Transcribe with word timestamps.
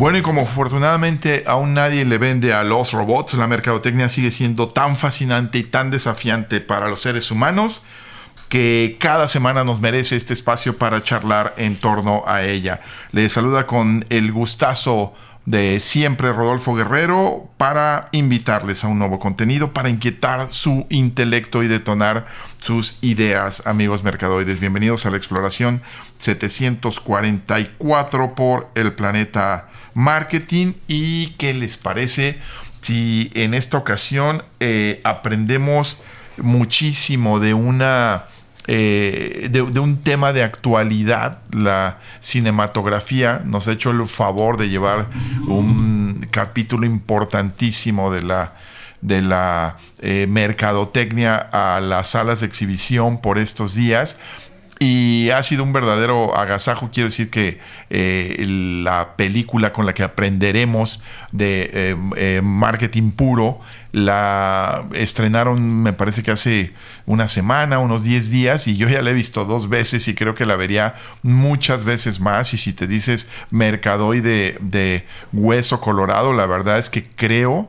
Bueno, 0.00 0.16
y 0.16 0.22
como 0.22 0.40
afortunadamente 0.40 1.44
aún 1.46 1.74
nadie 1.74 2.06
le 2.06 2.16
vende 2.16 2.54
a 2.54 2.64
los 2.64 2.92
robots, 2.92 3.34
la 3.34 3.46
mercadotecnia 3.46 4.08
sigue 4.08 4.30
siendo 4.30 4.70
tan 4.70 4.96
fascinante 4.96 5.58
y 5.58 5.62
tan 5.62 5.90
desafiante 5.90 6.62
para 6.62 6.88
los 6.88 7.02
seres 7.02 7.30
humanos 7.30 7.82
que 8.48 8.96
cada 8.98 9.28
semana 9.28 9.62
nos 9.62 9.82
merece 9.82 10.16
este 10.16 10.32
espacio 10.32 10.78
para 10.78 11.02
charlar 11.02 11.52
en 11.58 11.76
torno 11.76 12.22
a 12.26 12.44
ella. 12.44 12.80
Le 13.12 13.28
saluda 13.28 13.66
con 13.66 14.06
el 14.08 14.32
gustazo 14.32 15.12
de 15.44 15.80
siempre 15.80 16.32
Rodolfo 16.32 16.74
Guerrero 16.74 17.50
para 17.58 18.08
invitarles 18.12 18.84
a 18.84 18.88
un 18.88 18.98
nuevo 18.98 19.18
contenido, 19.18 19.74
para 19.74 19.90
inquietar 19.90 20.50
su 20.50 20.86
intelecto 20.88 21.62
y 21.62 21.68
detonar 21.68 22.26
sus 22.58 22.96
ideas, 23.02 23.66
amigos 23.66 24.02
mercadoides. 24.02 24.60
Bienvenidos 24.60 25.04
a 25.04 25.10
la 25.10 25.18
exploración 25.18 25.82
744 26.16 28.34
por 28.34 28.70
el 28.74 28.94
planeta 28.94 29.69
marketing 29.94 30.74
y 30.88 31.30
qué 31.38 31.54
les 31.54 31.76
parece 31.76 32.38
si 32.80 33.30
en 33.34 33.54
esta 33.54 33.76
ocasión 33.76 34.42
eh, 34.58 35.00
aprendemos 35.04 35.98
muchísimo 36.38 37.38
de 37.38 37.54
una 37.54 38.24
eh, 38.66 39.48
de, 39.50 39.62
un 39.62 40.02
tema 40.02 40.32
de 40.32 40.42
actualidad. 40.42 41.40
La 41.50 41.98
cinematografía 42.20 43.42
nos 43.44 43.68
ha 43.68 43.72
hecho 43.72 43.90
el 43.90 44.06
favor 44.06 44.56
de 44.58 44.68
llevar 44.68 45.08
un 45.46 46.26
capítulo 46.30 46.86
importantísimo 46.86 48.12
de 48.12 48.22
la 48.22 48.52
de 49.00 49.22
la 49.22 49.78
eh, 50.00 50.26
mercadotecnia 50.28 51.36
a 51.36 51.80
las 51.80 52.08
salas 52.08 52.40
de 52.40 52.46
exhibición 52.46 53.22
por 53.22 53.38
estos 53.38 53.74
días 53.74 54.18
y 54.82 55.28
ha 55.28 55.42
sido 55.42 55.62
un 55.62 55.74
verdadero 55.74 56.34
agasajo. 56.34 56.88
Quiero 56.90 57.10
decir 57.10 57.28
que 57.28 57.60
eh, 57.90 58.42
la 58.82 59.14
película 59.14 59.74
con 59.74 59.84
la 59.84 59.92
que 59.92 60.02
aprenderemos 60.02 61.02
de 61.32 61.70
eh, 61.72 61.96
eh, 62.16 62.40
marketing 62.42 63.10
puro 63.10 63.60
la 63.92 64.88
estrenaron, 64.94 65.82
me 65.82 65.92
parece 65.92 66.22
que 66.22 66.30
hace 66.30 66.72
una 67.04 67.28
semana, 67.28 67.78
unos 67.78 68.04
10 68.04 68.30
días, 68.30 68.68
y 68.68 68.76
yo 68.78 68.88
ya 68.88 69.02
la 69.02 69.10
he 69.10 69.12
visto 69.12 69.44
dos 69.44 69.68
veces 69.68 70.08
y 70.08 70.14
creo 70.14 70.34
que 70.34 70.46
la 70.46 70.56
vería 70.56 70.94
muchas 71.22 71.84
veces 71.84 72.18
más. 72.18 72.54
Y 72.54 72.56
si 72.56 72.72
te 72.72 72.86
dices 72.86 73.28
mercadoide 73.50 74.56
de 74.60 75.04
hueso 75.32 75.80
colorado, 75.82 76.32
la 76.32 76.46
verdad 76.46 76.78
es 76.78 76.88
que 76.88 77.04
creo, 77.04 77.68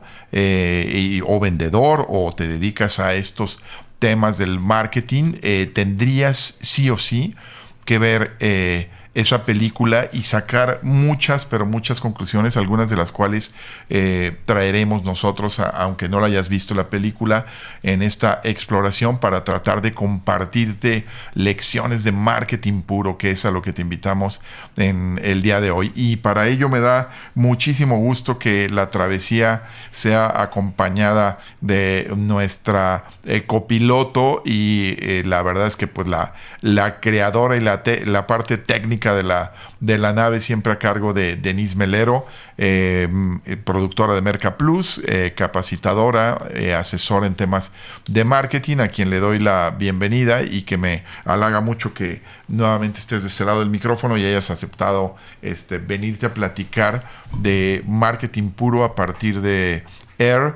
o 1.26 1.40
vendedor, 1.40 2.06
o 2.08 2.32
te 2.32 2.46
dedicas 2.46 3.00
a 3.00 3.14
estos 3.14 3.58
temas 4.02 4.36
del 4.36 4.58
marketing, 4.58 5.34
eh, 5.42 5.70
tendrías 5.72 6.56
sí 6.60 6.90
o 6.90 6.98
sí 6.98 7.36
que 7.84 8.00
ver 8.00 8.36
eh, 8.40 8.90
esa 9.14 9.44
película 9.44 10.08
y 10.12 10.22
sacar 10.22 10.80
muchas, 10.82 11.44
pero 11.44 11.66
muchas 11.66 12.00
conclusiones, 12.00 12.56
algunas 12.56 12.88
de 12.88 12.96
las 12.96 13.12
cuales 13.12 13.52
eh, 13.90 14.38
traeremos 14.46 15.04
nosotros, 15.04 15.60
aunque 15.60 16.08
no 16.08 16.20
la 16.20 16.28
hayas 16.28 16.48
visto 16.48 16.74
la 16.74 16.88
película, 16.88 17.44
en 17.82 18.02
esta 18.02 18.40
exploración 18.42 19.18
para 19.18 19.44
tratar 19.44 19.82
de 19.82 19.92
compartirte 19.92 21.04
lecciones 21.34 22.04
de 22.04 22.12
marketing 22.12 22.82
puro, 22.82 23.18
que 23.18 23.30
es 23.30 23.44
a 23.44 23.50
lo 23.50 23.60
que 23.60 23.72
te 23.72 23.82
invitamos 23.82 24.40
en 24.76 25.20
el 25.22 25.42
día 25.42 25.60
de 25.60 25.70
hoy. 25.70 25.92
Y 25.94 26.16
para 26.16 26.48
ello 26.48 26.68
me 26.68 26.80
da 26.80 27.10
muchísimo 27.34 27.98
gusto 27.98 28.38
que 28.38 28.70
la 28.70 28.90
travesía 28.90 29.64
sea 29.90 30.42
acompañada 30.42 31.38
de 31.60 32.10
nuestra 32.16 33.04
eh, 33.24 33.42
copiloto 33.46 34.42
y 34.44 34.94
eh, 34.98 35.22
la 35.26 35.42
verdad 35.42 35.66
es 35.66 35.76
que 35.76 35.86
pues 35.86 36.08
la, 36.08 36.34
la 36.60 37.00
creadora 37.00 37.56
y 37.56 37.60
la, 37.60 37.82
la 38.06 38.26
parte 38.26 38.56
técnica 38.56 39.01
de 39.10 39.24
la, 39.24 39.52
de 39.80 39.98
la 39.98 40.12
nave, 40.12 40.40
siempre 40.40 40.72
a 40.72 40.78
cargo 40.78 41.12
de 41.12 41.34
Denise 41.36 41.76
Melero, 41.76 42.24
eh, 42.56 43.08
productora 43.64 44.14
de 44.14 44.22
Merca 44.22 44.56
Plus, 44.56 45.02
eh, 45.06 45.32
capacitadora, 45.36 46.40
eh, 46.54 46.74
asesora 46.74 47.26
en 47.26 47.34
temas 47.34 47.72
de 48.06 48.22
marketing, 48.24 48.78
a 48.78 48.88
quien 48.88 49.10
le 49.10 49.18
doy 49.18 49.40
la 49.40 49.74
bienvenida 49.76 50.42
y 50.42 50.62
que 50.62 50.76
me 50.76 51.02
halaga 51.24 51.60
mucho 51.60 51.92
que 51.92 52.22
nuevamente 52.46 53.00
estés 53.00 53.22
de 53.22 53.28
este 53.28 53.44
lado 53.44 53.58
del 53.58 53.70
micrófono 53.70 54.16
y 54.16 54.24
hayas 54.24 54.50
aceptado 54.50 55.16
este, 55.42 55.78
venirte 55.78 56.26
a 56.26 56.32
platicar 56.32 57.02
de 57.38 57.82
marketing 57.86 58.50
puro 58.50 58.84
a 58.84 58.94
partir 58.94 59.40
de 59.40 59.82
Air, 60.18 60.54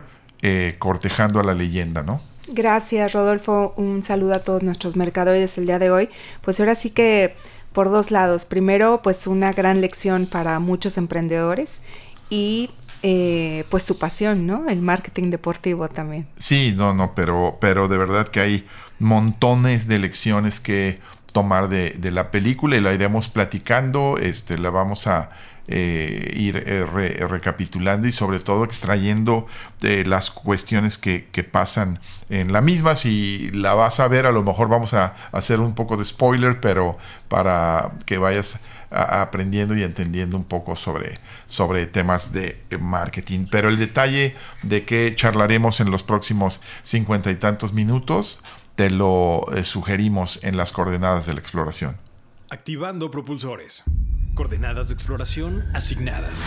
cortejando 0.78 1.40
a 1.40 1.42
la 1.42 1.54
leyenda, 1.54 2.04
¿no? 2.04 2.20
Gracias, 2.48 3.12
Rodolfo. 3.12 3.74
Un 3.76 4.04
saludo 4.04 4.34
a 4.34 4.38
todos 4.38 4.62
nuestros 4.62 4.94
mercadoides 4.94 5.58
el 5.58 5.66
día 5.66 5.80
de 5.80 5.90
hoy. 5.90 6.08
Pues 6.42 6.60
ahora 6.60 6.76
sí 6.76 6.90
que 6.90 7.34
por 7.76 7.90
dos 7.90 8.10
lados. 8.10 8.46
Primero, 8.46 9.02
pues 9.02 9.26
una 9.26 9.52
gran 9.52 9.82
lección 9.82 10.24
para 10.24 10.58
muchos 10.60 10.96
emprendedores 10.96 11.82
y 12.30 12.70
eh, 13.02 13.64
pues 13.68 13.82
su 13.82 13.98
pasión, 13.98 14.46
¿no? 14.46 14.66
El 14.70 14.80
marketing 14.80 15.28
deportivo 15.28 15.90
también. 15.90 16.26
Sí, 16.38 16.72
no, 16.74 16.94
no, 16.94 17.14
pero, 17.14 17.58
pero 17.60 17.86
de 17.86 17.98
verdad 17.98 18.28
que 18.28 18.40
hay 18.40 18.66
montones 18.98 19.88
de 19.88 19.98
lecciones 19.98 20.58
que 20.58 21.00
tomar 21.32 21.68
de, 21.68 21.90
de 21.90 22.10
la 22.12 22.30
película 22.30 22.78
y 22.78 22.80
la 22.80 22.94
iremos 22.94 23.28
platicando, 23.28 24.16
este, 24.16 24.56
la 24.56 24.70
vamos 24.70 25.06
a 25.06 25.28
eh, 25.68 26.32
ir 26.36 26.62
eh, 26.64 26.86
recapitulando 27.26 28.06
y 28.06 28.12
sobre 28.12 28.38
todo 28.38 28.62
extrayendo 28.62 29.48
eh, 29.82 30.04
las 30.06 30.30
cuestiones 30.30 30.96
que, 30.96 31.26
pasan 31.50 31.98
en 32.28 32.52
la 32.52 32.60
misma. 32.60 32.94
Si 32.94 33.50
la 33.52 33.74
vas 33.74 33.98
a 33.98 34.06
ver, 34.06 34.26
a 34.26 34.32
lo 34.32 34.44
mejor 34.44 34.68
vamos 34.68 34.94
a 34.94 35.14
hacer 35.32 35.58
un 35.58 35.74
poco 35.74 35.96
de 35.96 36.04
spoiler, 36.04 36.60
pero 36.60 36.98
para 37.28 37.92
que 38.04 38.18
vayas 38.18 38.60
aprendiendo 38.90 39.76
y 39.76 39.82
entendiendo 39.82 40.36
un 40.36 40.44
poco 40.44 40.76
sobre, 40.76 41.18
sobre 41.46 41.86
temas 41.86 42.32
de 42.32 42.62
marketing. 42.80 43.46
Pero 43.50 43.68
el 43.68 43.78
detalle 43.78 44.36
de 44.62 44.84
que 44.84 45.14
charlaremos 45.16 45.80
en 45.80 45.90
los 45.90 46.04
próximos 46.04 46.60
cincuenta 46.82 47.30
y 47.30 47.36
tantos 47.36 47.72
minutos, 47.72 48.40
te 48.76 48.90
lo 48.90 49.44
sugerimos 49.64 50.38
en 50.42 50.56
las 50.56 50.72
coordenadas 50.72 51.26
de 51.26 51.34
la 51.34 51.40
exploración. 51.40 51.96
Activando 52.50 53.10
propulsores. 53.10 53.84
Coordenadas 54.36 54.88
de 54.88 54.94
exploración 54.94 55.64
asignadas 55.72 56.44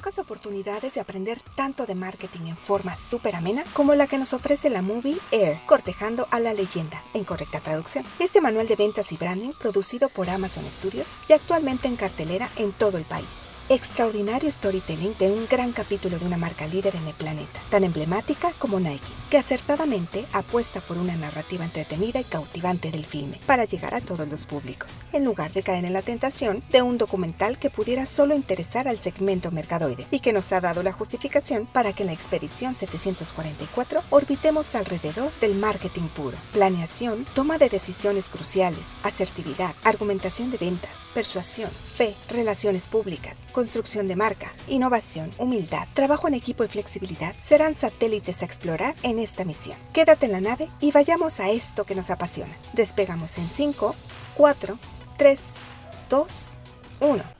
pocas 0.00 0.18
oportunidades 0.18 0.94
de 0.94 1.00
aprender 1.02 1.42
tanto 1.54 1.84
de 1.84 1.94
marketing 1.94 2.46
en 2.46 2.56
forma 2.56 2.96
súper 2.96 3.36
amena 3.36 3.64
como 3.74 3.94
la 3.94 4.06
que 4.06 4.16
nos 4.16 4.32
ofrece 4.32 4.70
la 4.70 4.80
movie 4.80 5.18
Air, 5.30 5.58
cortejando 5.66 6.26
a 6.30 6.40
la 6.40 6.54
leyenda, 6.54 7.02
en 7.12 7.24
correcta 7.24 7.60
traducción. 7.60 8.06
Este 8.18 8.40
manual 8.40 8.66
de 8.66 8.76
ventas 8.76 9.12
y 9.12 9.18
branding 9.18 9.52
producido 9.60 10.08
por 10.08 10.30
Amazon 10.30 10.64
Studios 10.70 11.18
y 11.28 11.34
actualmente 11.34 11.86
en 11.86 11.96
cartelera 11.96 12.48
en 12.56 12.72
todo 12.72 12.96
el 12.96 13.04
país. 13.04 13.50
Extraordinario 13.68 14.50
storytelling 14.50 15.16
de 15.18 15.30
un 15.30 15.46
gran 15.48 15.72
capítulo 15.72 16.18
de 16.18 16.24
una 16.24 16.38
marca 16.38 16.66
líder 16.66 16.96
en 16.96 17.06
el 17.06 17.14
planeta, 17.14 17.60
tan 17.70 17.84
emblemática 17.84 18.52
como 18.58 18.80
Nike, 18.80 19.06
que 19.30 19.38
acertadamente 19.38 20.24
apuesta 20.32 20.80
por 20.80 20.96
una 20.96 21.14
narrativa 21.14 21.66
entretenida 21.66 22.20
y 22.20 22.24
cautivante 22.24 22.90
del 22.90 23.04
filme 23.04 23.38
para 23.46 23.66
llegar 23.66 23.94
a 23.94 24.00
todos 24.00 24.26
los 24.26 24.46
públicos, 24.46 25.02
en 25.12 25.24
lugar 25.24 25.52
de 25.52 25.62
caer 25.62 25.84
en 25.84 25.92
la 25.92 26.02
tentación 26.02 26.64
de 26.72 26.82
un 26.82 26.98
documental 26.98 27.58
que 27.58 27.70
pudiera 27.70 28.06
solo 28.06 28.34
interesar 28.34 28.88
al 28.88 28.98
segmento 28.98 29.52
y 30.10 30.20
que 30.20 30.32
nos 30.32 30.52
ha 30.52 30.60
dado 30.60 30.82
la 30.82 30.92
justificación 30.92 31.66
para 31.66 31.92
que 31.92 32.02
en 32.02 32.08
la 32.08 32.12
expedición 32.12 32.74
744 32.74 34.02
orbitemos 34.10 34.74
alrededor 34.74 35.30
del 35.40 35.54
marketing 35.54 36.08
puro, 36.08 36.36
planeación, 36.52 37.24
toma 37.34 37.58
de 37.58 37.68
decisiones 37.68 38.28
cruciales, 38.28 38.98
asertividad, 39.02 39.74
argumentación 39.84 40.50
de 40.50 40.58
ventas, 40.58 41.06
persuasión, 41.14 41.70
fe, 41.70 42.14
relaciones 42.28 42.88
públicas, 42.88 43.46
construcción 43.52 44.08
de 44.08 44.16
marca, 44.16 44.52
innovación, 44.68 45.32
humildad, 45.38 45.86
trabajo 45.94 46.28
en 46.28 46.34
equipo 46.34 46.64
y 46.64 46.68
flexibilidad 46.68 47.34
serán 47.40 47.74
satélites 47.74 48.42
a 48.42 48.44
explorar 48.44 48.94
en 49.02 49.18
esta 49.18 49.44
misión. 49.44 49.76
Quédate 49.92 50.26
en 50.26 50.32
la 50.32 50.40
nave 50.40 50.68
y 50.80 50.92
vayamos 50.92 51.40
a 51.40 51.50
esto 51.50 51.84
que 51.84 51.94
nos 51.94 52.10
apasiona. 52.10 52.52
Despegamos 52.72 53.38
en 53.38 53.48
5, 53.48 53.94
4, 54.36 54.78
3, 55.16 55.54
2, 56.08 56.56
1. 57.00 57.39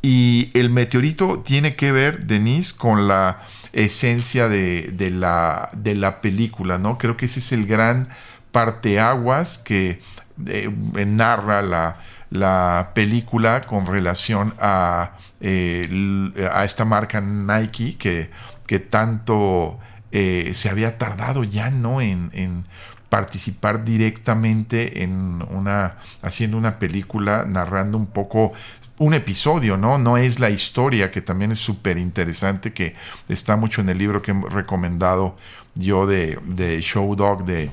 Y 0.00 0.50
el 0.54 0.70
meteorito 0.70 1.40
tiene 1.40 1.74
que 1.74 1.92
ver, 1.92 2.26
Denise, 2.26 2.76
con 2.76 3.08
la 3.08 3.42
esencia 3.72 4.48
de, 4.48 5.10
la, 5.12 5.70
de 5.72 5.94
la 5.94 6.20
película, 6.20 6.78
¿no? 6.78 6.98
Creo 6.98 7.16
que 7.16 7.26
ese 7.26 7.40
es 7.40 7.52
el 7.52 7.66
gran 7.66 8.08
parteaguas 8.52 9.58
que 9.58 10.00
eh, 10.46 10.70
narra 11.06 11.62
la, 11.62 11.98
la 12.30 12.92
película 12.94 13.60
con 13.62 13.86
relación 13.86 14.54
a, 14.60 15.12
eh, 15.40 16.48
a 16.52 16.64
esta 16.64 16.84
marca 16.84 17.20
Nike 17.20 17.96
que, 17.98 18.30
que 18.66 18.78
tanto 18.78 19.78
eh, 20.12 20.52
se 20.54 20.68
había 20.68 20.98
tardado 20.98 21.44
ya 21.44 21.70
no 21.70 22.00
en, 22.00 22.30
en 22.32 22.64
participar 23.08 23.84
directamente 23.84 25.02
en 25.02 25.42
una 25.50 25.96
haciendo 26.22 26.58
una 26.58 26.78
película 26.78 27.44
narrando 27.46 27.96
un 27.96 28.06
poco 28.06 28.52
un 28.98 29.14
episodio, 29.14 29.76
¿no? 29.76 29.98
No 29.98 30.16
es 30.16 30.40
la 30.40 30.50
historia, 30.50 31.10
que 31.10 31.20
también 31.20 31.52
es 31.52 31.60
súper 31.60 31.98
interesante, 31.98 32.72
que 32.72 32.94
está 33.28 33.56
mucho 33.56 33.80
en 33.80 33.88
el 33.88 33.98
libro 33.98 34.22
que 34.22 34.32
he 34.32 34.50
recomendado 34.50 35.36
yo 35.74 36.06
de, 36.06 36.38
de 36.44 36.80
Show 36.80 37.14
Dog 37.14 37.44
de, 37.44 37.70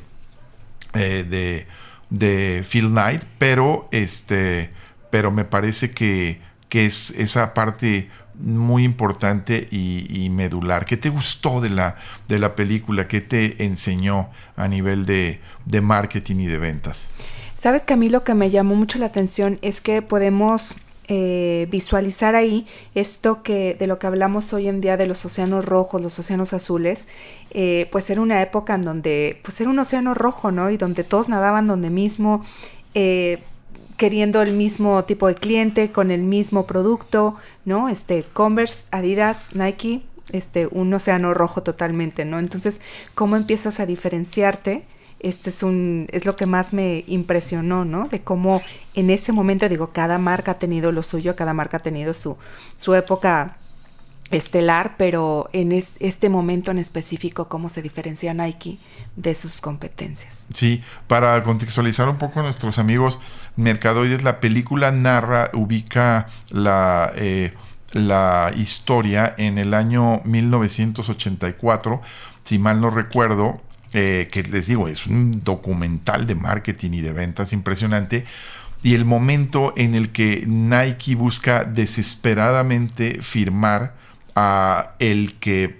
eh, 0.93 1.25
de, 1.27 1.67
de, 2.09 2.63
Phil 2.63 2.89
Knight, 2.89 3.23
pero, 3.39 3.87
este, 3.91 4.69
pero 5.09 5.31
me 5.31 5.45
parece 5.45 5.91
que, 5.91 6.39
que 6.69 6.85
es 6.85 7.09
esa 7.11 7.53
parte 7.53 8.09
muy 8.35 8.83
importante 8.83 9.67
y, 9.71 10.29
medular. 10.29 10.85
¿Qué 10.85 10.97
te 10.97 11.09
gustó 11.09 11.61
de 11.61 11.69
la, 11.69 11.95
de 12.27 12.37
la 12.37 12.55
película? 12.55 13.07
¿Qué 13.07 13.21
te 13.21 13.63
enseñó 13.63 14.29
a 14.57 14.67
nivel 14.67 15.05
de, 15.05 15.39
de 15.65 15.81
marketing 15.81 16.37
y 16.37 16.45
de 16.47 16.57
ventas? 16.57 17.07
Sabes 17.53 17.85
que 17.85 17.93
a 17.93 17.97
mí 17.97 18.09
lo 18.09 18.23
que 18.23 18.33
me 18.33 18.49
llamó 18.49 18.75
mucho 18.75 18.99
la 18.99 19.05
atención 19.05 19.57
es 19.61 19.79
que 19.79 20.01
podemos 20.01 20.75
eh, 21.07 21.67
visualizar 21.69 22.33
ahí 22.33 22.65
esto 22.95 23.43
que 23.43 23.75
de 23.75 23.85
lo 23.85 23.99
que 23.99 24.07
hablamos 24.07 24.51
hoy 24.53 24.67
en 24.67 24.81
día 24.81 24.97
de 24.97 25.05
los 25.05 25.23
océanos 25.23 25.63
rojos, 25.63 26.01
los 26.01 26.17
océanos 26.17 26.53
azules, 26.53 27.07
eh, 27.51 27.87
pues 27.91 28.09
era 28.09 28.21
una 28.21 28.41
época 28.41 28.73
en 28.73 28.81
donde 28.81 29.39
pues 29.43 29.61
era 29.61 29.69
un 29.69 29.77
océano 29.77 30.15
rojo, 30.15 30.51
¿no? 30.51 30.71
Y 30.71 30.77
donde 30.77 31.03
todos 31.03 31.29
nadaban 31.29 31.67
donde 31.67 31.91
mismo, 31.91 32.43
eh, 32.95 33.39
queriendo 33.97 34.41
el 34.41 34.53
mismo 34.53 35.03
tipo 35.05 35.27
de 35.27 35.35
cliente, 35.35 35.91
con 35.91 36.09
el 36.09 36.23
mismo 36.23 36.65
producto, 36.65 37.35
¿no? 37.65 37.87
Este, 37.87 38.23
Converse, 38.33 38.85
Adidas, 38.89 39.49
Nike, 39.53 40.01
este, 40.31 40.65
un 40.67 40.91
océano 40.91 41.35
rojo 41.35 41.61
totalmente, 41.61 42.25
¿no? 42.25 42.39
Entonces, 42.39 42.81
¿cómo 43.13 43.35
empiezas 43.35 43.79
a 43.79 43.85
diferenciarte? 43.85 44.85
Este 45.25 45.49
es 45.49 45.63
un 45.63 46.07
es 46.11 46.25
lo 46.25 46.35
que 46.35 46.45
más 46.45 46.71
me 46.71 47.03
impresionó, 47.07 47.83
¿no? 47.83 48.07
De 48.07 48.21
cómo 48.21 48.61
en 48.93 49.09
ese 49.09 49.31
momento 49.31 49.67
digo, 49.67 49.89
cada 49.91 50.19
marca 50.19 50.51
ha 50.51 50.59
tenido 50.59 50.91
lo 50.91 51.01
suyo, 51.01 51.35
cada 51.35 51.53
marca 51.53 51.77
ha 51.77 51.79
tenido 51.79 52.13
su 52.13 52.37
su 52.75 52.93
época 52.93 53.57
estelar, 54.29 54.95
pero 54.97 55.49
en 55.51 55.71
este 55.71 56.29
momento 56.29 56.71
en 56.71 56.77
específico 56.77 57.47
cómo 57.47 57.69
se 57.69 57.81
diferencia 57.81 58.33
Nike 58.33 58.77
de 59.15 59.33
sus 59.33 59.61
competencias. 59.61 60.45
Sí, 60.53 60.83
para 61.07 61.41
contextualizar 61.43 62.07
un 62.07 62.17
poco 62.17 62.39
a 62.39 62.43
nuestros 62.43 62.77
amigos 62.77 63.19
mercadoides, 63.55 64.23
la 64.23 64.39
película 64.39 64.91
narra, 64.91 65.49
ubica 65.53 66.27
la 66.49 67.11
eh, 67.15 67.53
la 67.93 68.51
historia 68.55 69.33
en 69.37 69.57
el 69.57 69.73
año 69.73 70.21
1984, 70.25 72.01
si 72.43 72.59
mal 72.59 72.81
no 72.81 72.89
recuerdo, 72.89 73.61
eh, 73.97 74.27
que 74.29 74.43
les 74.43 74.67
digo, 74.67 74.89
es 74.89 75.07
un 75.07 75.41
documental 75.41 76.27
de 76.27 76.35
marketing 76.35 76.91
y 76.91 77.01
de 77.01 77.13
ventas 77.13 77.53
impresionante. 77.53 78.25
Y 78.83 78.93
el 78.93 79.05
momento 79.05 79.73
en 79.77 79.95
el 79.95 80.11
que 80.11 80.43
Nike 80.45 81.15
busca 81.15 81.63
desesperadamente 81.63 83.21
firmar 83.21 83.95
a 84.35 84.95
el 84.99 85.35
que 85.35 85.79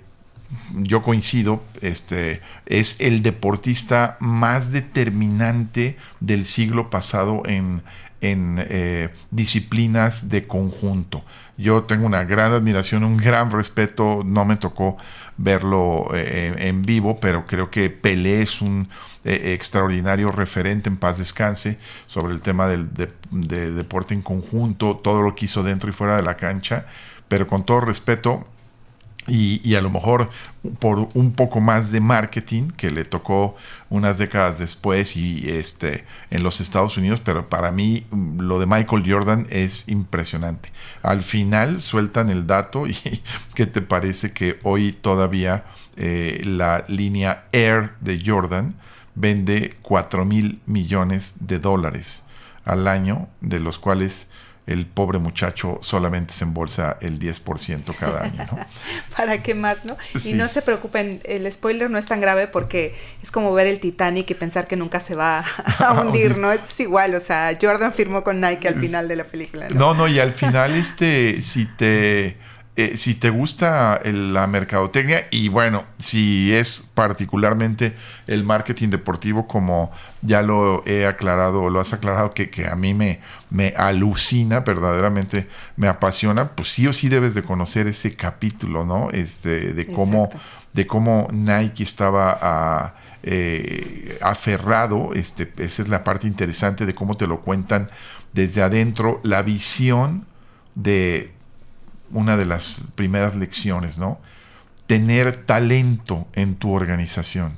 yo 0.76 1.02
coincido, 1.02 1.62
este, 1.82 2.42
es 2.66 2.96
el 3.00 3.22
deportista 3.22 4.16
más 4.22 4.72
determinante 4.72 5.98
del 6.22 6.46
siglo 6.46 6.90
pasado 6.90 7.44
en, 7.46 7.84
en 8.32 8.66
eh, 8.70 9.10
disciplinas 9.32 10.30
de 10.30 10.48
conjunto. 10.48 11.24
Yo 11.58 11.84
tengo 11.84 12.06
una 12.06 12.24
gran 12.24 12.52
admiración, 12.52 13.04
un 13.04 13.18
gran 13.18 13.52
respeto, 13.52 14.24
no 14.26 14.46
me 14.46 14.58
tocó 14.58 14.98
verlo 15.38 16.10
eh, 16.14 16.54
en 16.58 16.82
vivo, 16.82 17.20
pero 17.20 17.46
creo 17.46 17.70
que 17.70 17.90
Pelé 17.90 18.42
es 18.42 18.62
un 18.62 18.90
eh, 19.24 19.54
extraordinario 19.54 20.32
referente 20.32 20.90
en 20.90 20.98
paz 20.98 21.18
descanse 21.18 21.78
sobre 22.08 22.34
el 22.34 22.42
tema 22.42 22.68
del 22.68 22.90
de 22.94 23.72
deporte 23.72 24.14
en 24.14 24.22
conjunto, 24.22 24.98
todo 24.98 25.22
lo 25.22 25.36
que 25.36 25.46
hizo 25.46 25.64
dentro 25.64 25.90
y 25.90 25.94
fuera 25.94 26.16
de 26.16 26.24
la 26.24 26.38
cancha, 26.38 26.86
pero 27.28 27.48
con 27.48 27.66
todo 27.66 27.82
respeto, 27.82 28.48
y, 29.28 29.76
a 29.76 29.82
lo 29.82 29.90
mejor 29.90 30.30
por 30.80 31.10
un 31.14 31.34
poco 31.34 31.60
más 31.60 31.92
de 31.92 32.00
marketing 32.00 32.70
que 32.70 32.92
le 32.92 33.06
tocó 33.06 33.56
unas 33.90 34.18
décadas 34.18 34.60
después 34.60 35.18
y 35.18 35.50
este 35.50 36.06
en 36.30 36.44
los 36.44 36.62
Estados 36.62 36.98
Unidos, 36.98 37.22
pero 37.24 37.50
para 37.50 37.72
mí 37.72 38.06
mm, 38.12 38.42
lo 38.42 38.60
de 38.60 38.68
Michael 38.68 39.04
Jordan 39.06 39.48
es 39.50 39.88
impresionante. 39.88 40.72
Al 41.02 41.22
final 41.22 41.82
sueltan 41.82 42.30
el 42.30 42.46
dato 42.46 42.88
y 42.88 42.96
¿qué 43.56 43.66
te 43.66 43.82
parece 43.82 44.32
que 44.32 44.60
hoy 44.64 44.92
todavía 44.92 45.66
eh, 45.98 46.42
la 46.46 46.84
línea 46.88 47.46
Air 47.52 47.94
de 48.02 48.22
Jordan 48.24 48.76
vende 49.16 49.76
4 49.82 50.26
mil 50.26 50.62
millones 50.66 51.34
de 51.40 51.60
dólares 51.60 52.24
al 52.64 52.88
año, 52.88 53.28
de 53.42 53.60
los 53.60 53.80
cuales 53.80 54.28
el 54.68 54.88
pobre 54.88 55.20
muchacho 55.20 55.78
solamente 55.82 56.34
se 56.34 56.44
embolsa 56.44 56.98
el 57.02 57.20
10% 57.20 57.96
cada 57.96 58.24
año, 58.24 58.48
¿no? 58.52 58.60
¿Para 59.16 59.44
qué 59.44 59.54
más, 59.54 59.86
no? 59.86 59.96
Y 60.24 60.34
no 60.34 60.48
se 60.48 60.62
preocupen, 60.62 61.22
el 61.24 61.52
spoiler 61.52 61.90
no 61.90 61.98
es 61.98 62.06
tan 62.08 62.20
grave 62.20 62.48
porque 62.48 62.96
es 63.22 63.32
como 63.32 63.54
ver 63.54 63.68
el 63.68 63.80
Titanic 63.80 64.30
y 64.32 64.34
pensar 64.34 64.68
que 64.68 64.76
nunca 64.76 65.00
se 65.00 65.16
va 65.16 65.46
a 65.80 66.02
hundir, 66.02 66.38
¿no? 66.38 66.52
Esto 66.52 66.70
es 66.70 66.80
igual, 66.80 67.14
o 67.16 67.20
sea, 67.20 67.58
Jordan 67.62 67.94
firmó 67.94 68.24
con 68.24 68.42
Nike 68.42 68.68
al 68.68 68.76
final 68.76 69.08
de 69.08 69.16
la 69.16 69.26
película. 69.26 69.70
No, 69.70 69.94
no, 69.94 69.94
no 69.94 70.08
y 70.08 70.20
al 70.20 70.32
final, 70.32 70.74
este, 70.76 71.42
si 71.42 71.66
te 71.66 72.38
eh, 72.78 72.98
si 72.98 73.16
te 73.16 73.30
gusta 73.30 74.02
la 74.04 74.48
mercadotecnia 74.48 75.28
y 75.32 75.48
bueno, 75.48 75.86
si 75.98 76.54
es 76.54 76.84
particularmente 76.94 77.96
el 78.28 78.44
marketing 78.44 78.90
deportivo, 78.90 79.48
como 79.48 79.94
ya 80.22 80.42
lo 80.42 80.86
he 80.86 81.06
aclarado, 81.06 81.70
lo 81.70 81.80
has 81.80 81.94
aclarado, 81.94 82.34
que, 82.34 82.68
a 82.70 82.76
mí 82.76 82.94
me, 82.94 83.22
me 83.50 83.74
alucina, 83.78 84.60
verdaderamente 84.60 85.48
me 85.78 85.88
apasiona, 85.88 86.52
pues 86.52 86.68
sí 86.68 86.86
o 86.86 86.92
sí 86.92 87.08
debes 87.08 87.34
de 87.34 87.44
conocer 87.44 87.88
ese 87.88 88.14
capítulo, 88.14 88.84
¿no? 88.84 89.10
Este, 89.12 89.74
de 89.74 89.86
cómo, 89.86 90.30
de 90.74 90.86
cómo 90.86 91.30
Nike 91.32 91.84
estaba 91.84 92.38
ah, 92.42 92.96
eh, 93.24 94.20
aferrado, 94.22 95.14
este, 95.14 95.50
esa 95.60 95.82
es 95.82 95.88
la 95.88 96.04
parte 96.04 96.28
interesante 96.28 96.86
de 96.86 96.94
cómo 96.94 97.16
te 97.16 97.26
lo 97.26 97.40
cuentan 97.40 97.88
desde 98.34 98.62
adentro, 98.62 99.22
la 99.24 99.44
visión 99.44 100.26
de 100.76 101.35
una 102.12 102.38
de 102.38 102.46
las 102.46 102.82
primeras 102.96 103.36
lecciones, 103.36 103.98
¿no? 103.98 104.20
Tener 104.88 105.46
talento 105.46 106.28
en 106.34 106.56
tu 106.56 106.72
organización. 106.74 107.58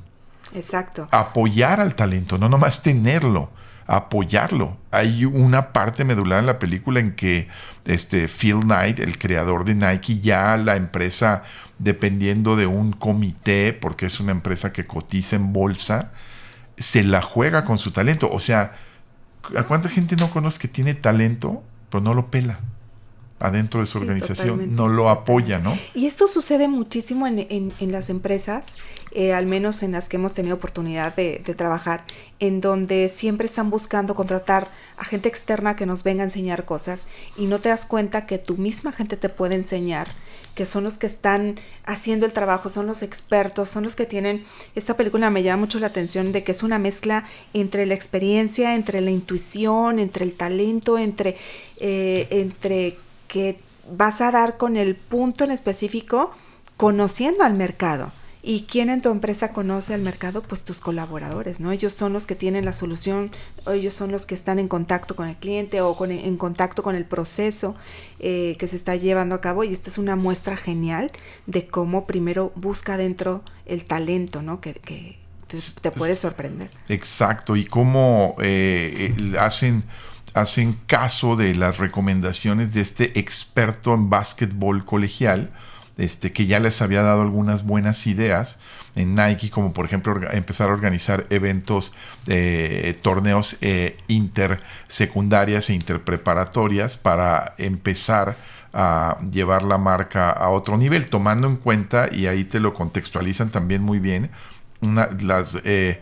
Exacto. 0.53 1.07
Apoyar 1.11 1.79
al 1.79 1.95
talento, 1.95 2.37
no 2.37 2.49
nomás 2.49 2.81
tenerlo, 2.81 3.51
apoyarlo. 3.85 4.77
Hay 4.91 5.25
una 5.25 5.73
parte 5.73 6.05
medular 6.05 6.39
en 6.39 6.45
la 6.45 6.59
película 6.59 6.99
en 6.99 7.15
que 7.15 7.47
este 7.85 8.27
Phil 8.27 8.61
Knight, 8.61 8.99
el 8.99 9.17
creador 9.17 9.65
de 9.65 9.75
Nike, 9.75 10.19
ya 10.19 10.57
la 10.57 10.75
empresa, 10.75 11.43
dependiendo 11.79 12.55
de 12.55 12.65
un 12.65 12.91
comité, 12.91 13.73
porque 13.73 14.05
es 14.05 14.19
una 14.19 14.31
empresa 14.31 14.73
que 14.73 14.87
cotiza 14.87 15.35
en 15.35 15.53
bolsa, 15.53 16.11
se 16.77 17.03
la 17.03 17.21
juega 17.21 17.65
con 17.65 17.77
su 17.77 17.91
talento. 17.91 18.29
O 18.31 18.39
sea, 18.39 18.75
¿a 19.55 19.63
cuánta 19.63 19.89
gente 19.89 20.15
no 20.15 20.29
conoce 20.29 20.59
que 20.59 20.67
tiene 20.67 20.93
talento, 20.93 21.63
pero 21.89 22.03
no 22.03 22.13
lo 22.13 22.31
pela? 22.31 22.59
Adentro 23.39 23.81
de 23.81 23.85
su 23.85 23.99
organización, 23.99 24.75
no 24.75 24.87
lo 24.87 25.09
apoya, 25.09 25.59
¿no? 25.59 25.77
Y 25.93 26.07
esto 26.07 26.27
sucede 26.27 26.67
muchísimo 26.67 27.27
en, 27.27 27.71
en, 27.79 27.91
las 27.91 28.09
empresas, 28.09 28.77
eh, 29.11 29.31
al 29.31 29.45
menos 29.45 29.83
en 29.83 29.91
las 29.91 30.09
que 30.09 30.17
hemos 30.17 30.33
tenido 30.33 30.55
oportunidad 30.55 31.15
de, 31.15 31.37
trabajar, 31.55 32.03
en 32.39 32.61
donde 32.61 33.09
siempre 33.09 33.45
están 33.45 33.69
buscando 33.69 34.15
contratar 34.15 34.71
a 34.97 35.05
gente 35.05 35.29
externa 35.29 35.75
que 35.75 35.85
nos 35.85 36.03
venga 36.03 36.23
a 36.23 36.25
enseñar 36.25 36.65
cosas 36.65 37.07
y 37.37 37.45
no 37.45 37.59
te 37.59 37.69
das 37.69 37.85
cuenta 37.85 38.25
que 38.25 38.39
tu 38.39 38.57
misma 38.57 38.91
gente 38.91 39.17
te 39.17 39.29
puede 39.29 39.55
enseñar, 39.55 40.07
que 40.55 40.65
son 40.65 40.83
los 40.83 40.95
que 40.97 41.05
están 41.05 41.59
haciendo 41.85 42.25
el 42.25 42.33
trabajo, 42.33 42.69
son 42.69 42.87
los 42.87 43.03
expertos, 43.03 43.69
son 43.69 43.83
los 43.83 43.95
que 43.95 44.07
tienen, 44.07 44.45
esta 44.73 44.97
película 44.97 45.29
me 45.29 45.43
llama 45.43 45.61
mucho 45.61 45.79
la 45.79 45.87
atención 45.87 46.31
de 46.31 46.43
que 46.43 46.53
es 46.53 46.63
una 46.63 46.79
mezcla 46.79 47.25
entre 47.53 47.85
la 47.85 47.93
experiencia, 47.93 48.73
entre 48.73 49.01
la 49.01 49.11
intuición, 49.11 49.99
entre 49.99 50.25
el 50.25 50.33
talento, 50.33 50.97
entre, 50.97 51.37
eh, 51.79 52.27
entre 52.31 52.97
que 53.27 53.59
vas 53.89 54.21
a 54.21 54.31
dar 54.31 54.57
con 54.57 54.77
el 54.77 54.95
punto 54.95 55.43
en 55.43 55.51
específico 55.51 56.31
conociendo 56.77 57.43
al 57.43 57.53
mercado. 57.53 58.11
¿Y 58.43 58.61
quién 58.61 58.89
en 58.89 59.01
tu 59.01 59.09
empresa 59.09 59.51
conoce 59.51 59.93
al 59.93 60.01
mercado? 60.01 60.41
Pues 60.41 60.63
tus 60.63 60.79
colaboradores, 60.79 61.59
¿no? 61.59 61.73
Ellos 61.73 61.91
son 61.91 62.13
los 62.13 62.27
que 62.27 62.35
tienen 62.35 62.63
la 62.63 62.71
solución, 62.71 63.31
ellos 63.69 63.93
son 63.93 64.09
los 64.09 64.25
que 64.25 64.35
están 64.35 64.57
en 64.57 64.69
contacto 64.69 65.17
con 65.17 65.27
el 65.27 65.35
cliente 65.35 65.81
o 65.81 65.97
con, 65.97 66.11
en 66.11 66.37
contacto 66.37 66.81
con 66.81 66.95
el 66.95 67.03
proceso 67.03 67.75
eh, 68.19 68.55
que 68.57 68.67
se 68.67 68.77
está 68.77 68.95
llevando 68.95 69.35
a 69.35 69.41
cabo. 69.41 69.65
Y 69.65 69.73
esta 69.73 69.89
es 69.89 69.97
una 69.97 70.15
muestra 70.15 70.55
genial 70.55 71.11
de 71.45 71.67
cómo 71.67 72.07
primero 72.07 72.53
busca 72.55 72.95
dentro 72.95 73.43
el 73.65 73.83
talento, 73.83 74.41
¿no? 74.41 74.61
Que, 74.61 75.19
te, 75.81 75.91
puede 75.91 76.15
sorprender. 76.15 76.69
Exacto, 76.87 77.57
y 77.57 77.65
cómo 77.65 78.37
eh, 78.39 79.13
hacen 79.37 79.83
hacen 80.41 80.77
caso 80.85 81.35
de 81.35 81.55
las 81.55 81.77
recomendaciones 81.77 82.73
de 82.73 82.81
este 82.81 83.19
experto 83.19 83.93
en 83.93 84.09
básquetbol 84.09 84.85
colegial, 84.85 85.51
este, 85.97 86.31
que 86.31 86.45
ya 86.45 86.59
les 86.59 86.81
había 86.81 87.01
dado 87.01 87.21
algunas 87.21 87.63
buenas 87.63 88.05
ideas 88.07 88.59
en 88.95 89.15
Nike, 89.15 89.49
como 89.49 89.73
por 89.73 89.85
ejemplo 89.85 90.19
empezar 90.31 90.69
a 90.69 90.73
organizar 90.73 91.25
eventos, 91.29 91.93
eh, 92.27 92.97
torneos 93.01 93.57
eh, 93.61 93.97
intersecundarias 94.07 95.69
e 95.69 95.73
interpreparatorias 95.73 96.97
para 96.97 97.53
empezar 97.57 98.37
a 98.73 99.17
llevar 99.31 99.63
la 99.63 99.77
marca 99.77 100.29
a 100.29 100.49
otro 100.49 100.77
nivel, 100.77 101.09
tomando 101.09 101.47
en 101.47 101.55
cuenta, 101.57 102.09
y 102.11 102.27
ahí 102.27 102.43
te 102.43 102.59
lo 102.59 102.73
contextualizan 102.73 103.49
también 103.49 103.81
muy 103.81 103.99
bien, 103.99 104.29
eh, 105.63 106.01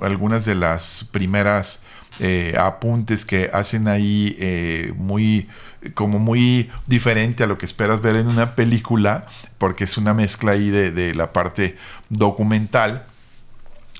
algunas 0.00 0.44
de 0.44 0.54
las 0.54 1.06
primeras 1.10 1.82
eh, 2.20 2.54
apuntes 2.58 3.24
que 3.24 3.50
hacen 3.52 3.88
ahí 3.88 4.36
eh, 4.38 4.92
muy 4.96 5.48
como 5.94 6.18
muy 6.18 6.70
diferente 6.86 7.42
a 7.42 7.46
lo 7.46 7.56
que 7.56 7.64
esperas 7.64 8.02
ver 8.02 8.16
en 8.16 8.28
una 8.28 8.54
película 8.54 9.26
porque 9.56 9.84
es 9.84 9.96
una 9.96 10.12
mezcla 10.12 10.52
ahí 10.52 10.68
de, 10.68 10.92
de 10.92 11.14
la 11.14 11.32
parte 11.32 11.78
documental 12.10 13.06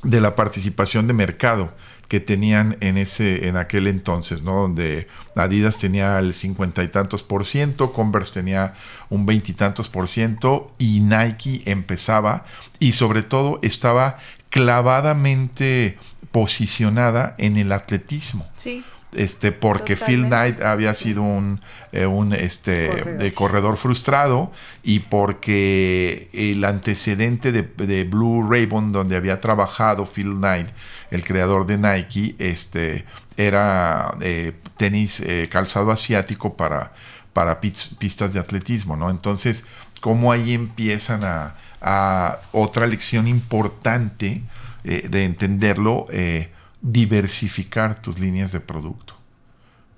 de 0.03 0.21
la 0.21 0.37
participación 0.37 1.07
de 1.07 1.15
mercado 1.15 1.73
que 2.09 2.21
tenían 2.21 2.77
en 2.81 2.99
ese 2.99 3.47
en 3.49 3.57
aquel 3.57 3.87
entonces, 3.87 4.43
¿no? 4.43 4.63
Donde 4.63 5.07
Adidas 5.37 5.79
tenía 5.79 6.19
el 6.19 6.35
cincuenta 6.35 6.83
y 6.83 6.89
tantos 6.89 7.23
por 7.23 7.45
ciento, 7.45 7.93
Converse 7.93 8.35
tenía 8.35 8.75
un 9.11 9.27
veintitantos 9.27 9.89
por 9.89 10.09
ciento 10.09 10.73
y 10.77 11.01
Nike 11.01 11.63
empezaba 11.67 12.45
y 12.81 12.93
sobre 12.93 13.23
todo 13.23 13.61
estaba 13.63 14.19
clavadamente 14.51 15.99
posicionada 16.33 17.35
en 17.39 17.57
el 17.57 17.73
atletismo. 17.73 18.49
Sí. 18.57 18.85
Este, 19.13 19.51
porque 19.51 19.97
Phil 19.97 20.27
Knight 20.27 20.63
había 20.63 20.95
sido 20.95 21.23
un, 21.23 21.61
eh, 21.91 22.07
un 22.07 22.33
este, 22.33 23.33
corredor. 23.35 23.77
Frustrado 23.77 24.53
y 24.85 25.01
porque 25.01 26.29
el 26.33 26.65
antecedente 26.65 27.51
de, 27.51 27.63
de, 27.63 28.05
Blue 28.05 28.49
Raven, 28.49 28.93
donde 28.93 29.17
había 29.17 29.41
trabajado 29.41 30.07
Phil 30.07 30.37
Knight, 30.37 30.69
el 31.11 31.25
creador 31.25 31.67
de 31.67 31.79
Nike, 31.79 32.37
este, 32.39 33.05
era 33.37 34.15
eh, 34.21 34.53
tenis 34.77 35.21
eh, 35.21 35.49
calzado 35.51 35.91
asiático 35.91 36.57
para, 36.57 36.93
para 37.33 37.61
pistas 37.61 38.33
de 38.33 38.39
atletismo, 38.39 38.97
¿no? 38.97 39.11
Entonces, 39.11 39.65
¿cómo 40.01 40.31
ahí 40.31 40.55
empiezan 40.55 41.25
a, 41.25 41.57
a 41.81 42.39
otra 42.53 42.87
lección 42.87 43.27
importante 43.27 44.43
eh, 44.85 45.09
de 45.09 45.25
entenderlo? 45.25 46.07
Eh, 46.11 46.51
diversificar 46.83 48.01
tus 48.01 48.19
líneas 48.19 48.53
de 48.53 48.61
producto. 48.61 49.15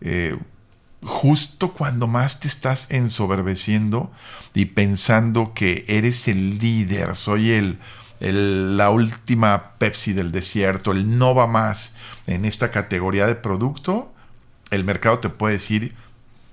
Eh, 0.01 0.37
justo 1.03 1.73
cuando 1.73 2.07
más 2.07 2.41
te 2.41 2.49
estás 2.49 2.91
ensoberbeciendo 2.91 4.11
y 4.55 4.67
pensando 4.67 5.53
que 5.55 5.85
eres 5.89 6.29
el 6.29 6.59
líder, 6.59 7.17
soy 7.17 7.53
el, 7.53 7.79
el, 8.21 8.77
la 8.77 8.91
última 8.91 9.73
Pepsi 9.79 10.13
del 10.13 10.33
desierto, 10.33 10.93
el 10.93 11.19
no 11.19 11.35
va 11.35 11.47
más 11.47 11.97
en 12.27 12.45
esta 12.45 12.71
categoría 12.71 13.27
de 13.27 13.35
producto, 13.35 14.13
el 14.71 14.85
mercado 14.85 15.19
te 15.19 15.29
puede 15.29 15.55
decir 15.55 15.95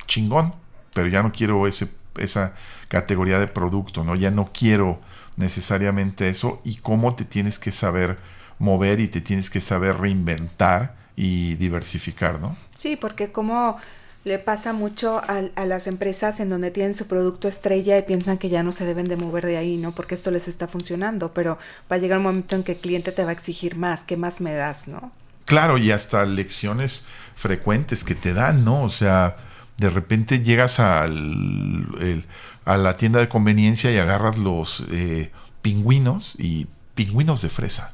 chingón, 0.08 0.54
pero 0.94 1.08
ya 1.08 1.22
no 1.22 1.32
quiero 1.32 1.68
ese, 1.68 1.90
esa 2.18 2.54
categoría 2.88 3.40
de 3.40 3.48
producto, 3.48 4.04
¿no? 4.04 4.16
Ya 4.16 4.32
no 4.32 4.52
quiero 4.52 5.00
necesariamente 5.40 6.30
eso 6.30 6.62
y 6.64 6.76
cómo 6.76 7.16
te 7.16 7.26
tienes 7.26 7.58
que 7.58 7.72
saber 7.72 8.18
mover 8.60 9.00
y 9.00 9.08
te 9.08 9.22
tienes 9.22 9.50
que 9.50 9.62
saber 9.62 9.98
reinventar 9.98 10.96
y 11.16 11.56
diversificar, 11.56 12.40
¿no? 12.40 12.58
Sí, 12.76 12.98
porque 12.98 13.32
como 13.32 13.78
le 14.26 14.38
pasa 14.38 14.74
mucho 14.74 15.20
a, 15.20 15.44
a, 15.56 15.66
las 15.66 15.88
empresas 15.88 16.42
en 16.42 16.50
donde 16.50 16.72
tienen 16.72 16.94
su 16.94 17.08
producto 17.08 17.48
estrella 17.48 17.98
y 17.98 18.04
piensan 18.04 18.38
que 18.38 18.50
ya 18.50 18.64
no 18.64 18.74
se 18.74 18.86
deben 18.86 19.08
de 19.08 19.16
mover 19.16 19.46
de 19.46 19.58
ahí, 19.58 19.78
¿no? 19.78 19.94
Porque 19.94 20.16
esto 20.16 20.30
les 20.30 20.50
está 20.50 20.68
funcionando, 20.68 21.34
pero 21.34 21.58
va 21.90 21.96
a 21.96 22.00
llegar 22.00 22.18
un 22.18 22.26
momento 22.26 22.58
en 22.58 22.64
que 22.64 22.74
el 22.74 22.78
cliente 22.78 23.14
te 23.14 23.24
va 23.24 23.30
a 23.30 23.34
exigir 23.34 23.78
más, 23.78 24.04
¿qué 24.04 24.18
más 24.18 24.42
me 24.42 24.54
das, 24.54 24.90
no? 24.90 25.12
Claro, 25.46 25.78
y 25.78 25.92
hasta 25.92 26.26
lecciones 26.26 27.06
frecuentes 27.36 28.04
que 28.04 28.14
te 28.14 28.34
dan, 28.34 28.66
¿no? 28.66 28.84
O 28.84 28.90
sea, 28.90 29.38
de 29.80 29.90
repente 29.90 30.42
llegas 30.42 30.80
al, 30.80 32.26
a 32.66 32.78
la 32.78 32.98
tienda 32.98 33.20
de 33.20 33.30
conveniencia 33.30 33.92
y 33.92 33.98
agarras 33.98 34.38
los 34.38 34.84
eh, 34.92 35.32
pingüinos 35.62 36.36
y 36.38 36.68
pingüinos 36.96 37.42
de 37.42 37.50
fresa 37.50 37.94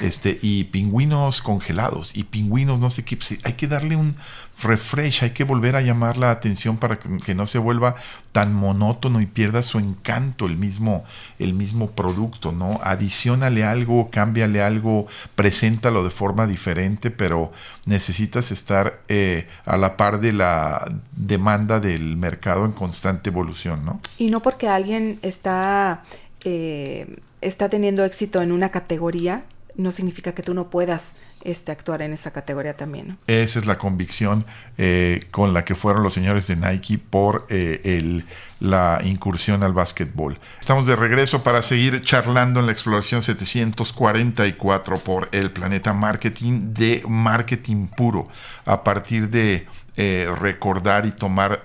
este, 0.00 0.38
y 0.42 0.64
pingüinos 0.64 1.40
congelados 1.40 2.14
y 2.14 2.24
pingüinos 2.24 2.78
no 2.78 2.90
sé 2.90 3.04
qué. 3.04 3.16
Pues, 3.16 3.38
hay 3.44 3.54
que 3.54 3.66
darle 3.66 3.96
un 3.96 4.14
refresh, 4.62 5.22
hay 5.22 5.30
que 5.30 5.44
volver 5.44 5.76
a 5.76 5.80
llamar 5.80 6.18
la 6.18 6.30
atención 6.30 6.76
para 6.78 6.98
que, 6.98 7.34
no 7.34 7.46
se 7.46 7.58
vuelva 7.58 7.94
tan 8.32 8.52
monótono 8.52 9.20
y 9.20 9.26
pierda 9.26 9.62
su 9.62 9.78
encanto 9.78 10.46
el 10.46 10.56
mismo, 10.56 11.04
el 11.38 11.54
mismo 11.54 11.90
producto, 11.92 12.52
¿no? 12.52 12.80
Adiciónale 12.82 13.64
algo, 13.64 14.10
cámbiale 14.10 14.62
algo, 14.62 15.06
preséntalo 15.34 16.04
de 16.04 16.10
forma 16.10 16.46
diferente, 16.46 17.10
pero 17.10 17.52
necesitas 17.86 18.50
estar 18.50 19.00
eh, 19.08 19.48
a 19.64 19.76
la 19.76 19.96
par 19.96 20.20
de 20.20 20.32
la 20.32 20.92
demanda 21.12 21.80
del 21.80 22.16
mercado 22.16 22.64
en 22.64 22.72
constante 22.72 23.30
evolución, 23.30 23.84
¿no? 23.84 24.00
Y 24.18 24.28
no 24.30 24.42
porque 24.42 24.68
alguien 24.68 25.18
está, 25.22 26.02
eh, 26.44 27.20
está 27.40 27.68
teniendo 27.68 28.04
éxito 28.04 28.42
en 28.42 28.52
una 28.52 28.70
categoría, 28.70 29.44
no 29.78 29.92
significa 29.92 30.34
que 30.34 30.42
tú 30.42 30.54
no 30.54 30.70
puedas 30.70 31.14
este, 31.42 31.70
actuar 31.70 32.02
en 32.02 32.12
esa 32.12 32.32
categoría 32.32 32.76
también. 32.76 33.16
Esa 33.28 33.60
es 33.60 33.66
la 33.66 33.78
convicción 33.78 34.44
eh, 34.76 35.26
con 35.30 35.54
la 35.54 35.64
que 35.64 35.76
fueron 35.76 36.02
los 36.02 36.12
señores 36.12 36.48
de 36.48 36.56
Nike 36.56 36.98
por 36.98 37.46
eh, 37.48 37.80
el, 37.84 38.26
la 38.58 39.00
incursión 39.04 39.62
al 39.62 39.72
básquetbol. 39.72 40.38
Estamos 40.58 40.84
de 40.86 40.96
regreso 40.96 41.44
para 41.44 41.62
seguir 41.62 42.02
charlando 42.02 42.58
en 42.58 42.66
la 42.66 42.72
exploración 42.72 43.22
744 43.22 44.98
por 44.98 45.28
el 45.30 45.52
planeta 45.52 45.92
marketing 45.92 46.74
de 46.74 47.04
marketing 47.08 47.86
puro, 47.86 48.28
a 48.66 48.82
partir 48.82 49.30
de 49.30 49.68
eh, 49.96 50.28
recordar 50.40 51.06
y 51.06 51.12
tomar 51.12 51.62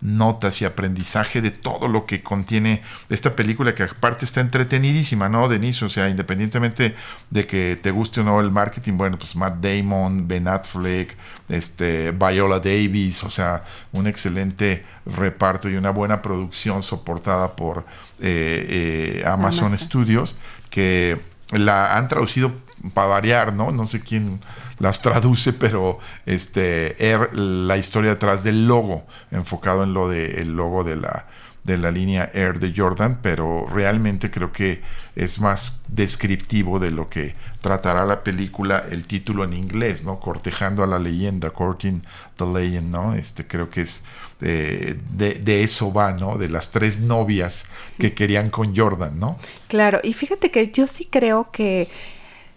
notas 0.00 0.60
y 0.62 0.64
aprendizaje 0.64 1.40
de 1.40 1.50
todo 1.50 1.88
lo 1.88 2.06
que 2.06 2.22
contiene 2.22 2.82
esta 3.08 3.34
película 3.34 3.74
que 3.74 3.84
aparte 3.84 4.24
está 4.24 4.40
entretenidísima, 4.40 5.28
¿no, 5.28 5.48
Denise? 5.48 5.84
O 5.84 5.88
sea, 5.88 6.08
independientemente 6.08 6.94
de 7.30 7.46
que 7.46 7.78
te 7.80 7.90
guste 7.90 8.20
o 8.20 8.24
no 8.24 8.40
el 8.40 8.50
marketing, 8.50 8.96
bueno, 8.96 9.18
pues 9.18 9.36
Matt 9.36 9.56
Damon, 9.60 10.28
Ben 10.28 10.48
Affleck, 10.48 11.16
este, 11.48 12.12
Viola 12.12 12.60
Davis, 12.60 13.24
o 13.24 13.30
sea, 13.30 13.64
un 13.92 14.06
excelente 14.06 14.84
reparto 15.06 15.68
y 15.68 15.76
una 15.76 15.90
buena 15.90 16.22
producción 16.22 16.82
soportada 16.82 17.56
por 17.56 17.86
eh, 18.20 19.20
eh, 19.20 19.22
Amazon, 19.26 19.66
Amazon 19.66 19.78
Studios 19.78 20.36
que 20.70 21.20
la 21.52 21.96
han 21.96 22.08
traducido 22.08 22.52
para 22.90 23.08
variar, 23.08 23.52
¿no? 23.52 23.72
No 23.72 23.86
sé 23.86 24.00
quién 24.00 24.40
las 24.78 25.00
traduce, 25.02 25.52
pero 25.52 25.98
este, 26.26 27.12
er, 27.12 27.36
la 27.36 27.76
historia 27.76 28.10
detrás 28.10 28.44
del 28.44 28.66
logo, 28.66 29.06
enfocado 29.30 29.84
en 29.84 29.94
lo 29.94 30.08
del 30.08 30.38
el 30.38 30.56
logo 30.56 30.84
de 30.84 30.96
la, 30.96 31.26
de 31.66 31.76
la 31.76 31.90
línea 31.90 32.30
Air 32.32 32.60
de 32.60 32.72
Jordan, 32.74 33.18
pero 33.22 33.66
realmente 33.66 34.30
creo 34.30 34.52
que 34.52 34.82
es 35.16 35.40
más 35.40 35.82
descriptivo 35.88 36.78
de 36.78 36.92
lo 36.92 37.08
que 37.08 37.34
tratará 37.60 38.06
la 38.06 38.22
película, 38.22 38.84
el 38.90 39.06
título 39.06 39.42
en 39.42 39.52
inglés, 39.52 40.04
¿no? 40.04 40.20
Cortejando 40.20 40.84
a 40.84 40.86
la 40.86 41.00
leyenda, 41.00 41.50
Courting 41.50 42.02
the 42.36 42.46
Legend, 42.46 42.90
¿no? 42.90 43.14
Este 43.14 43.46
creo 43.46 43.68
que 43.68 43.80
es 43.80 44.04
eh, 44.40 44.96
de, 45.10 45.34
de, 45.34 45.62
eso 45.62 45.92
va, 45.92 46.12
¿no? 46.12 46.38
De 46.38 46.48
las 46.48 46.70
tres 46.70 47.00
novias 47.00 47.64
que 47.98 48.14
querían 48.14 48.50
con 48.50 48.76
Jordan, 48.76 49.18
¿no? 49.18 49.38
Claro, 49.66 50.00
y 50.04 50.12
fíjate 50.12 50.50
que 50.52 50.70
yo 50.70 50.86
sí 50.86 51.08
creo 51.10 51.44
que 51.50 51.88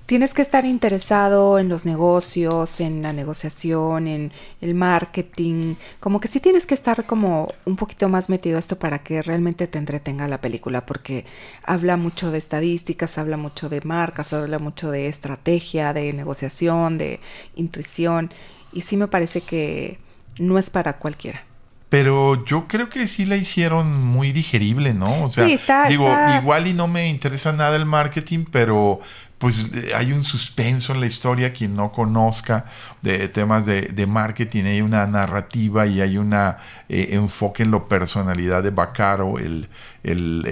tienes 0.09 0.33
que 0.33 0.41
estar 0.41 0.65
interesado 0.65 1.59
en 1.59 1.69
los 1.69 1.85
negocios, 1.85 2.81
en 2.81 3.03
la 3.03 3.13
negociación, 3.13 4.07
en 4.07 4.31
el 4.59 4.73
marketing, 4.73 5.75
como 5.99 6.19
que 6.19 6.27
sí 6.27 6.39
tienes 6.39 6.65
que 6.65 6.73
estar 6.73 7.05
como 7.05 7.47
un 7.65 7.75
poquito 7.75 8.09
más 8.09 8.27
metido 8.27 8.55
a 8.55 8.59
esto 8.59 8.79
para 8.79 9.03
que 9.03 9.21
realmente 9.21 9.67
te 9.67 9.77
entretenga 9.77 10.27
la 10.27 10.41
película, 10.41 10.83
porque 10.87 11.25
habla 11.63 11.95
mucho 11.95 12.31
de 12.31 12.39
estadísticas, 12.39 13.19
habla 13.19 13.37
mucho 13.37 13.69
de 13.69 13.81
marcas, 13.81 14.33
habla 14.33 14.57
mucho 14.57 14.89
de 14.89 15.09
estrategia, 15.09 15.93
de 15.93 16.11
negociación, 16.11 16.97
de 16.97 17.19
intuición, 17.53 18.33
y 18.73 18.81
sí 18.81 18.97
me 18.97 19.09
parece 19.09 19.41
que 19.41 19.99
no 20.39 20.57
es 20.57 20.71
para 20.71 20.97
cualquiera 20.97 21.43
pero 21.89 22.45
yo 22.45 22.67
creo 22.67 22.87
que 22.87 23.07
sí 23.07 23.25
la 23.25 23.35
hicieron 23.35 23.99
muy 24.05 24.31
digerible, 24.31 24.93
¿no? 24.93 25.23
O 25.23 25.27
sea, 25.27 25.47
sí, 25.47 25.53
está, 25.53 25.87
digo, 25.87 26.07
está... 26.07 26.37
igual 26.37 26.67
y 26.67 26.73
no 26.73 26.87
me 26.87 27.09
interesa 27.09 27.51
nada 27.51 27.75
el 27.75 27.87
marketing, 27.87 28.45
pero 28.51 28.99
pues 29.39 29.65
hay 29.95 30.11
un 30.11 30.23
suspenso 30.23 30.93
en 30.93 30.99
la 30.99 31.07
historia, 31.07 31.53
quien 31.53 31.73
no 31.73 31.93
conozca 31.93 32.65
de 33.01 33.29
temas 33.29 33.65
de, 33.65 33.83
de 33.83 34.05
marketing, 34.05 34.65
hay 34.65 34.81
una 34.81 35.07
narrativa 35.07 35.87
y 35.87 36.01
hay 36.01 36.17
un 36.17 36.33
eh, 36.33 36.57
enfoque 36.89 37.63
en 37.63 37.71
la 37.71 37.85
personalidad 37.85 38.61
de 38.61 38.71
Bacaro, 38.71 39.39
el, 39.39 39.69
eh, 40.03 40.13
el 40.13 40.45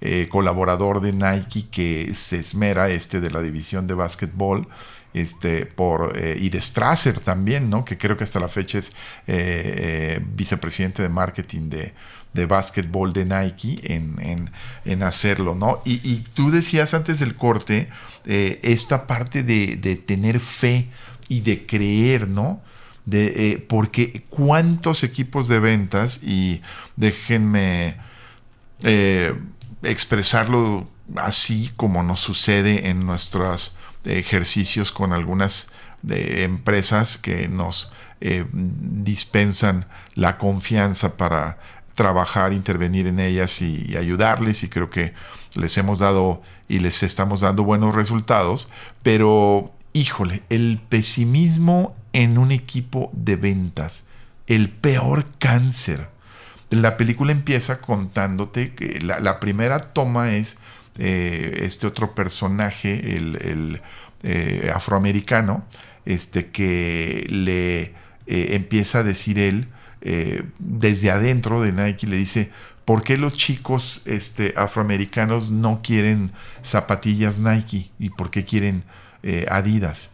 eh, 0.00 0.28
colaborador 0.30 1.00
de 1.00 1.12
Nike 1.12 1.68
que 1.70 2.14
se 2.14 2.38
esmera, 2.38 2.90
este 2.90 3.20
de 3.20 3.30
la 3.30 3.40
división 3.40 3.86
de 3.86 3.94
básquetbol, 3.94 4.68
este, 5.14 5.64
por, 5.64 6.12
eh, 6.18 6.36
y 6.38 6.50
de 6.50 6.60
Strasser 6.60 7.18
también, 7.20 7.70
¿no? 7.70 7.84
Que 7.84 7.96
creo 7.96 8.16
que 8.16 8.24
hasta 8.24 8.38
la 8.38 8.48
fecha 8.48 8.78
es 8.78 8.92
eh, 9.26 10.20
vicepresidente 10.34 11.02
de 11.02 11.08
marketing 11.08 11.70
de, 11.70 11.94
de 12.34 12.44
básquetbol 12.44 13.14
de 13.14 13.24
Nike 13.24 13.80
en, 13.84 15.02
hacerlo, 15.02 15.54
¿no? 15.54 15.80
Y, 15.86 16.16
tú 16.34 16.50
decías 16.50 16.92
antes 16.92 17.20
del 17.20 17.34
corte 17.34 17.88
esta 18.26 19.06
parte 19.06 19.42
de, 19.42 19.76
de, 19.76 19.96
tener 19.96 20.40
fe 20.40 20.88
y 21.28 21.40
de 21.40 21.64
creer, 21.64 22.28
¿no? 22.28 22.60
De, 23.06 23.64
porque 23.66 24.24
cuántos 24.28 25.02
equipos 25.04 25.48
de 25.48 25.60
ventas, 25.60 26.22
y 26.22 26.60
déjenme 26.96 27.96
expresarlo 29.82 30.88
así 31.16 31.70
como 31.76 32.02
nos 32.02 32.20
sucede 32.20 32.88
en 32.88 33.06
nuestros 33.06 33.76
ejercicios 34.04 34.92
con 34.92 35.12
algunas 35.12 35.68
eh, 36.08 36.42
empresas 36.44 37.16
que 37.16 37.48
nos 37.48 37.92
eh, 38.20 38.44
dispensan 38.52 39.86
la 40.14 40.38
confianza 40.38 41.16
para 41.16 41.58
trabajar, 41.94 42.52
intervenir 42.52 43.06
en 43.06 43.20
ellas 43.20 43.60
y, 43.62 43.96
ayudarles 43.96 44.62
y 44.62 44.68
creo 44.68 44.90
que 44.90 45.14
les 45.54 45.76
hemos 45.78 45.98
dado 45.98 46.42
y 46.68 46.78
les 46.78 47.02
estamos 47.02 47.40
dando 47.40 47.64
buenos 47.64 47.94
resultados, 47.94 48.68
pero 49.02 49.72
híjole, 49.92 50.42
el 50.50 50.80
pesimismo 50.88 51.96
en 52.12 52.38
un 52.38 52.52
equipo 52.52 53.10
de 53.12 53.36
ventas, 53.36 54.06
el 54.46 54.68
peor 54.68 55.26
cáncer. 55.38 56.08
La 56.70 56.96
película 56.96 57.32
empieza 57.32 57.80
contándote 57.80 58.74
que 58.74 59.00
la 59.00 59.40
primera 59.40 59.92
toma 59.92 60.34
es 60.34 60.56
eh, 60.98 61.60
este 61.62 61.86
otro 61.86 62.14
personaje, 62.14 63.16
el, 63.16 63.82
eh, 64.22 64.70
afroamericano, 64.74 65.66
este, 66.06 66.46
que 66.46 67.26
le 67.28 67.82
eh, 68.26 68.54
empieza 68.54 69.00
a 69.00 69.02
decir 69.02 69.38
él, 69.38 69.68
desde 70.60 71.10
adentro 71.10 71.60
de 71.62 71.72
Nike, 71.72 72.06
le 72.06 72.16
dice, 72.16 72.52
¿por 72.84 73.02
qué 73.02 73.18
los 73.18 73.34
chicos 73.34 74.02
este, 74.04 74.54
afroamericanos 74.56 75.50
no 75.50 75.80
quieren 75.82 76.30
zapatillas 76.62 77.38
Nike? 77.38 77.90
¿Y 77.98 78.10
por 78.10 78.30
qué 78.30 78.44
quieren 78.44 78.84
Adidas? 79.48 80.10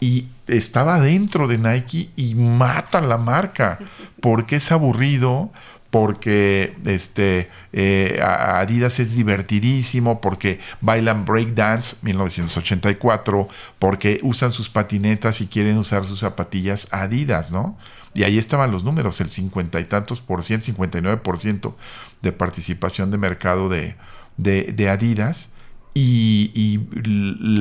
y 0.00 0.26
estaba 0.46 1.00
dentro 1.00 1.46
de 1.46 1.56
Nike 1.58 2.10
y 2.16 2.34
mata 2.34 3.00
la 3.00 3.16
marca 3.16 3.78
porque 4.20 4.56
es 4.56 4.72
aburrido, 4.72 5.50
porque 5.94 6.76
este, 6.86 7.48
eh, 7.72 8.18
Adidas 8.20 8.98
es 8.98 9.14
divertidísimo, 9.14 10.20
porque 10.20 10.58
bailan 10.80 11.24
breakdance 11.24 11.98
1984, 12.02 13.46
porque 13.78 14.18
usan 14.24 14.50
sus 14.50 14.68
patinetas 14.68 15.40
y 15.40 15.46
quieren 15.46 15.78
usar 15.78 16.04
sus 16.04 16.18
zapatillas 16.18 16.88
Adidas, 16.90 17.52
¿no? 17.52 17.78
Y 18.12 18.24
ahí 18.24 18.38
estaban 18.38 18.72
los 18.72 18.82
números, 18.82 19.20
el 19.20 19.30
cincuenta 19.30 19.78
y 19.78 19.84
tantos 19.84 20.20
por 20.20 20.42
ciento, 20.42 20.66
59 20.66 21.20
por 21.22 21.38
ciento 21.38 21.76
de 22.22 22.32
participación 22.32 23.12
de 23.12 23.18
mercado 23.18 23.68
de, 23.68 23.94
de, 24.36 24.88
Adidas. 24.88 25.50
Y, 25.94 26.50
y, 26.56 26.88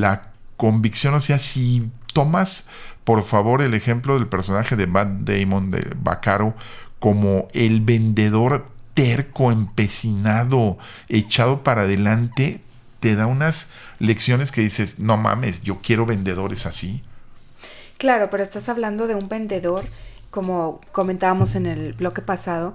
la 0.01 0.31
convicción, 0.57 1.13
o 1.13 1.21
sea, 1.21 1.37
si 1.37 1.87
tomas 2.13 2.67
por 3.03 3.21
favor 3.21 3.61
el 3.61 3.73
ejemplo 3.73 4.15
del 4.15 4.27
personaje 4.27 4.75
de 4.75 4.87
Matt 4.87 5.09
Damon, 5.19 5.71
de 5.71 5.93
Bacaro, 6.01 6.55
como 7.03 7.49
el 7.51 7.81
vendedor 7.81 8.65
terco, 8.93 9.51
empecinado, 9.51 10.77
echado 11.09 11.61
para 11.61 11.81
adelante, 11.81 12.61
te 13.01 13.17
da 13.17 13.27
unas 13.27 13.67
lecciones 13.99 14.53
que 14.53 14.61
dices, 14.61 14.99
no 14.99 15.17
mames, 15.17 15.63
yo 15.63 15.79
quiero 15.81 16.05
vendedores 16.05 16.65
así. 16.65 17.01
Claro, 17.97 18.29
pero 18.29 18.41
estás 18.41 18.69
hablando 18.69 19.05
de 19.07 19.15
un 19.15 19.27
vendedor, 19.27 19.83
como 20.31 20.79
comentábamos 20.93 21.55
en 21.55 21.65
el 21.65 21.91
bloque 21.91 22.21
pasado, 22.21 22.73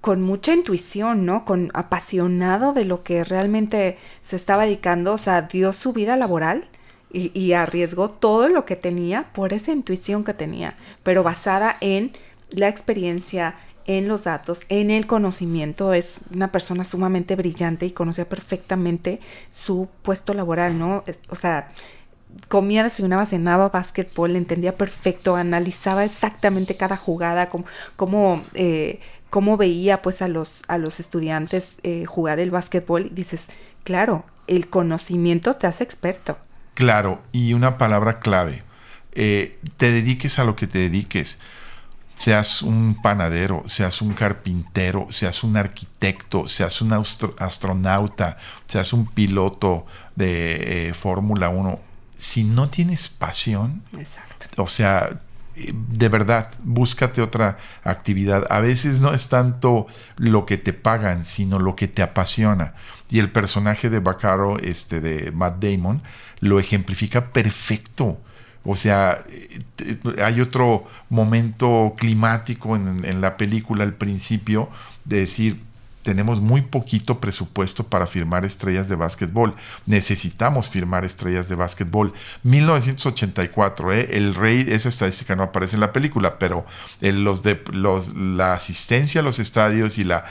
con 0.00 0.20
mucha 0.20 0.52
intuición, 0.52 1.24
¿no? 1.24 1.44
Con 1.44 1.70
apasionado 1.72 2.72
de 2.72 2.84
lo 2.84 3.04
que 3.04 3.22
realmente 3.22 3.98
se 4.20 4.34
estaba 4.34 4.64
dedicando, 4.64 5.14
o 5.14 5.18
sea, 5.18 5.42
dio 5.42 5.72
su 5.72 5.92
vida 5.92 6.16
laboral 6.16 6.68
y, 7.12 7.52
arriesgó 7.52 8.10
todo 8.10 8.48
lo 8.48 8.64
que 8.64 8.74
tenía 8.74 9.32
por 9.32 9.52
esa 9.52 9.70
intuición 9.70 10.24
que 10.24 10.34
tenía, 10.34 10.76
pero 11.04 11.22
basada 11.22 11.76
en 11.80 12.12
la 12.52 12.68
experiencia, 12.68 13.54
en 13.98 14.06
los 14.06 14.24
datos, 14.24 14.62
en 14.68 14.90
el 14.90 15.06
conocimiento. 15.06 15.92
Es 15.92 16.20
una 16.32 16.52
persona 16.52 16.84
sumamente 16.84 17.34
brillante 17.34 17.86
y 17.86 17.90
conocía 17.90 18.28
perfectamente 18.28 19.20
su 19.50 19.88
puesto 20.02 20.32
laboral, 20.32 20.78
¿no? 20.78 21.02
O 21.28 21.36
sea, 21.36 21.72
comía, 22.48 22.84
desayunaba, 22.84 23.26
cenaba 23.26 23.68
básquetbol, 23.68 24.36
entendía 24.36 24.76
perfecto, 24.76 25.34
analizaba 25.34 26.04
exactamente 26.04 26.76
cada 26.76 26.96
jugada, 26.96 27.50
cómo, 27.96 28.44
eh, 28.54 29.00
veía 29.58 30.02
pues 30.02 30.22
a 30.22 30.28
los, 30.28 30.62
a 30.68 30.78
los 30.78 31.00
estudiantes 31.00 31.78
eh, 31.82 32.04
jugar 32.06 32.38
el 32.38 32.52
básquetbol. 32.52 33.06
Y 33.06 33.10
dices, 33.10 33.48
claro, 33.82 34.24
el 34.46 34.68
conocimiento 34.68 35.56
te 35.56 35.66
hace 35.66 35.82
experto. 35.82 36.38
Claro, 36.74 37.20
y 37.32 37.54
una 37.54 37.76
palabra 37.76 38.20
clave, 38.20 38.62
eh, 39.12 39.58
te 39.76 39.90
dediques 39.90 40.38
a 40.38 40.44
lo 40.44 40.54
que 40.54 40.68
te 40.68 40.78
dediques 40.78 41.40
seas 42.20 42.60
un 42.60 43.00
panadero, 43.00 43.62
seas 43.64 44.02
un 44.02 44.12
carpintero, 44.12 45.06
seas 45.08 45.42
un 45.42 45.56
arquitecto, 45.56 46.48
seas 46.48 46.82
un 46.82 46.92
astronauta, 46.92 48.36
seas 48.66 48.92
un 48.92 49.06
piloto 49.06 49.86
de 50.16 50.88
eh, 50.88 50.92
Fórmula 50.92 51.48
1, 51.48 51.80
si 52.14 52.44
no 52.44 52.68
tienes 52.68 53.08
pasión, 53.08 53.82
o 54.58 54.68
sea, 54.68 55.18
de 55.56 56.08
verdad, 56.10 56.50
búscate 56.62 57.22
otra 57.22 57.56
actividad. 57.84 58.46
A 58.50 58.60
veces 58.60 59.00
no 59.00 59.14
es 59.14 59.28
tanto 59.28 59.86
lo 60.16 60.44
que 60.44 60.58
te 60.58 60.74
pagan, 60.74 61.24
sino 61.24 61.58
lo 61.58 61.74
que 61.74 61.88
te 61.88 62.02
apasiona. 62.02 62.74
Y 63.08 63.20
el 63.20 63.32
personaje 63.32 63.88
de 63.88 64.00
Bacaro, 64.00 64.58
este 64.58 65.00
de 65.00 65.32
Matt 65.32 65.64
Damon, 65.64 66.02
lo 66.40 66.60
ejemplifica 66.60 67.32
perfecto 67.32 68.20
o 68.64 68.76
sea, 68.76 69.24
eh, 69.28 69.98
hay 70.22 70.40
otro 70.40 70.86
momento 71.08 71.94
climático 71.96 72.76
en, 72.76 73.20
la 73.20 73.36
película 73.36 73.84
al 73.84 73.94
principio 73.94 74.68
de 75.04 75.20
decir, 75.20 75.60
tenemos 76.02 76.40
muy 76.40 76.62
poquito 76.62 77.20
presupuesto 77.20 77.84
para 77.84 78.06
firmar 78.06 78.44
estrellas 78.44 78.88
de 78.88 78.96
básquetbol. 78.96 79.54
Necesitamos 79.86 80.70
firmar 80.70 81.04
estrellas 81.04 81.48
de 81.48 81.56
básquetbol. 81.56 82.12
1984, 82.42 83.92
¿eh? 83.92 84.08
el 84.12 84.34
rey, 84.34 84.66
esa 84.68 84.88
estadística 84.88 85.36
no 85.36 85.42
aparece 85.42 85.76
en 85.76 85.80
la 85.80 85.92
película, 85.92 86.38
pero 86.38 86.64
los 87.00 87.42
de, 87.42 87.62
los, 87.72 88.14
la 88.14 88.54
asistencia 88.54 89.20
a 89.20 89.24
los 89.24 89.38
estadios 89.38 89.98
y 89.98 90.04
la 90.04 90.24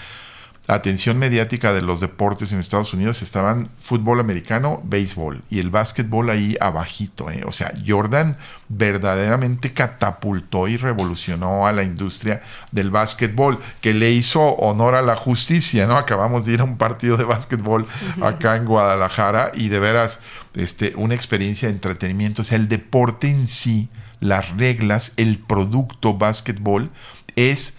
atención 0.67 1.17
mediática 1.17 1.74
de 1.74 1.82
los 1.82 2.00
deportes 2.00 2.52
en 2.54 2.60
Estados 2.60 2.93
Unidos 2.93 3.24
estaban 3.24 3.69
fútbol 3.82 4.19
americano, 4.19 4.82
béisbol 4.84 5.41
y 5.50 5.60
el 5.60 5.72
básquetbol 5.72 6.30
ahí 6.30 6.56
abajito. 6.62 7.32
¿eh? 7.32 7.43
O 7.45 7.52
sea, 7.52 7.74
Jordan 7.86 8.38
verdaderamente 8.67 9.74
catapultó 9.74 10.67
y 10.67 10.78
revolucionó 10.78 11.65
a 11.65 11.72
la 11.72 11.84
industria 11.84 12.43
del 12.72 12.91
básquetbol, 12.91 13.60
que 13.82 13.95
le 13.95 14.12
hizo 14.12 14.41
honor 14.41 14.93
a 14.93 15.02
la 15.02 15.15
justicia, 15.15 15.88
¿no? 15.88 15.98
Acabamos 15.98 16.45
de 16.45 16.54
ir 16.54 16.62
a 16.62 16.65
un 16.65 16.78
partido 16.78 17.17
de 17.17 17.24
básquetbol 17.24 17.88
acá 18.22 18.56
en 18.56 18.65
Guadalajara 18.65 19.52
y 19.56 19.69
de 19.69 19.80
veras 19.80 20.19
este, 20.54 20.93
una 20.95 21.15
experiencia 21.15 21.67
de 21.67 21.74
entretenimiento. 21.74 22.43
O 22.43 22.45
sea, 22.45 22.58
el 22.58 22.69
deporte 22.69 23.28
en 23.28 23.48
sí, 23.48 23.89
las 24.19 24.56
reglas, 24.56 25.13
el 25.17 25.39
producto 25.39 26.13
básquetbol 26.13 26.91
es 27.36 27.79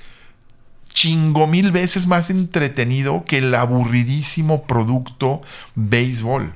chingo 0.93 1.47
mil 1.47 1.73
veces 1.73 2.07
más 2.07 2.31
entretenido 2.31 3.25
que 3.25 3.39
el 3.39 3.55
aburridísimo 3.55 4.65
producto 4.65 5.41
béisbol. 5.75 6.53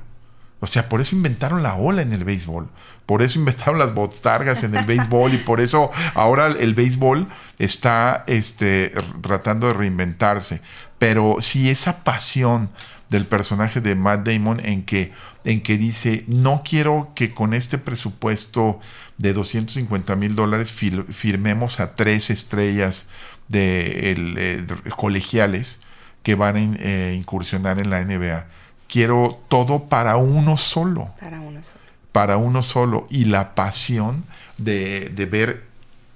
O 0.59 0.67
sea, 0.67 0.89
por 0.89 1.01
eso 1.01 1.15
inventaron 1.15 1.63
la 1.63 1.75
ola 1.75 2.01
en 2.01 2.13
el 2.13 2.23
béisbol. 2.23 2.69
Por 3.05 3.21
eso 3.21 3.37
inventaron 3.37 3.77
las 3.77 3.93
botargas 3.93 4.63
en 4.63 4.75
el 4.75 4.85
béisbol 4.85 5.33
y 5.33 5.37
por 5.37 5.59
eso 5.59 5.91
ahora 6.15 6.47
el 6.47 6.73
béisbol 6.73 7.27
está 7.59 8.23
este, 8.25 8.91
tratando 9.21 9.67
de 9.67 9.73
reinventarse. 9.73 10.61
Pero 10.97 11.37
si 11.39 11.69
esa 11.69 12.03
pasión 12.03 12.69
del 13.09 13.27
personaje 13.27 13.81
de 13.81 13.95
Matt 13.95 14.27
Damon 14.27 14.59
en 14.65 14.83
que, 14.83 15.13
en 15.43 15.61
que 15.61 15.77
dice, 15.77 16.23
no 16.27 16.63
quiero 16.67 17.11
que 17.15 17.33
con 17.33 17.53
este 17.53 17.77
presupuesto 17.77 18.79
de 19.17 19.33
250 19.33 20.15
mil 20.15 20.35
dólares 20.35 20.71
firmemos 20.71 21.79
a 21.79 21.95
tres 21.95 22.29
estrellas 22.29 23.07
de, 23.47 24.13
eh, 24.17 24.65
colegiales 24.95 25.81
que 26.23 26.35
van 26.35 26.55
a 26.55 26.75
eh, 26.79 27.15
incursionar 27.17 27.79
en 27.79 27.89
la 27.89 28.03
NBA. 28.03 28.47
Quiero 28.87 29.39
todo 29.47 29.85
para 29.85 30.17
uno 30.17 30.57
solo. 30.57 31.11
Para 31.19 31.39
uno 31.39 31.61
solo. 31.63 31.81
Para 32.11 32.37
uno 32.37 32.63
solo. 32.63 33.07
Y 33.09 33.25
la 33.25 33.55
pasión 33.55 34.23
de, 34.57 35.09
de 35.09 35.25
ver, 35.25 35.63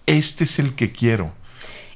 este 0.05 0.43
es 0.45 0.59
el 0.59 0.75
que 0.75 0.91
quiero 0.91 1.31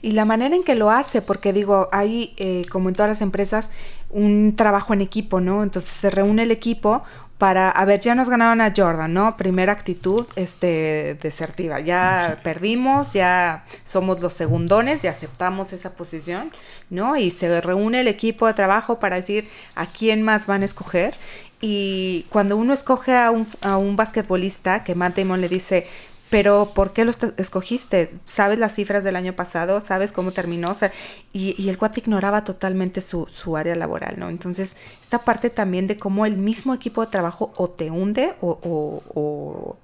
y 0.03 0.11
la 0.11 0.25
manera 0.25 0.53
en 0.53 0.63
que 0.63 0.75
lo 0.75 0.91
hace, 0.91 1.21
porque 1.21 1.53
digo, 1.53 1.87
hay, 1.93 2.33
eh, 2.35 2.63
como 2.69 2.89
en 2.89 2.95
todas 2.95 3.07
las 3.07 3.21
empresas, 3.21 3.71
un 4.09 4.53
trabajo 4.57 4.93
en 4.93 4.99
equipo, 4.99 5.39
¿no? 5.39 5.63
Entonces 5.63 5.91
se 5.91 6.09
reúne 6.09 6.43
el 6.43 6.51
equipo 6.51 7.03
para, 7.37 7.69
a 7.69 7.85
ver, 7.85 7.99
ya 7.99 8.15
nos 8.15 8.29
ganaron 8.29 8.61
a 8.61 8.73
Jordan, 8.75 9.13
¿no? 9.13 9.35
Primera 9.35 9.73
actitud 9.73 10.27
este, 10.35 11.17
desertiva. 11.21 11.79
Ya 11.79 12.39
perdimos, 12.43 13.13
ya 13.13 13.65
somos 13.83 14.21
los 14.21 14.33
segundones 14.33 15.03
y 15.03 15.07
aceptamos 15.07 15.73
esa 15.73 15.95
posición, 15.95 16.51
¿no? 16.89 17.17
Y 17.17 17.31
se 17.31 17.59
reúne 17.59 18.01
el 18.01 18.07
equipo 18.07 18.47
de 18.47 18.53
trabajo 18.53 18.99
para 18.99 19.17
decir 19.17 19.49
a 19.75 19.87
quién 19.87 20.21
más 20.21 20.47
van 20.47 20.61
a 20.61 20.65
escoger. 20.65 21.15
Y 21.59 22.25
cuando 22.29 22.55
uno 22.55 22.73
escoge 22.73 23.15
a 23.17 23.31
un, 23.31 23.47
a 23.61 23.77
un 23.77 23.95
basquetbolista, 23.95 24.83
que 24.83 24.95
Matt 24.95 25.17
Damon 25.17 25.41
le 25.41 25.49
dice, 25.49 25.87
pero 26.33 26.71
¿por 26.73 26.93
qué 26.93 27.05
lo 27.05 27.11
escogiste? 27.37 28.11
¿Sabes 28.25 28.57
las 28.57 28.73
cifras 28.73 29.03
del 29.03 29.15
año 29.15 29.33
pasado? 29.33 29.81
¿Sabes 29.85 30.11
cómo 30.11 30.31
terminó? 30.31 30.71
O 30.71 30.73
sea, 30.73 30.91
y, 31.31 31.69
el 31.69 31.77
cuate 31.77 31.99
ignoraba 31.99 32.43
totalmente 32.43 33.01
su, 33.01 33.27
su, 33.31 33.55
área 33.55 33.75
laboral, 33.75 34.15
¿no? 34.17 34.29
Entonces, 34.29 34.77
esta 34.99 35.19
parte 35.19 35.51
también 35.51 35.85
de 35.85 35.97
cómo 35.97 36.25
el 36.25 36.35
mismo 36.35 36.73
equipo 36.73 37.05
de 37.05 37.11
trabajo 37.11 37.53
o 37.55 37.69
te 37.69 37.91
hunde 37.91 38.33
o, 38.41 39.77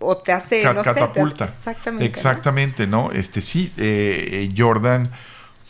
o, 0.00 0.16
te 0.24 0.32
hace, 0.32 0.64
no 0.64 0.82
catapulta. 0.82 1.44
exactamente. 1.44 2.06
Exactamente, 2.06 2.86
¿no? 2.86 3.12
Este 3.12 3.42
sí, 3.42 3.70
eh, 3.76 4.28
eh, 4.32 4.54
Jordan... 4.56 5.10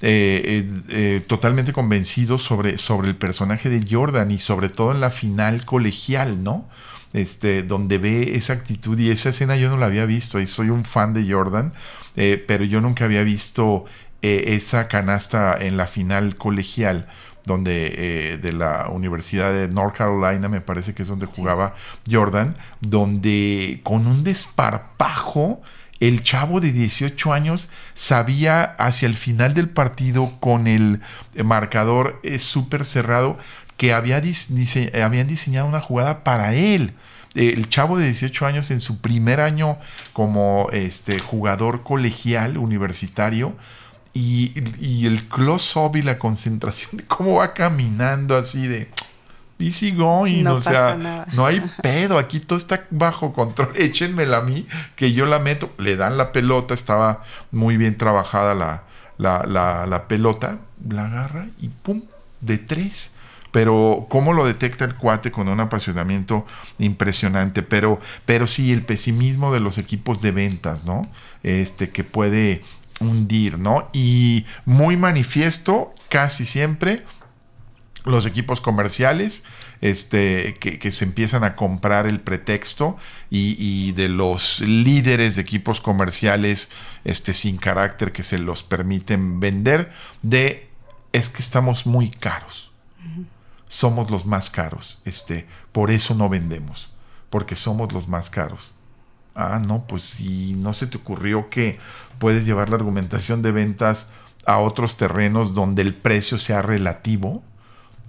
Eh, 0.07 1.25
totalmente 1.27 1.73
convencido 1.73 2.37
sobre, 2.37 2.77
sobre 2.77 3.09
el 3.09 3.17
personaje 3.17 3.71
de 3.71 3.87
Jordan 3.89 4.31
y 4.31 4.39
sobre 4.39 4.69
todo 4.69 4.93
en 4.93 5.01
la 5.01 5.11
final 5.11 5.65
colegial, 5.65 6.45
¿no? 6.45 6.67
Este, 7.15 7.63
donde 7.63 7.99
ve 7.99 8.35
esa 8.35 8.53
actitud 8.53 8.99
y 8.99 9.11
esa 9.11 9.31
escena 9.31 9.57
yo 9.57 9.71
no 9.71 9.79
la 9.79 9.87
había 9.87 10.05
visto 10.05 10.41
y 10.41 10.47
soy 10.47 10.69
un 10.69 10.85
fan 10.85 11.15
de 11.15 11.33
Jordan, 11.33 11.73
eh, 12.17 12.45
pero 12.47 12.65
yo 12.65 12.81
nunca 12.81 13.07
había 13.07 13.23
visto 13.23 13.85
eh, 14.21 14.45
esa 14.49 14.89
canasta 14.89 15.57
en 15.59 15.77
la 15.77 15.87
final 15.87 16.37
colegial 16.37 17.09
donde 17.47 17.95
eh, 17.97 18.39
de 18.39 18.53
la 18.53 18.89
Universidad 18.89 19.53
de 19.53 19.69
North 19.69 19.97
Carolina, 19.97 20.49
me 20.49 20.61
parece 20.61 20.95
que 20.95 21.03
es 21.03 21.09
donde 21.09 21.27
jugaba 21.27 21.75
Jordan, 22.11 22.57
donde 22.81 23.81
con 23.85 24.07
un 24.07 24.25
desparpajo 24.25 25.63
el 26.01 26.23
chavo 26.23 26.61
de 26.61 26.73
18 26.73 27.33
años 27.33 27.69
sabía 27.95 28.65
hacia 28.65 29.07
el 29.07 29.15
final 29.15 29.55
del 29.55 29.69
partido 29.69 30.39
con 30.41 30.67
el 30.67 31.01
marcador 31.45 32.21
súper 32.39 32.85
cerrado 32.85 33.39
que 33.77 33.93
había 33.93 34.23
habían 35.03 35.27
diseñado 35.27 35.67
una 35.67 35.81
jugada 35.81 36.25
para 36.25 36.55
él. 36.55 36.95
El 37.35 37.69
chavo 37.69 37.99
de 37.99 38.07
18 38.07 38.47
años 38.47 38.71
en 38.71 38.81
su 38.81 39.01
primer 39.01 39.41
año 39.41 39.77
como 40.13 40.69
este, 40.73 41.19
jugador 41.19 41.83
colegial 41.83 42.59
universitario 42.59 43.57
y, 44.13 44.53
el 45.05 45.25
close-up 45.29 45.97
y 45.97 46.03
la 46.03 46.19
concentración 46.19 46.97
de 46.97 47.05
cómo 47.05 47.37
va 47.37 47.53
caminando 47.53 48.37
así 48.37 48.69
de 48.69 48.89
easy 49.59 49.93
going, 49.93 50.45
no 50.45 50.55
o 50.55 50.61
sea, 50.61 51.27
no 51.33 51.47
hay 51.47 51.61
pedo, 51.83 52.19
aquí 52.19 52.39
todo 52.39 52.59
está 52.59 52.87
bajo 52.91 53.33
control, 53.33 53.73
échenmela 53.77 54.39
a 54.39 54.43
mí, 54.43 54.67
que 54.95 55.13
yo 55.13 55.27
la 55.27 55.39
meto, 55.39 55.73
le 55.79 55.97
dan 55.97 56.17
la 56.17 56.33
pelota, 56.33 56.75
estaba 56.75 57.23
muy 57.51 57.77
bien 57.77 57.97
trabajada 57.97 58.55
la, 58.55 58.85
la, 59.19 59.87
la 59.87 60.07
pelota, 60.07 60.59
la 60.89 61.07
agarra 61.07 61.49
y 61.61 61.69
pum, 61.69 62.03
de 62.41 62.59
tres 62.59 63.14
pero 63.55 64.07
cómo 64.09 64.33
lo 64.33 64.45
detecta 64.45 64.85
el 64.85 64.97
cuate 64.97 65.31
con 65.31 65.47
un 65.47 65.61
apasionamiento 65.61 66.45
impresionante, 66.81 67.63
pero, 67.63 68.01
pero 68.27 68.49
sí 68.49 68.73
el 68.73 68.85
pesimismo 68.85 69.53
de 69.53 69.61
los 69.61 69.79
equipos 69.79 70.21
de 70.23 70.33
ventas, 70.33 70.83
¿no? 70.83 71.09
Este 71.45 71.91
que 71.91 72.03
puede 72.03 72.65
hundir, 72.99 73.61
¿no? 73.61 73.87
Y 73.93 74.45
muy 74.65 74.97
manifiesto 74.97 75.95
casi 76.09 76.47
siempre 76.47 77.05
los 78.05 78.27
equipos 78.27 78.61
comerciales 78.61 79.45
este, 79.81 80.55
que, 80.55 80.91
se 80.91 81.05
empiezan 81.05 81.45
a 81.45 81.55
comprar 81.55 82.09
el 82.09 82.21
pretexto 82.21 82.97
y, 83.31 83.93
de 83.93 84.09
los 84.09 84.63
líderes 84.63 85.37
de 85.37 85.43
equipos 85.43 85.81
comerciales 85.81 86.71
este, 87.05 87.33
sin 87.33 87.59
carácter 87.59 88.11
que 88.11 88.25
se 88.25 88.39
los 88.39 88.65
permiten 88.65 89.39
vender 89.39 89.93
de 90.23 90.69
es 91.13 91.29
que 91.29 91.41
estamos 91.41 91.87
muy 91.87 92.11
caros 92.11 92.73
somos 93.75 94.09
los 94.09 94.25
más 94.25 94.51
caros. 94.51 95.01
Este, 95.05 95.49
por 95.73 95.91
eso 95.91 96.15
no 96.15 96.29
vendemos, 96.29 96.91
porque 97.29 97.57
somos 97.57 97.93
los 97.93 98.07
más 98.07 98.31
caros. 98.31 98.73
Ah, 99.35 99.61
no, 99.67 99.85
pues 99.89 100.05
si 100.05 100.55
no 100.55 100.73
se 100.75 100.87
te 100.87 100.97
ocurrió 100.97 101.51
que 101.51 101.81
puedes 102.21 102.47
llevar 102.47 102.69
la 102.69 102.77
argumentación 102.77 103.43
de 103.43 103.51
ventas 103.51 104.11
a 104.47 104.59
otros 104.59 104.97
terrenos 104.97 105.55
donde 105.55 105.83
el 105.83 105.93
precio 105.93 106.39
sea 106.39 106.63
relativo 106.63 107.43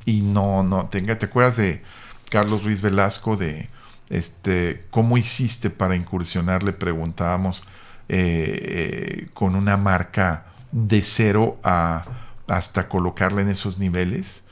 y 0.06 0.22
no, 0.22 0.62
no, 0.62 0.86
tenga, 0.86 1.18
¿te 1.18 1.26
acuerdas 1.26 1.58
de 1.58 1.82
Carlos 2.30 2.64
Ruiz 2.64 2.82
Velasco 2.82 3.36
de 3.36 3.70
este, 4.10 4.86
cómo 4.92 5.18
hiciste 5.18 5.72
para 5.72 5.96
incursionar? 5.96 6.62
Le 6.62 6.74
preguntábamos 6.74 7.64
eh, 8.08 8.60
eh, 8.62 9.30
con 9.34 9.56
una 9.56 9.78
marca 9.78 10.46
de 10.72 11.02
cero 11.02 11.58
a 11.64 12.06
hasta 12.48 12.88
colocarla 12.88 13.42
en 13.42 13.50
esos 13.50 13.80
niveles 13.80 14.45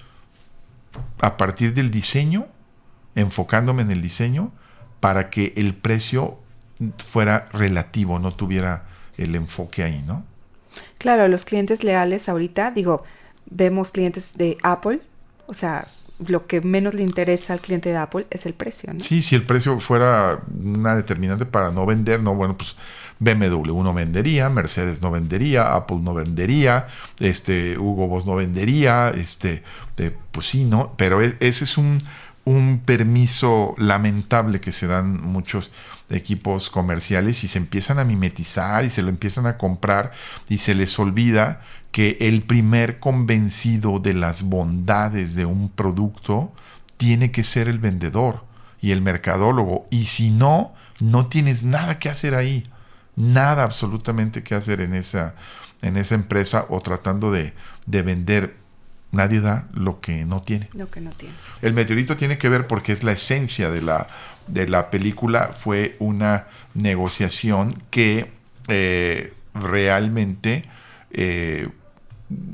a 1.19 1.37
partir 1.37 1.73
del 1.73 1.91
diseño, 1.91 2.47
enfocándome 3.15 3.81
en 3.81 3.91
el 3.91 4.01
diseño, 4.01 4.51
para 4.99 5.29
que 5.29 5.53
el 5.55 5.75
precio 5.75 6.39
fuera 6.97 7.47
relativo, 7.51 8.19
no 8.19 8.33
tuviera 8.33 8.85
el 9.17 9.35
enfoque 9.35 9.83
ahí, 9.83 10.03
¿no? 10.05 10.25
Claro, 10.97 11.27
los 11.27 11.45
clientes 11.45 11.83
leales 11.83 12.29
ahorita, 12.29 12.71
digo, 12.71 13.03
vemos 13.45 13.91
clientes 13.91 14.33
de 14.37 14.57
Apple, 14.63 15.01
o 15.47 15.53
sea, 15.53 15.87
lo 16.27 16.47
que 16.47 16.61
menos 16.61 16.93
le 16.93 17.03
interesa 17.03 17.53
al 17.53 17.61
cliente 17.61 17.89
de 17.89 17.97
Apple 17.97 18.25
es 18.29 18.45
el 18.45 18.53
precio, 18.53 18.93
¿no? 18.93 18.99
Sí, 18.99 19.21
si 19.21 19.35
el 19.35 19.43
precio 19.43 19.79
fuera 19.79 20.41
una 20.63 20.95
determinante 20.95 21.45
para 21.45 21.71
no 21.71 21.85
vender, 21.85 22.21
no, 22.21 22.35
bueno, 22.35 22.57
pues 22.57 22.75
BMW 23.19 23.83
no 23.83 23.93
vendería, 23.93 24.49
Mercedes 24.49 25.01
no 25.01 25.11
vendería, 25.11 25.75
Apple 25.75 25.99
no 26.01 26.13
vendería, 26.13 26.87
este, 27.19 27.77
Hugo 27.77 28.07
Boss 28.07 28.25
no 28.25 28.35
vendería, 28.35 29.09
este, 29.09 29.63
eh, 29.97 30.15
pues 30.31 30.47
sí, 30.47 30.65
¿no? 30.65 30.93
Pero 30.97 31.21
e, 31.21 31.35
ese 31.39 31.63
es 31.63 31.77
un, 31.77 32.01
un 32.45 32.81
permiso 32.85 33.75
lamentable 33.77 34.59
que 34.59 34.71
se 34.71 34.87
dan 34.87 35.21
muchos 35.21 35.71
equipos 36.09 36.69
comerciales 36.69 37.43
y 37.43 37.47
se 37.47 37.57
empiezan 37.57 37.99
a 37.99 38.03
mimetizar 38.03 38.83
y 38.83 38.89
se 38.89 39.01
lo 39.01 39.09
empiezan 39.09 39.45
a 39.47 39.57
comprar 39.57 40.11
y 40.49 40.57
se 40.57 40.75
les 40.75 40.97
olvida 40.99 41.61
que 41.93 42.17
el 42.19 42.41
primer 42.41 42.99
convencido 42.99 43.99
de 43.99 44.13
las 44.13 44.43
bondades 44.43 45.35
de 45.35 45.45
un 45.45 45.69
producto 45.69 46.51
tiene 46.97 47.31
que 47.31 47.43
ser 47.43 47.69
el 47.69 47.79
vendedor 47.79 48.43
y 48.81 48.91
el 48.91 49.01
mercadólogo 49.01 49.87
y 49.89 50.05
si 50.05 50.29
no, 50.29 50.73
no 50.99 51.27
tienes 51.27 51.63
nada 51.63 51.99
que 51.99 52.09
hacer 52.09 52.35
ahí 52.35 52.65
nada 53.15 53.63
absolutamente 53.63 54.43
que 54.43 54.55
hacer 54.55 54.81
en 54.81 54.93
esa, 54.93 55.35
en 55.81 55.97
esa 55.97 56.15
empresa 56.15 56.65
o 56.69 56.81
tratando 56.81 57.31
de, 57.31 57.53
vender. 57.85 58.57
Nadie 59.11 59.41
da 59.41 59.67
lo 59.73 60.01
que 60.01 60.25
no 60.25 60.41
tiene. 60.41 60.69
Lo 60.73 60.89
que 60.89 60.99
no 60.99 61.11
tiene. 61.11 61.35
El 61.61 61.73
meteorito 61.73 62.15
tiene 62.15 62.39
que 62.39 62.49
ver 62.49 62.65
porque 62.65 62.93
es 62.93 63.03
la 63.03 63.11
esencia 63.11 63.69
de 63.69 63.83
la, 63.83 64.07
de 64.47 64.67
la 64.67 64.89
película. 64.89 65.49
Fue 65.49 65.95
una 65.99 66.47
negociación 66.73 67.75
que 67.91 68.31
eh, 68.69 69.33
realmente 69.53 70.63
eh, 71.11 71.69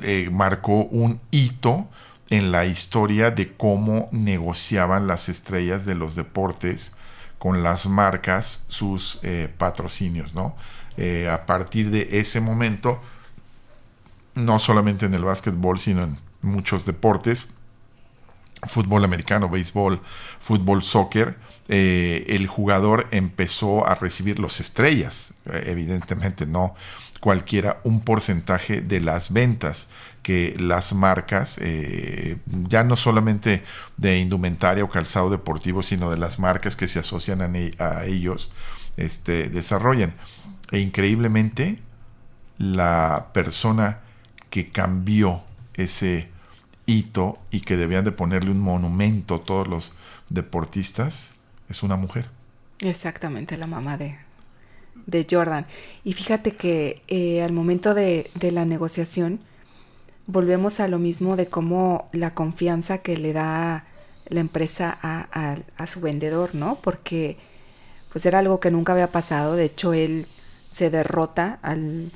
eh, 0.01 0.29
marcó 0.31 0.83
un 0.85 1.19
hito 1.31 1.87
en 2.29 2.51
la 2.51 2.65
historia 2.65 3.31
de 3.31 3.53
cómo 3.53 4.07
negociaban 4.11 5.07
las 5.07 5.29
estrellas 5.29 5.85
de 5.85 5.95
los 5.95 6.15
deportes 6.15 6.93
con 7.37 7.63
las 7.63 7.87
marcas 7.87 8.65
sus 8.67 9.19
eh, 9.23 9.51
patrocinios, 9.57 10.33
¿no? 10.33 10.55
Eh, 10.97 11.29
a 11.29 11.45
partir 11.45 11.89
de 11.89 12.19
ese 12.19 12.41
momento, 12.41 13.01
no 14.35 14.59
solamente 14.59 15.05
en 15.05 15.13
el 15.13 15.23
básquetbol, 15.23 15.79
sino 15.79 16.03
en 16.03 16.17
muchos 16.41 16.85
deportes, 16.85 17.47
fútbol 18.63 19.05
americano, 19.05 19.49
béisbol, 19.49 20.01
fútbol, 20.39 20.83
soccer, 20.83 21.37
el 21.69 22.47
jugador 22.47 23.07
empezó 23.11 23.87
a 23.87 23.93
recibir 23.93 24.39
los 24.39 24.59
estrellas, 24.59 25.35
evidentemente 25.45 26.47
no 26.47 26.73
cualquiera, 27.19 27.79
un 27.84 28.01
porcentaje 28.01 28.82
de 28.82 29.01
las 29.01 29.32
ventas 29.32 29.88
que 30.23 30.55
las 30.60 30.93
marcas, 30.93 31.58
eh, 31.62 32.38
ya 32.47 32.84
no 32.84 32.95
solamente 32.95 33.63
de 33.97 34.19
indumentaria 34.19 34.84
o 34.84 34.89
calzado 34.89 35.29
deportivo, 35.29 35.82
sino 35.82 36.12
de 36.12 36.17
las 36.17 36.39
marcas 36.39 36.75
que 36.75 36.88
se 36.88 36.99
asocian 36.99 37.41
a, 37.41 38.05
ellos, 38.05 38.51
este, 38.97 39.49
desarrollan. 39.49 40.13
E 40.71 40.79
increíblemente, 40.79 41.79
la 42.58 43.29
persona 43.34 43.99
que 44.49 44.69
cambió 44.69 45.43
ese 45.73 46.29
hito 46.86 47.39
y 47.51 47.62
que 47.62 47.77
debían 47.77 48.05
de 48.05 48.12
ponerle 48.12 48.51
un 48.51 48.60
monumento 48.60 49.36
a 49.36 49.43
todos 49.43 49.67
los 49.67 49.93
deportistas 50.29 51.34
es 51.69 51.84
una 51.84 51.95
mujer. 51.95 52.29
Exactamente, 52.79 53.58
la 53.58 53.67
mamá 53.67 53.97
de, 53.97 54.17
de 55.05 55.25
Jordan. 55.29 55.65
Y 56.03 56.13
fíjate 56.13 56.51
que 56.51 57.01
eh, 57.07 57.41
al 57.41 57.53
momento 57.53 57.93
de, 57.93 58.29
de, 58.35 58.51
la 58.51 58.65
negociación, 58.65 59.39
volvemos 60.27 60.79
a 60.79 60.88
lo 60.88 60.99
mismo 60.99 61.35
de 61.35 61.47
cómo 61.47 62.09
la 62.12 62.33
confianza 62.33 62.99
que 62.99 63.17
le 63.17 63.33
da 63.33 63.85
la 64.29 64.39
empresa 64.39 64.97
a, 65.01 65.57
a, 65.77 65.88
su 65.88 66.01
vendedor, 66.01 66.53
¿no? 66.53 66.75
Porque 66.81 67.38
pues 68.12 68.25
era 68.25 68.39
algo 68.39 68.59
que 68.59 68.71
nunca 68.71 68.93
había 68.93 69.12
pasado. 69.12 69.55
De 69.55 69.65
hecho, 69.65 69.93
él 69.93 70.27
se 70.69 70.91
derrota 70.91 71.57
al, 71.63 72.12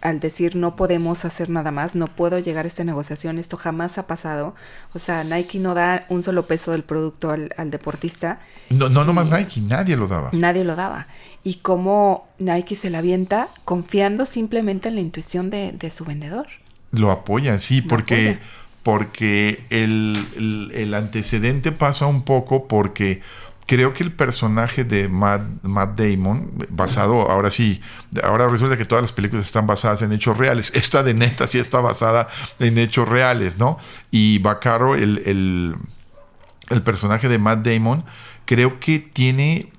al 0.00 0.20
decir 0.20 0.56
no 0.56 0.74
podemos 0.74 1.26
hacer 1.26 1.50
nada 1.50 1.70
más, 1.70 1.94
no 1.94 2.06
puedo 2.06 2.38
llegar 2.38 2.64
a 2.64 2.68
esta 2.68 2.84
negociación, 2.84 3.38
esto 3.38 3.58
jamás 3.58 3.98
ha 3.98 4.06
pasado. 4.06 4.54
O 4.94 4.98
sea, 4.98 5.22
Nike 5.22 5.58
no 5.58 5.74
da 5.74 6.06
un 6.08 6.22
solo 6.22 6.46
peso 6.46 6.72
del 6.72 6.82
producto 6.82 7.30
al, 7.30 7.52
al 7.58 7.70
deportista. 7.70 8.40
No, 8.70 8.88
no 8.88 9.04
nomás 9.04 9.30
Nike, 9.30 9.60
nadie 9.60 9.96
lo 9.96 10.08
daba. 10.08 10.30
Nadie 10.32 10.64
lo 10.64 10.76
daba. 10.76 11.06
Y 11.42 11.56
cómo 11.56 12.28
Nike 12.38 12.76
se 12.76 12.90
la 12.90 12.98
avienta 12.98 13.48
confiando 13.64 14.26
simplemente 14.26 14.88
en 14.88 14.96
la 14.96 15.00
intuición 15.00 15.50
de, 15.50 15.72
de 15.72 15.90
su 15.90 16.04
vendedor. 16.04 16.46
Lo 16.92 17.10
apoya, 17.10 17.58
sí, 17.60 17.82
porque, 17.82 18.38
porque 18.82 19.64
el, 19.70 20.70
el, 20.74 20.92
antecedente 20.94 21.70
pasa 21.70 22.06
un 22.06 22.22
poco 22.22 22.66
porque 22.66 23.22
creo 23.66 23.92
que 23.92 24.02
el 24.02 24.12
personaje 24.12 24.82
de 24.82 25.08
Matt, 25.08 25.42
Matt, 25.62 26.00
Damon, 26.00 26.50
basado, 26.70 27.30
ahora 27.30 27.52
sí, 27.52 27.80
ahora 28.24 28.48
resulta 28.48 28.76
que 28.76 28.84
todas 28.84 29.02
las 29.02 29.12
películas 29.12 29.46
están 29.46 29.68
basadas 29.68 30.02
en 30.02 30.12
hechos 30.12 30.36
reales. 30.36 30.72
Esta 30.74 31.04
de 31.04 31.14
neta 31.14 31.46
sí 31.46 31.58
está 31.58 31.78
basada 31.78 32.26
en 32.58 32.76
hechos 32.76 33.08
reales, 33.08 33.58
¿no? 33.58 33.78
Y 34.10 34.38
Bacaro, 34.40 34.96
el, 34.96 35.22
el, 35.24 35.76
el 36.70 36.82
personaje 36.82 37.28
de 37.28 37.38
Matt 37.38 37.64
Damon, 37.64 38.04
creo 38.46 38.80
que 38.80 38.98
tiene 38.98 39.70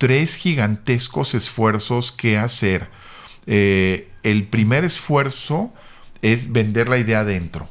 tres 0.00 0.36
gigantescos 0.36 1.34
esfuerzos 1.34 2.10
que 2.10 2.38
hacer. 2.38 2.88
Eh, 3.46 4.08
el 4.22 4.46
primer 4.46 4.82
esfuerzo 4.82 5.74
es 6.22 6.52
vender 6.52 6.88
la 6.88 6.96
idea 6.96 7.20
adentro. 7.20 7.68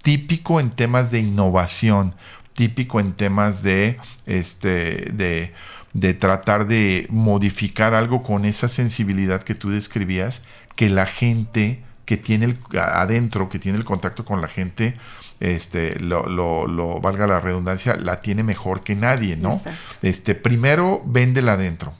Típico 0.00 0.60
en 0.60 0.70
temas 0.70 1.10
de 1.10 1.18
innovación, 1.18 2.14
típico 2.52 3.00
en 3.00 3.14
temas 3.14 3.64
de, 3.64 3.98
este, 4.26 5.10
de, 5.12 5.54
de 5.92 6.14
tratar 6.14 6.68
de 6.68 7.08
modificar 7.10 7.94
algo 7.94 8.22
con 8.22 8.44
esa 8.44 8.68
sensibilidad 8.68 9.42
que 9.42 9.56
tú 9.56 9.70
describías, 9.70 10.42
que 10.76 10.88
la 10.88 11.06
gente 11.06 11.82
que 12.04 12.16
tiene 12.16 12.44
el, 12.44 12.58
adentro, 12.78 13.48
que 13.48 13.58
tiene 13.58 13.76
el 13.76 13.84
contacto 13.84 14.24
con 14.24 14.40
la 14.40 14.46
gente, 14.46 14.96
este, 15.40 15.98
lo, 16.00 16.26
lo, 16.26 17.00
valga 17.00 17.26
la 17.26 17.40
redundancia, 17.40 17.96
la 17.96 18.20
tiene 18.20 18.42
mejor 18.42 18.82
que 18.82 18.94
nadie, 18.94 19.36
¿no? 19.36 19.60
Este, 20.02 20.34
primero, 20.34 21.02
véndela 21.04 21.52
adentro. 21.52 21.92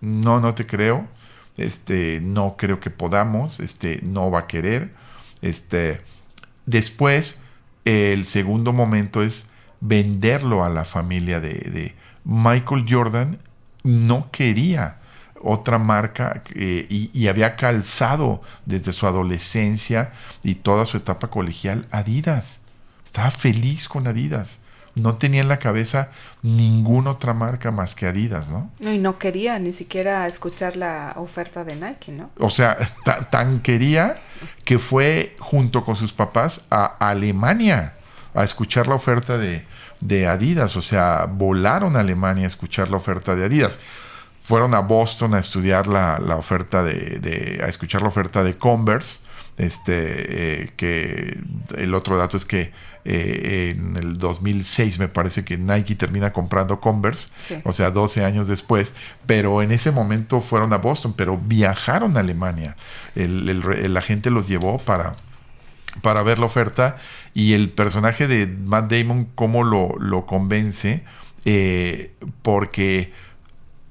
No, 0.00 0.40
no 0.40 0.54
te 0.54 0.66
creo. 0.66 1.06
Este, 1.56 2.20
no 2.22 2.56
creo 2.56 2.80
que 2.80 2.90
podamos. 2.90 3.60
Este, 3.60 4.00
no 4.02 4.30
va 4.30 4.40
a 4.40 4.46
querer 4.46 4.92
este, 5.42 6.00
después, 6.66 7.40
el 7.84 8.26
segundo 8.26 8.72
momento 8.72 9.22
es 9.22 9.48
venderlo 9.80 10.64
a 10.64 10.68
la 10.68 10.84
familia 10.84 11.40
de, 11.40 11.94
Michael 12.24 12.84
Jordan. 12.88 13.38
No 13.84 14.30
quería 14.32 14.98
otra 15.40 15.78
marca 15.78 16.42
y, 16.54 17.10
y, 17.12 17.28
había 17.28 17.54
calzado 17.54 18.42
desde 18.64 18.92
su 18.92 19.06
adolescencia 19.06 20.12
y 20.42 20.56
toda 20.56 20.86
su 20.86 20.96
etapa 20.96 21.28
colegial 21.30 21.86
Adidas. 21.92 22.58
Estaba 23.16 23.30
feliz 23.30 23.88
con 23.88 24.06
Adidas 24.06 24.58
no 24.96 25.16
tenía 25.16 25.42
en 25.42 25.48
la 25.48 25.58
cabeza 25.58 26.08
ninguna 26.42 27.10
otra 27.10 27.34
marca 27.34 27.70
más 27.70 27.94
que 27.94 28.06
Adidas, 28.06 28.50
¿no? 28.50 28.70
Y 28.80 28.98
no 28.98 29.18
quería 29.18 29.58
ni 29.58 29.72
siquiera 29.72 30.26
escuchar 30.26 30.76
la 30.76 31.12
oferta 31.16 31.64
de 31.64 31.76
Nike, 31.76 32.12
¿no? 32.12 32.30
O 32.38 32.50
sea, 32.50 32.76
tan 33.30 33.60
quería 33.60 34.20
que 34.64 34.78
fue 34.78 35.36
junto 35.38 35.84
con 35.84 35.96
sus 35.96 36.12
papás 36.12 36.64
a 36.70 36.96
Alemania 36.98 37.94
a 38.34 38.42
escuchar 38.42 38.88
la 38.88 38.94
oferta 38.94 39.36
de, 39.36 39.66
de 40.00 40.26
Adidas. 40.26 40.76
O 40.76 40.82
sea, 40.82 41.26
volaron 41.26 41.96
a 41.96 42.00
Alemania 42.00 42.44
a 42.44 42.48
escuchar 42.48 42.90
la 42.90 42.96
oferta 42.96 43.36
de 43.36 43.44
Adidas 43.44 43.78
fueron 44.46 44.74
a 44.74 44.80
Boston 44.80 45.34
a 45.34 45.40
estudiar 45.40 45.88
la, 45.88 46.20
la 46.20 46.36
oferta 46.36 46.84
de, 46.84 47.18
de, 47.18 47.60
a 47.64 47.66
escuchar 47.66 48.02
la 48.02 48.08
oferta 48.08 48.44
de 48.44 48.56
Converse. 48.56 49.20
Este, 49.58 49.94
eh, 49.96 50.72
que 50.76 51.40
el 51.76 51.94
otro 51.94 52.16
dato 52.16 52.36
es 52.36 52.44
que 52.44 52.72
eh, 53.04 53.74
en 53.76 53.96
el 53.96 54.18
2006 54.18 55.00
me 55.00 55.08
parece 55.08 55.44
que 55.44 55.56
Nike 55.56 55.96
termina 55.96 56.32
comprando 56.32 56.78
Converse, 56.78 57.30
o 57.64 57.72
sea, 57.72 57.90
12 57.90 58.24
años 58.24 58.46
después, 58.46 58.94
pero 59.24 59.62
en 59.62 59.72
ese 59.72 59.90
momento 59.90 60.40
fueron 60.40 60.72
a 60.72 60.78
Boston, 60.78 61.14
pero 61.16 61.38
viajaron 61.38 62.16
a 62.16 62.20
Alemania. 62.20 62.76
El, 63.16 63.92
la 63.92 64.02
gente 64.02 64.30
los 64.30 64.46
llevó 64.46 64.78
para, 64.78 65.16
para 66.02 66.22
ver 66.22 66.38
la 66.38 66.46
oferta 66.46 66.98
y 67.34 67.54
el 67.54 67.70
personaje 67.70 68.28
de 68.28 68.46
Matt 68.46 68.92
Damon, 68.92 69.24
cómo 69.34 69.64
lo, 69.64 69.96
lo 69.98 70.24
convence, 70.24 71.02
eh, 71.44 72.12
porque 72.42 73.12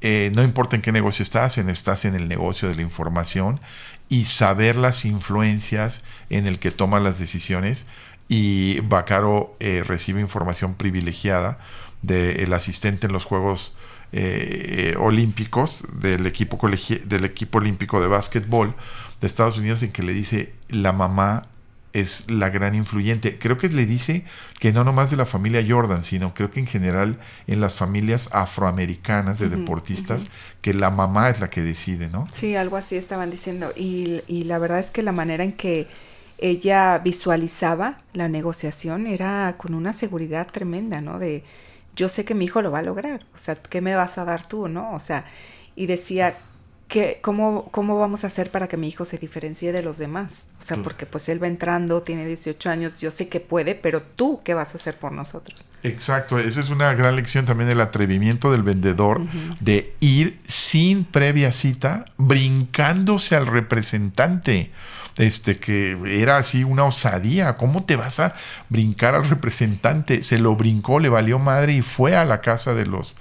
eh, 0.07 0.31
no 0.35 0.43
importa 0.43 0.75
en 0.75 0.83
qué 0.83 0.91
negocio 0.91 1.23
estás, 1.23 1.57
en, 1.57 1.67
estás 1.67 2.05
en 2.05 2.13
el 2.13 2.27
negocio 2.27 2.69
de 2.69 2.75
la 2.75 2.83
información 2.83 3.59
y 4.07 4.25
saber 4.25 4.75
las 4.75 5.03
influencias 5.03 6.03
en 6.29 6.45
el 6.45 6.59
que 6.59 6.69
toman 6.69 7.03
las 7.03 7.17
decisiones. 7.17 7.87
Y 8.27 8.81
Bacaro 8.81 9.55
eh, 9.59 9.83
recibe 9.83 10.21
información 10.21 10.75
privilegiada 10.75 11.57
del 12.03 12.53
asistente 12.53 13.07
en 13.07 13.13
los 13.13 13.25
Juegos 13.25 13.75
eh, 14.11 14.95
Olímpicos 14.99 15.83
del 15.99 16.27
equipo, 16.27 16.59
del 17.05 17.25
equipo 17.25 17.57
olímpico 17.57 17.99
de 17.99 18.05
básquetbol 18.05 18.75
de 19.21 19.25
Estados 19.25 19.57
Unidos 19.57 19.81
en 19.81 19.91
que 19.91 20.03
le 20.03 20.13
dice 20.13 20.53
la 20.69 20.93
mamá 20.93 21.47
es 21.95 22.29
la 22.29 22.49
gran 22.49 22.75
influyente. 22.75 23.39
Creo 23.39 23.57
que 23.57 23.69
le 23.69 23.85
dice 23.85 24.25
que 24.59 24.73
no 24.73 24.83
nomás 24.83 25.11
de 25.11 25.17
la 25.17 25.25
familia 25.25 25.65
Jordan, 25.67 26.03
sino 26.03 26.33
creo 26.33 26.51
que 26.51 26.59
en 26.59 26.67
general 26.67 27.19
en 27.47 27.61
las 27.61 27.75
familias 27.75 28.29
afroamericanas 28.33 29.39
de 29.39 29.49
deportistas, 29.49 30.25
que 30.61 30.73
la 30.73 30.91
mamá 30.91 31.29
es 31.29 31.39
la 31.39 31.49
que 31.49 31.61
decide, 31.61 32.09
¿no? 32.09 32.27
Sí, 32.31 32.55
algo 32.55 32.77
así 32.77 32.97
estaban 32.97 33.31
diciendo. 33.31 33.71
Y, 33.75 34.21
y 34.27 34.43
la 34.43 34.57
verdad 34.57 34.79
es 34.79 34.91
que 34.91 35.03
la 35.03 35.13
manera 35.13 35.43
en 35.43 35.53
que 35.53 35.87
ella 36.37 36.97
visualizaba 36.97 37.97
la 38.13 38.27
negociación 38.27 39.07
era 39.07 39.55
con 39.57 39.73
una 39.73 39.93
seguridad 39.93 40.47
tremenda, 40.51 40.99
¿no? 40.99 41.17
De 41.17 41.43
yo 41.95 42.09
sé 42.09 42.25
que 42.25 42.35
mi 42.35 42.45
hijo 42.45 42.61
lo 42.61 42.71
va 42.71 42.79
a 42.79 42.83
lograr, 42.83 43.25
o 43.33 43.37
sea, 43.37 43.55
¿qué 43.55 43.79
me 43.79 43.95
vas 43.95 44.17
a 44.17 44.25
dar 44.25 44.47
tú, 44.47 44.67
no? 44.67 44.93
O 44.93 44.99
sea, 44.99 45.23
y 45.77 45.85
decía, 45.85 46.37
que, 46.87 47.19
¿cómo, 47.21 47.69
¿cómo 47.71 47.97
vamos 47.97 48.23
a 48.23 48.27
hacer 48.27 48.51
para 48.51 48.67
que 48.67 48.77
mi 48.77 48.87
hijo 48.87 49.05
se 49.05 49.17
diferencie 49.17 49.71
de 49.71 49.81
los 49.81 49.97
demás? 49.97 50.49
O 50.59 50.63
sea, 50.63 50.77
porque 50.77 51.05
pues 51.05 51.27
él 51.29 51.41
va 51.41 51.47
entrando, 51.47 52.03
tiene 52.03 52.25
18 52.25 52.69
años, 52.69 52.93
yo 52.99 53.11
sé 53.11 53.27
que 53.27 53.39
puede, 53.39 53.73
pero 53.75 54.01
tú, 54.01 54.41
¿qué 54.43 54.53
vas 54.53 54.73
a 54.75 54.77
hacer 54.77 54.97
por 54.97 55.11
nosotros? 55.11 55.65
Exacto, 55.83 56.37
esa 56.37 56.59
es 56.59 56.69
una 56.69 56.93
gran 56.93 57.15
lección 57.15 57.45
también 57.45 57.69
del 57.69 57.81
atrevimiento 57.81 58.51
del 58.51 58.63
vendedor 58.63 59.21
de 59.59 59.95
ir 59.99 60.39
sin 60.45 61.05
previa 61.05 61.51
cita, 61.51 62.05
brincándose 62.17 63.35
al 63.35 63.47
representante 63.47 64.71
este, 65.17 65.57
que 65.57 65.97
era 66.05 66.37
así 66.37 66.63
una 66.63 66.83
osadía. 66.83 67.57
¿Cómo 67.57 67.83
te 67.85 67.95
vas 67.95 68.19
a 68.19 68.35
brincar 68.69 69.15
al 69.15 69.27
representante? 69.27 70.21
Se 70.23 70.39
lo 70.39 70.55
brincó, 70.55 70.99
le 70.99 71.09
valió 71.09 71.39
madre 71.39 71.73
y 71.73 71.81
fue 71.81 72.15
a 72.15 72.25
la 72.25 72.41
casa 72.41 72.73
de 72.73 72.85
los 72.85 73.15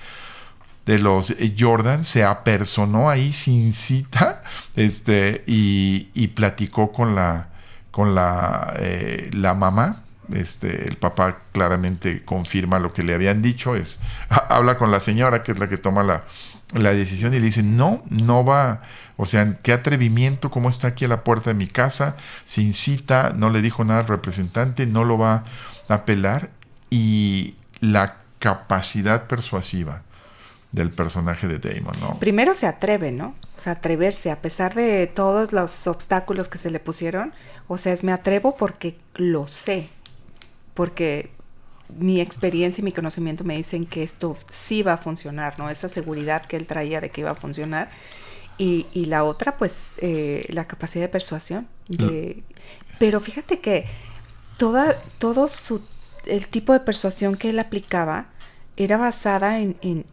de 0.87 0.99
los 0.99 1.31
eh, 1.31 1.55
Jordan, 1.59 2.05
se 2.05 2.25
apersonó 2.25 3.09
ahí 3.09 3.33
sin 3.33 3.73
cita 3.73 4.43
este, 4.77 5.45
y, 5.47 6.09
y 6.15 6.29
platicó 6.29 6.93
con 6.93 7.15
la, 7.15 7.49
con 7.91 8.15
la, 8.15 8.75
eh, 8.79 9.31
la 9.33 9.55
mamá. 9.55 10.01
Este, 10.33 10.89
el 10.89 10.97
papá 10.97 11.39
claramente 11.53 12.25
confirma 12.25 12.79
lo 12.79 12.93
que 12.95 13.03
le 13.03 13.13
habían 13.13 13.43
dicho, 13.43 13.77
es, 13.77 14.01
habla 14.49 14.79
con 14.79 14.91
la 14.91 15.01
señora, 15.01 15.43
que 15.43 15.53
es 15.53 15.59
la 15.59 15.69
que 15.69 15.77
toma 15.77 16.03
la, 16.03 16.25
la 16.73 16.95
decisión, 16.95 17.35
y 17.35 17.39
le 17.41 17.45
dice, 17.45 17.63
no, 17.63 18.03
no 18.09 18.43
va, 18.43 18.81
o 19.19 19.27
sea, 19.27 19.59
qué 19.63 19.75
atrevimiento, 19.75 20.51
cómo 20.51 20.71
está 20.71 20.89
aquí 20.89 21.05
a 21.05 21.09
la 21.09 21.25
puerta 21.25 21.51
de 21.51 21.55
mi 21.55 21.67
casa, 21.67 22.17
sin 22.47 22.73
cita, 22.73 23.35
no 23.37 23.51
le 23.51 23.61
dijo 23.61 23.85
nada 23.85 24.01
al 24.01 24.09
representante, 24.09 24.87
no 24.87 25.05
lo 25.05 25.19
va 25.19 25.45
a 25.89 25.95
apelar. 25.95 26.49
Y 26.89 27.57
la 27.81 28.17
capacidad 28.39 29.27
persuasiva 29.27 30.05
del 30.75 30.91
personaje 30.91 31.47
de 31.47 31.59
Damon, 31.59 31.95
¿no? 32.01 32.19
Primero 32.19 32.55
se 32.55 32.67
atreve, 32.67 33.13
¿no? 33.13 33.35
O 33.57 33.61
sea, 33.61 33.75
atreverse 33.75 34.31
a 34.31 34.43
pesar 34.43 34.75
de 34.75 35.07
todos 35.07 35.53
los 35.53 35.87
obstáculos 35.87 36.49
que 36.49 36.59
se 36.59 36.71
le 36.71 36.81
pusieron. 36.81 37.33
O 37.69 37.79
sea, 37.79 37.93
es 37.93 38.03
me 38.03 38.13
atrevo 38.13 38.57
porque 38.57 38.99
lo 39.15 39.47
sé. 39.47 39.89
Porque 40.75 41.31
mi 41.97 42.21
experiencia 42.21 42.83
y 42.83 42.85
mi 42.85 42.93
conocimiento 42.93 43.45
me 43.45 43.57
dicen 43.57 43.87
que 43.87 44.03
esto 44.03 44.37
sí 44.51 44.83
va 44.83 44.95
a 44.95 44.97
funcionar, 44.97 45.59
¿no? 45.59 45.71
Esa 45.71 45.89
seguridad 45.89 46.45
que 46.45 46.57
él 46.57 46.67
traía 46.67 47.01
de 47.01 47.11
que 47.11 47.21
iba 47.21 47.31
a 47.31 47.35
funcionar. 47.37 47.89
Y, 48.59 48.87
y 48.93 49.07
la 49.07 49.23
otra, 49.25 49.57
pues, 49.57 49.95
eh, 49.99 50.45
la 50.49 50.67
capacidad 50.67 51.05
de 51.05 51.09
persuasión. 51.09 51.69
Pero 52.99 53.21
fíjate 53.21 53.61
que 53.61 53.87
toda, 54.57 54.97
todo 55.19 55.47
su, 55.47 55.83
el 56.27 56.49
tipo 56.49 56.73
de 56.73 56.81
persuasión 56.81 57.37
que 57.37 57.51
él 57.51 57.59
aplicaba 57.59 58.27
era 58.77 58.97
basada 58.97 59.61
en, 59.61 59.77
en, 59.83 60.05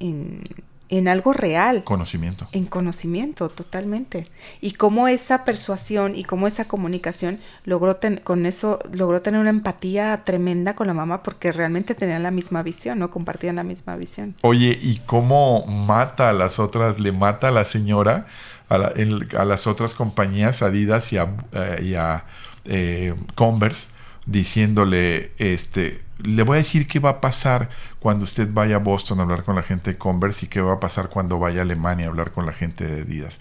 en 0.91 1.07
algo 1.07 1.31
real. 1.31 1.85
Conocimiento. 1.85 2.47
En 2.51 2.65
conocimiento, 2.65 3.47
totalmente. 3.47 4.27
Y 4.59 4.73
cómo 4.73 5.07
esa 5.07 5.45
persuasión 5.45 6.17
y 6.17 6.25
cómo 6.25 6.47
esa 6.47 6.65
comunicación 6.65 7.39
logró 7.63 7.97
con 8.23 8.45
eso 8.45 8.79
logró 8.91 9.21
tener 9.21 9.39
una 9.39 9.49
empatía 9.51 10.23
tremenda 10.25 10.75
con 10.75 10.87
la 10.87 10.93
mamá 10.93 11.23
porque 11.23 11.53
realmente 11.53 11.95
tenían 11.95 12.23
la 12.23 12.31
misma 12.31 12.61
visión, 12.61 12.99
¿no? 12.99 13.09
Compartían 13.09 13.55
la 13.55 13.63
misma 13.63 13.95
visión. 13.95 14.35
Oye, 14.41 14.77
¿y 14.81 14.97
cómo 15.05 15.65
mata 15.65 16.29
a 16.29 16.33
las 16.33 16.59
otras, 16.59 16.99
le 16.99 17.13
mata 17.13 17.47
a 17.47 17.51
la 17.51 17.63
señora, 17.63 18.27
a, 18.67 19.45
las 19.45 19.67
otras 19.67 19.95
compañías, 19.95 20.61
Adidas 20.61 21.13
y 21.13 21.17
a, 21.17 21.35
eh, 21.53 22.19
eh, 22.65 23.15
Converse, 23.35 23.87
diciéndole, 24.25 25.31
este, 25.37 26.01
le 26.23 26.43
voy 26.43 26.55
a 26.55 26.57
decir 26.57 26.87
qué 26.87 26.99
va 26.99 27.09
a 27.09 27.21
pasar 27.21 27.69
cuando 27.99 28.25
usted 28.25 28.49
vaya 28.51 28.77
a 28.77 28.79
Boston 28.79 29.19
a 29.19 29.23
hablar 29.23 29.43
con 29.43 29.55
la 29.55 29.63
gente 29.63 29.91
de 29.91 29.97
Converse 29.97 30.45
y 30.45 30.49
qué 30.49 30.61
va 30.61 30.73
a 30.73 30.79
pasar 30.79 31.09
cuando 31.09 31.39
vaya 31.39 31.59
a 31.59 31.63
Alemania 31.63 32.05
a 32.05 32.09
hablar 32.09 32.31
con 32.31 32.45
la 32.45 32.53
gente 32.53 32.85
de 32.85 33.01
Adidas. 33.01 33.39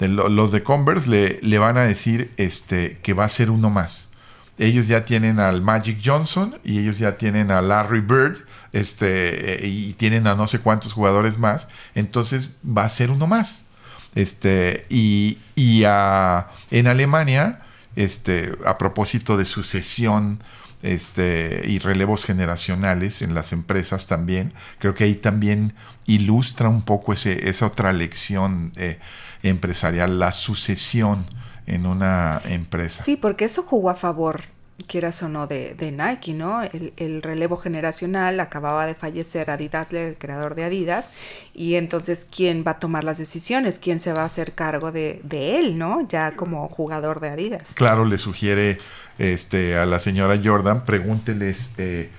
los 0.00 0.52
de 0.52 0.62
Converse 0.62 1.38
le, 1.40 1.58
van 1.58 1.76
a 1.76 1.82
decir 1.82 2.32
este, 2.36 2.98
que 3.02 3.12
va 3.12 3.24
a 3.24 3.28
ser 3.28 3.50
uno 3.50 3.70
más. 3.70 4.08
Ellos 4.56 4.86
ya 4.86 5.04
tienen 5.04 5.40
al 5.40 5.62
Magic 5.62 5.98
Johnson 6.04 6.58
y 6.62 6.78
ellos 6.78 6.98
ya 6.98 7.16
tienen 7.16 7.50
a 7.50 7.60
Larry 7.60 8.00
Bird 8.00 8.44
este, 8.72 9.60
y 9.64 9.94
tienen 9.94 10.26
a 10.26 10.36
no 10.36 10.46
sé 10.46 10.60
cuántos 10.60 10.92
jugadores 10.92 11.38
más. 11.38 11.68
Entonces 11.94 12.50
va 12.66 12.84
a 12.84 12.90
ser 12.90 13.10
uno 13.10 13.26
más. 13.26 13.66
Este, 14.14 14.86
y, 14.88 15.38
y 15.56 15.82
en 15.84 16.86
Alemania, 16.86 17.62
este, 17.96 18.56
a 18.64 18.78
propósito 18.78 19.36
de 19.36 19.44
sucesión 19.44 20.40
este, 20.84 21.62
y 21.64 21.78
relevos 21.78 22.26
generacionales 22.26 23.22
en 23.22 23.32
las 23.32 23.54
empresas 23.54 24.06
también. 24.06 24.52
Creo 24.78 24.94
que 24.94 25.04
ahí 25.04 25.14
también 25.14 25.72
ilustra 26.04 26.68
un 26.68 26.82
poco 26.82 27.14
ese, 27.14 27.48
esa 27.48 27.66
otra 27.66 27.94
lección 27.94 28.70
eh, 28.76 28.98
empresarial, 29.42 30.18
la 30.18 30.32
sucesión 30.32 31.24
en 31.66 31.86
una 31.86 32.42
empresa. 32.44 33.02
Sí, 33.02 33.16
porque 33.16 33.46
eso 33.46 33.62
jugó 33.62 33.88
a 33.88 33.94
favor 33.94 34.42
quieras 34.86 35.22
o 35.22 35.28
no, 35.28 35.46
de, 35.46 35.74
de 35.74 35.92
Nike, 35.92 36.34
¿no? 36.34 36.62
El, 36.62 37.22
relevo 37.22 37.56
generacional 37.56 38.40
acababa 38.40 38.86
de 38.86 38.94
fallecer 38.94 39.50
Adidas, 39.50 39.92
el 39.92 40.16
creador 40.18 40.54
de 40.54 40.64
Adidas, 40.64 41.14
y 41.54 41.74
entonces, 41.74 42.26
¿quién 42.30 42.64
va 42.66 42.72
a 42.72 42.78
tomar 42.80 43.04
las 43.04 43.18
decisiones? 43.18 43.78
¿Quién 43.78 44.00
se 44.00 44.12
va 44.12 44.22
a 44.22 44.26
hacer 44.26 44.54
cargo 44.54 44.92
de, 44.92 45.20
de 45.22 45.60
él, 45.60 45.78
¿no? 45.78 46.06
Ya 46.08 46.32
como 46.32 46.68
jugador 46.68 47.20
de 47.20 47.28
Adidas. 47.28 47.74
Claro, 47.74 48.04
le 48.04 48.18
sugiere 48.18 48.78
este, 49.18 49.76
a 49.76 49.86
la 49.86 50.00
señora 50.00 50.40
Jordan, 50.42 50.84
pregúnteles 50.84 51.74
eh, 51.78 52.10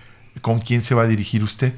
con 0.41 0.59
quién 0.59 0.81
se 0.81 0.95
va 0.95 1.03
a 1.03 1.07
dirigir 1.07 1.43
usted. 1.43 1.73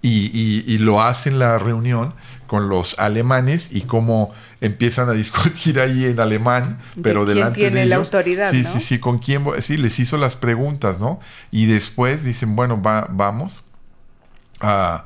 Y, 0.00 0.64
y, 0.64 0.78
lo 0.78 1.02
hace 1.02 1.28
en 1.28 1.40
la 1.40 1.58
reunión 1.58 2.14
con 2.46 2.68
los 2.68 2.98
alemanes 3.00 3.72
y 3.72 3.80
cómo 3.80 4.32
empiezan 4.60 5.08
a 5.08 5.12
discutir 5.24 5.80
ahí 5.80 6.04
en 6.04 6.20
alemán, 6.20 6.78
pero 7.02 7.24
¿De 7.24 7.34
delante 7.34 7.60
tiene 7.60 7.80
de 7.80 7.86
la 7.86 7.96
autoridad. 7.96 8.50
Sí, 8.50 8.64
sí, 8.64 8.78
sí, 8.80 9.00
con 9.00 9.18
quién, 9.18 9.44
sí, 9.60 9.76
les 9.76 9.98
hizo 9.98 10.16
las 10.16 10.36
preguntas, 10.36 11.00
¿no? 11.00 11.18
Y 11.50 11.66
después 11.66 12.22
dicen, 12.22 12.54
bueno, 12.54 12.80
va, 12.80 13.08
vamos 13.10 13.64
a, 14.60 15.04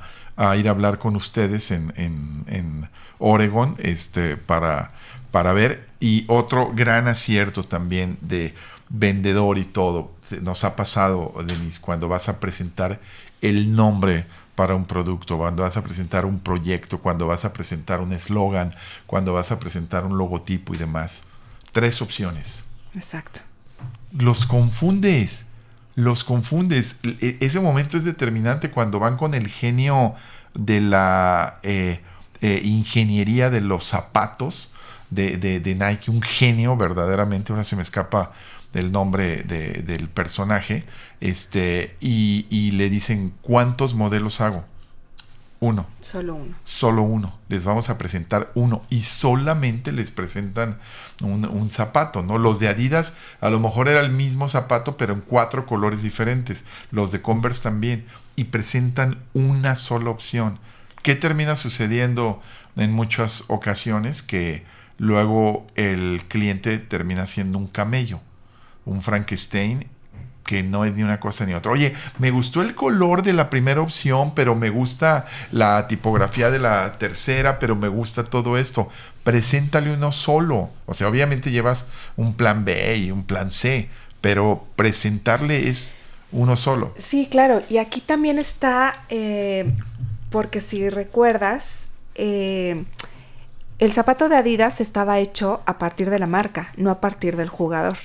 ir 0.58 0.68
a 0.68 0.70
hablar 0.70 0.98
con 0.98 1.16
ustedes 1.16 1.70
en, 1.70 1.92
en, 1.96 2.44
en 2.48 2.90
Oregon, 3.18 3.76
este, 3.78 4.36
para, 4.36 4.92
para 5.30 5.54
ver. 5.54 5.88
Y 6.00 6.24
otro 6.28 6.72
gran 6.74 7.08
acierto 7.08 7.64
también 7.64 8.18
de 8.20 8.54
vendedor 8.88 9.56
y 9.58 9.64
todo, 9.64 10.12
nos 10.42 10.64
ha 10.64 10.76
pasado, 10.76 11.34
Denise, 11.46 11.80
cuando 11.80 12.08
vas 12.08 12.28
a 12.28 12.40
presentar 12.40 13.00
el 13.40 13.74
nombre 13.74 14.26
para 14.54 14.74
un 14.74 14.84
producto, 14.84 15.38
cuando 15.38 15.62
vas 15.62 15.76
a 15.76 15.82
presentar 15.82 16.26
un 16.26 16.38
proyecto, 16.38 16.98
cuando 16.98 17.26
vas 17.26 17.44
a 17.44 17.52
presentar 17.52 18.00
un 18.00 18.12
eslogan, 18.12 18.74
cuando 19.06 19.32
vas 19.32 19.50
a 19.50 19.58
presentar 19.58 20.04
un 20.04 20.18
logotipo 20.18 20.74
y 20.74 20.78
demás. 20.78 21.22
Tres 21.72 22.02
opciones. 22.02 22.62
Exacto. 22.94 23.40
Los 24.12 24.44
confundes, 24.44 25.46
los 25.94 26.24
confundes. 26.24 27.00
E, 27.04 27.38
ese 27.40 27.60
momento 27.60 27.96
es 27.96 28.04
determinante 28.04 28.70
cuando 28.70 28.98
van 28.98 29.16
con 29.16 29.34
el 29.34 29.48
genio 29.48 30.14
de 30.54 30.80
la 30.82 31.58
eh, 31.62 32.00
eh, 32.42 32.60
ingeniería 32.62 33.48
de 33.48 33.62
los 33.62 33.84
zapatos 33.86 34.70
de, 35.12 35.36
de, 35.36 35.74
Nike, 35.74 36.10
un 36.10 36.22
genio 36.22 36.76
verdaderamente, 36.76 37.52
ahora 37.52 37.64
se 37.64 37.76
me 37.76 37.82
escapa 37.82 38.32
del 38.72 38.90
nombre 38.90 39.42
del 39.42 40.08
personaje, 40.08 40.84
este, 41.20 41.96
y, 42.00 42.70
le 42.72 42.90
dicen, 42.90 43.34
¿cuántos 43.42 43.94
modelos 43.94 44.40
hago? 44.40 44.64
Uno. 45.60 45.86
Solo 46.00 46.34
uno. 46.34 46.56
Solo 46.64 47.02
uno. 47.02 47.38
Les 47.48 47.62
vamos 47.62 47.88
a 47.88 47.96
presentar 47.96 48.50
uno. 48.56 48.82
Y 48.90 49.02
solamente 49.02 49.92
les 49.92 50.10
presentan 50.10 50.78
un, 51.22 51.70
zapato, 51.70 52.22
¿no? 52.22 52.36
Los 52.36 52.58
de 52.58 52.68
Adidas 52.68 53.14
a 53.40 53.48
lo 53.48 53.60
mejor 53.60 53.88
era 53.88 54.00
el 54.00 54.10
mismo 54.10 54.48
zapato, 54.48 54.96
pero 54.96 55.12
en 55.12 55.20
cuatro 55.20 55.64
colores 55.64 56.02
diferentes. 56.02 56.64
Los 56.90 57.12
de 57.12 57.22
Converse 57.22 57.62
también. 57.62 58.06
Y 58.34 58.44
presentan 58.44 59.22
una 59.34 59.76
sola 59.76 60.10
opción. 60.10 60.58
¿Qué 61.02 61.14
termina 61.14 61.54
sucediendo 61.54 62.42
en 62.74 62.90
muchas 62.90 63.44
ocasiones? 63.46 64.24
Que 64.24 64.64
luego 64.98 65.68
el 65.76 66.24
cliente 66.26 66.78
termina 66.78 67.28
siendo 67.28 67.58
un 67.58 67.68
camello 67.68 68.20
un 68.84 69.02
Frankenstein 69.02 69.86
que 70.44 70.62
no 70.62 70.84
es 70.84 70.94
ni 70.94 71.02
una 71.02 71.20
cosa 71.20 71.46
ni 71.46 71.54
otra. 71.54 71.72
Oye, 71.72 71.94
me 72.18 72.30
gustó 72.30 72.62
el 72.62 72.74
color 72.74 73.22
de 73.22 73.32
la 73.32 73.48
primera 73.50 73.80
opción, 73.80 74.34
pero 74.34 74.54
me 74.54 74.70
gusta 74.70 75.26
la 75.50 75.86
tipografía 75.88 76.50
de 76.50 76.58
la 76.58 76.92
tercera, 76.98 77.58
pero 77.58 77.76
me 77.76 77.88
gusta 77.88 78.24
todo 78.24 78.58
esto. 78.58 78.88
Preséntale 79.24 79.92
uno 79.92 80.12
solo. 80.12 80.70
O 80.86 80.94
sea, 80.94 81.08
obviamente 81.08 81.50
llevas 81.50 81.86
un 82.16 82.34
plan 82.34 82.64
B 82.64 82.96
y 82.96 83.10
un 83.10 83.24
plan 83.24 83.50
C, 83.50 83.88
pero 84.20 84.66
presentarle 84.76 85.68
es 85.68 85.96
uno 86.32 86.56
solo. 86.56 86.92
Sí, 86.98 87.28
claro. 87.30 87.62
Y 87.68 87.78
aquí 87.78 88.00
también 88.00 88.38
está, 88.38 88.92
eh, 89.10 89.72
porque 90.30 90.60
si 90.60 90.90
recuerdas, 90.90 91.84
eh, 92.14 92.84
el 93.78 93.92
zapato 93.92 94.28
de 94.28 94.36
Adidas 94.36 94.80
estaba 94.80 95.18
hecho 95.18 95.62
a 95.66 95.78
partir 95.78 96.10
de 96.10 96.18
la 96.18 96.26
marca, 96.26 96.72
no 96.76 96.90
a 96.90 97.00
partir 97.00 97.36
del 97.36 97.48
jugador. 97.48 97.98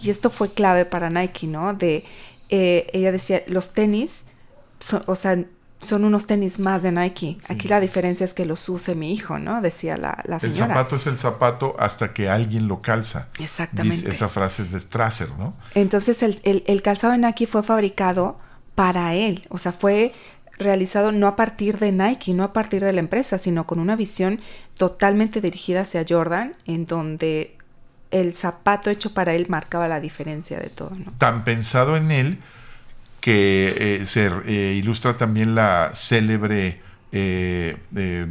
Y 0.00 0.10
esto 0.10 0.30
fue 0.30 0.52
clave 0.52 0.84
para 0.84 1.10
Nike, 1.10 1.46
¿no? 1.46 1.74
De, 1.74 2.04
eh, 2.48 2.86
ella 2.92 3.12
decía, 3.12 3.42
los 3.46 3.72
tenis, 3.72 4.24
o 5.06 5.14
sea, 5.14 5.44
son 5.82 6.04
unos 6.04 6.26
tenis 6.26 6.58
más 6.58 6.82
de 6.82 6.92
Nike. 6.92 7.38
Aquí 7.48 7.68
la 7.68 7.80
diferencia 7.80 8.24
es 8.24 8.34
que 8.34 8.46
los 8.46 8.68
use 8.68 8.94
mi 8.94 9.12
hijo, 9.12 9.38
¿no? 9.38 9.60
Decía 9.60 9.96
la, 9.96 10.22
la 10.26 10.38
señora. 10.38 10.64
El 10.64 10.70
zapato 10.70 10.96
es 10.96 11.06
el 11.06 11.18
zapato 11.18 11.76
hasta 11.78 12.14
que 12.14 12.28
alguien 12.28 12.68
lo 12.68 12.80
calza. 12.80 13.28
Exactamente. 13.40 14.08
esa 14.08 14.28
frase 14.28 14.62
es 14.62 14.70
de 14.70 14.80
Strasser, 14.80 15.28
¿no? 15.38 15.54
Entonces 15.74 16.22
el, 16.22 16.40
el, 16.44 16.62
el 16.66 16.82
calzado 16.82 17.12
de 17.12 17.18
Nike 17.18 17.46
fue 17.46 17.62
fabricado 17.62 18.38
para 18.76 19.14
él. 19.14 19.46
O 19.50 19.58
sea, 19.58 19.72
fue 19.72 20.14
realizado 20.58 21.10
no 21.10 21.26
a 21.26 21.36
partir 21.36 21.78
de 21.78 21.90
Nike, 21.90 22.32
no 22.32 22.44
a 22.44 22.52
partir 22.52 22.84
de 22.84 22.92
la 22.92 23.00
empresa, 23.00 23.38
sino 23.38 23.66
con 23.66 23.80
una 23.80 23.96
visión 23.96 24.40
totalmente 24.76 25.40
dirigida 25.40 25.80
hacia 25.80 26.04
Jordan, 26.08 26.54
en 26.66 26.86
donde 26.86 27.56
el 28.12 28.34
zapato 28.34 28.90
hecho 28.90 29.12
para 29.12 29.34
él 29.34 29.46
marcaba 29.48 29.88
la 29.88 29.98
diferencia 29.98 30.58
de 30.58 30.68
todo. 30.68 30.92
Tan 31.18 31.44
pensado 31.44 31.96
en 31.96 32.10
él 32.10 32.38
que 33.20 33.74
eh, 34.02 34.06
se 34.06 34.30
eh, 34.46 34.74
ilustra 34.76 35.16
también 35.16 35.54
la 35.54 35.92
célebre 35.94 36.80
eh, 37.12 37.76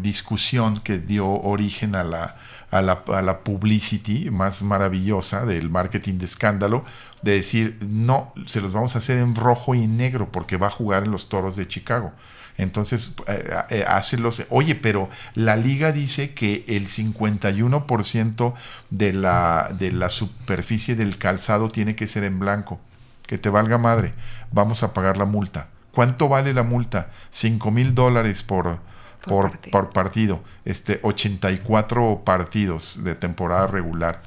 discusión 0.01 0.79
que 0.79 0.99
dio 0.99 1.27
origen 1.27 1.95
a 1.95 2.03
la, 2.03 2.37
a 2.71 2.81
la, 2.81 3.03
a 3.07 3.21
la 3.21 3.39
publicity 3.39 4.29
más 4.29 4.63
maravillosa 4.63 5.45
del 5.45 5.69
marketing 5.69 6.19
de 6.19 6.25
escándalo, 6.25 6.85
de 7.21 7.33
decir, 7.33 7.77
no, 7.81 8.33
se 8.45 8.61
los 8.61 8.73
vamos 8.73 8.95
a 8.95 8.99
hacer 8.99 9.17
en 9.17 9.35
rojo 9.35 9.75
y 9.75 9.87
negro 9.87 10.31
porque 10.31 10.57
va 10.57 10.67
a 10.67 10.71
jugar 10.71 11.03
en 11.03 11.11
los 11.11 11.29
toros 11.29 11.55
de 11.55 11.67
Chicago. 11.67 12.13
Entonces, 12.61 13.15
eh, 13.27 13.55
eh, 13.69 13.85
hace 13.87 14.17
los... 14.17 14.43
Oye, 14.49 14.75
pero 14.75 15.09
la 15.33 15.55
liga 15.55 15.91
dice 15.91 16.35
que 16.35 16.63
el 16.67 16.87
51% 16.87 18.53
de 18.91 19.13
la, 19.13 19.71
de 19.77 19.91
la 19.91 20.09
superficie 20.09 20.95
del 20.95 21.17
calzado 21.17 21.69
tiene 21.69 21.95
que 21.95 22.07
ser 22.07 22.23
en 22.23 22.39
blanco. 22.39 22.79
Que 23.25 23.39
te 23.39 23.49
valga 23.49 23.79
madre. 23.79 24.13
Vamos 24.51 24.83
a 24.83 24.93
pagar 24.93 25.17
la 25.17 25.25
multa. 25.25 25.69
¿Cuánto 25.91 26.29
vale 26.29 26.53
la 26.53 26.61
multa? 26.61 27.09
5 27.31 27.71
mil 27.71 27.95
dólares 27.95 28.43
por, 28.43 28.77
por, 29.25 29.57
por, 29.71 29.91
partido. 29.91 30.43
Este, 30.63 30.99
84 31.01 32.21
partidos 32.23 33.03
de 33.03 33.15
temporada 33.15 33.65
regular. 33.65 34.21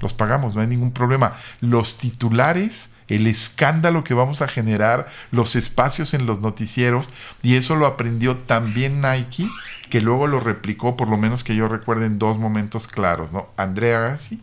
Los 0.00 0.14
pagamos, 0.14 0.56
no 0.56 0.62
hay 0.62 0.66
ningún 0.66 0.90
problema. 0.90 1.34
Los 1.60 1.98
titulares 1.98 2.88
el 3.08 3.26
escándalo 3.26 4.04
que 4.04 4.14
vamos 4.14 4.42
a 4.42 4.48
generar, 4.48 5.06
los 5.30 5.56
espacios 5.56 6.14
en 6.14 6.26
los 6.26 6.40
noticieros, 6.40 7.10
y 7.42 7.56
eso 7.56 7.76
lo 7.76 7.86
aprendió 7.86 8.36
también 8.36 9.00
Nike, 9.00 9.48
que 9.90 10.00
luego 10.00 10.26
lo 10.26 10.40
replicó, 10.40 10.96
por 10.96 11.08
lo 11.08 11.16
menos 11.16 11.44
que 11.44 11.54
yo 11.54 11.68
recuerde, 11.68 12.06
en 12.06 12.18
dos 12.18 12.38
momentos 12.38 12.88
claros, 12.88 13.32
¿no? 13.32 13.48
Andrea 13.56 14.00
Gassi, 14.00 14.40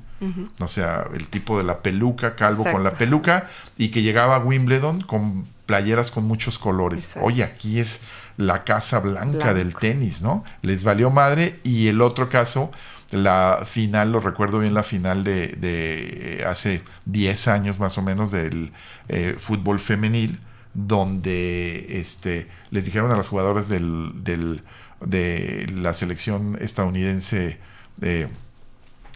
o 0.60 0.68
sea, 0.70 1.06
el 1.14 1.28
tipo 1.28 1.58
de 1.58 1.66
la 1.66 1.80
peluca, 1.80 2.36
calvo 2.36 2.64
con 2.64 2.84
la 2.84 2.92
peluca, 2.92 3.50
y 3.78 3.90
que 3.90 4.02
llegaba 4.02 4.38
a 4.38 4.40
Wimbledon 4.40 5.02
con 5.02 5.46
playeras 5.66 6.12
con 6.12 6.26
muchos 6.26 6.60
colores. 6.60 7.16
Oye, 7.22 7.44
aquí 7.44 7.80
es 7.80 8.02
la 8.38 8.64
Casa 8.64 9.00
Blanca 9.00 9.54
del 9.54 9.76
tenis, 9.76 10.22
¿no? 10.22 10.44
Les 10.62 10.84
valió 10.84 11.10
madre 11.10 11.60
y 11.64 11.88
el 11.88 12.02
otro 12.02 12.30
caso, 12.30 12.72
la 13.14 13.64
final, 13.66 14.12
lo 14.12 14.20
recuerdo 14.20 14.60
bien, 14.60 14.74
la 14.74 14.84
final 14.84 15.24
de, 15.24 15.48
de 15.48 16.44
hace 16.48 16.82
10 17.06 17.48
años 17.48 17.80
más 17.80 17.98
o 17.98 18.02
menos 18.02 18.32
del 18.32 18.72
eh, 19.08 19.36
fútbol 19.38 19.80
femenil, 19.80 20.40
donde 20.74 22.00
este, 22.00 22.50
les 22.72 22.86
dijeron 22.86 23.12
a 23.12 23.16
los 23.16 23.28
jugadores 23.28 23.70
del, 23.70 24.24
del, 24.24 24.64
de 25.00 25.68
la 25.76 25.94
selección 25.94 26.58
estadounidense 26.60 27.60
eh, 28.02 28.28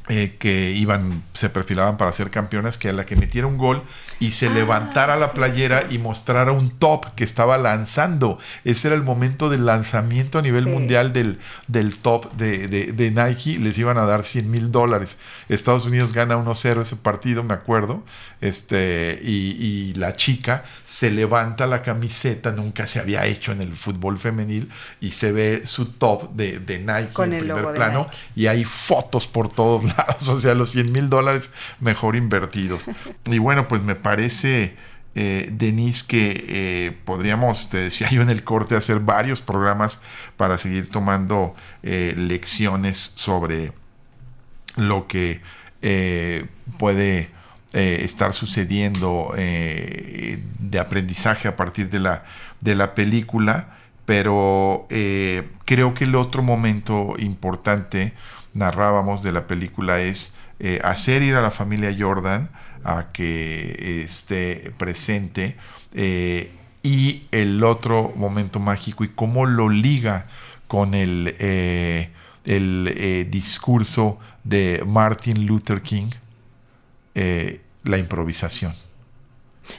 eh, 0.09 0.35
que 0.39 0.71
iban, 0.71 1.23
se 1.33 1.49
perfilaban 1.49 1.97
para 1.97 2.11
ser 2.11 2.29
campeonas, 2.31 2.77
que 2.77 2.89
a 2.89 2.93
la 2.93 3.05
que 3.05 3.15
metiera 3.15 3.47
un 3.47 3.57
gol 3.57 3.83
y 4.19 4.31
se 4.31 4.47
Ah, 4.47 4.51
levantara 4.53 5.15
la 5.17 5.27
sí. 5.27 5.33
playera 5.35 5.83
y 5.89 5.97
mostrara 5.99 6.51
un 6.51 6.71
top 6.71 7.13
que 7.15 7.23
estaba 7.23 7.57
lanzando. 7.57 8.39
Ese 8.63 8.87
era 8.87 8.95
el 8.95 9.03
momento 9.03 9.49
del 9.49 9.65
lanzamiento 9.65 10.39
a 10.39 10.41
nivel 10.41 10.63
Sí. 10.63 10.69
mundial 10.69 11.13
del, 11.13 11.39
del 11.67 11.97
top 11.97 12.31
de, 12.33 12.67
de- 12.67 12.93
de 12.93 13.11
Nike. 13.11 13.59
Les 13.59 13.77
iban 13.77 13.97
a 13.97 14.05
dar 14.05 14.23
100 14.23 14.49
mil 14.49 14.71
dólares. 14.71 15.17
Estados 15.49 15.85
Unidos 15.85 16.13
gana 16.13 16.35
1-0 16.37 16.81
ese 16.81 16.95
partido, 16.95 17.43
me 17.43 17.53
acuerdo. 17.53 18.03
Este, 18.41 19.19
y, 19.23 19.57
y 19.59 19.93
la 19.95 20.15
chica 20.15 20.63
se 20.83 21.11
levanta 21.11 21.67
la 21.67 21.81
camiseta, 21.81 22.51
nunca 22.51 22.87
se 22.87 22.99
había 22.99 23.25
hecho 23.25 23.51
en 23.51 23.61
el 23.61 23.75
fútbol 23.75 24.17
femenil, 24.17 24.69
y 25.01 25.11
se 25.11 25.31
ve 25.31 25.61
su 25.65 25.87
top 25.93 26.31
de, 26.33 26.59
de 26.59 26.79
Nike 26.79 27.13
Con 27.13 27.29
en 27.29 27.33
el 27.33 27.39
primer 27.45 27.61
logo 27.63 27.73
plano 27.73 28.03
Nike. 28.05 28.17
y 28.35 28.47
hay 28.47 28.63
fotos 28.63 29.27
por 29.27 29.49
todos 29.49 29.83
lados, 29.83 29.96
o 30.27 30.39
sea, 30.39 30.55
los 30.55 30.71
100 30.71 30.91
mil 30.91 31.09
dólares 31.09 31.49
mejor 31.79 32.15
invertidos. 32.15 32.89
Y 33.25 33.39
bueno, 33.39 33.67
pues 33.67 33.81
me 33.81 33.95
parece, 33.95 34.75
eh, 35.15 35.49
Denise, 35.51 36.05
que 36.07 36.45
eh, 36.47 36.97
podríamos, 37.05 37.69
te 37.69 37.77
decía 37.77 38.09
yo 38.09 38.21
en 38.21 38.29
el 38.29 38.43
corte, 38.43 38.75
hacer 38.75 38.99
varios 38.99 39.41
programas 39.41 39.99
para 40.37 40.57
seguir 40.57 40.89
tomando 40.89 41.55
eh, 41.83 42.13
lecciones 42.17 43.11
sobre 43.15 43.73
lo 44.75 45.07
que 45.07 45.41
eh, 45.81 46.45
puede 46.77 47.35
estar 47.73 48.33
sucediendo 48.33 49.33
de 49.35 50.79
aprendizaje 50.79 51.47
a 51.47 51.55
partir 51.55 51.89
de 51.91 51.99
la, 51.99 52.23
de 52.59 52.73
la 52.73 52.95
película, 52.95 53.77
pero 54.05 54.87
creo 55.65 55.93
que 55.93 56.05
el 56.05 56.15
otro 56.15 56.41
momento 56.41 57.13
importante, 57.19 58.13
narrábamos 58.57 59.23
de 59.23 59.31
la 59.31 59.47
película, 59.47 60.01
es 60.01 60.33
eh, 60.59 60.79
hacer 60.83 61.21
ir 61.21 61.35
a 61.35 61.41
la 61.41 61.51
familia 61.51 61.95
Jordan 61.97 62.49
a 62.83 63.11
que 63.11 64.01
esté 64.03 64.73
presente 64.77 65.55
eh, 65.93 66.51
y 66.83 67.27
el 67.31 67.63
otro 67.63 68.13
momento 68.15 68.59
mágico 68.59 69.03
y 69.03 69.09
cómo 69.09 69.45
lo 69.45 69.69
liga 69.69 70.27
con 70.67 70.93
el, 70.93 71.35
eh, 71.39 72.09
el 72.45 73.27
discurso 73.29 74.19
de 74.43 74.83
Martin 74.85 75.45
Luther 75.45 75.81
King, 75.81 76.09
la 77.83 77.97
improvisación. 77.97 78.73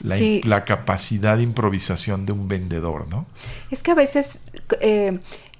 La, 0.01 0.16
Sí. 0.16 0.43
la 0.45 0.64
capacidad 0.64 1.37
de 1.37 1.43
improvisación 1.43 2.26
de 2.26 2.33
un 2.33 2.47
vendedor, 2.49 3.09
¿no? 3.09 3.26
Es 3.70 3.83
que 3.83 3.93
a 3.93 3.95
veces 3.95 4.39
eh, 4.81 5.18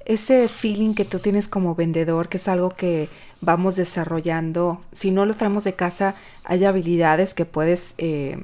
ese 0.09 0.48
feeling 0.48 0.94
que 0.94 1.04
tú 1.04 1.20
tienes 1.20 1.48
como 1.48 1.74
vendedor, 1.74 2.28
que 2.28 2.38
es 2.38 2.48
algo 2.48 2.70
que 2.70 3.11
vamos 3.42 3.76
desarrollando, 3.76 4.80
si 4.92 5.11
no 5.12 5.26
lo 5.26 5.34
traemos 5.34 5.64
de 5.64 5.74
casa, 5.74 6.14
hay 6.44 6.64
habilidades 6.64 7.34
que 7.34 7.44
puedes 7.44 7.94
eh, 7.98 8.42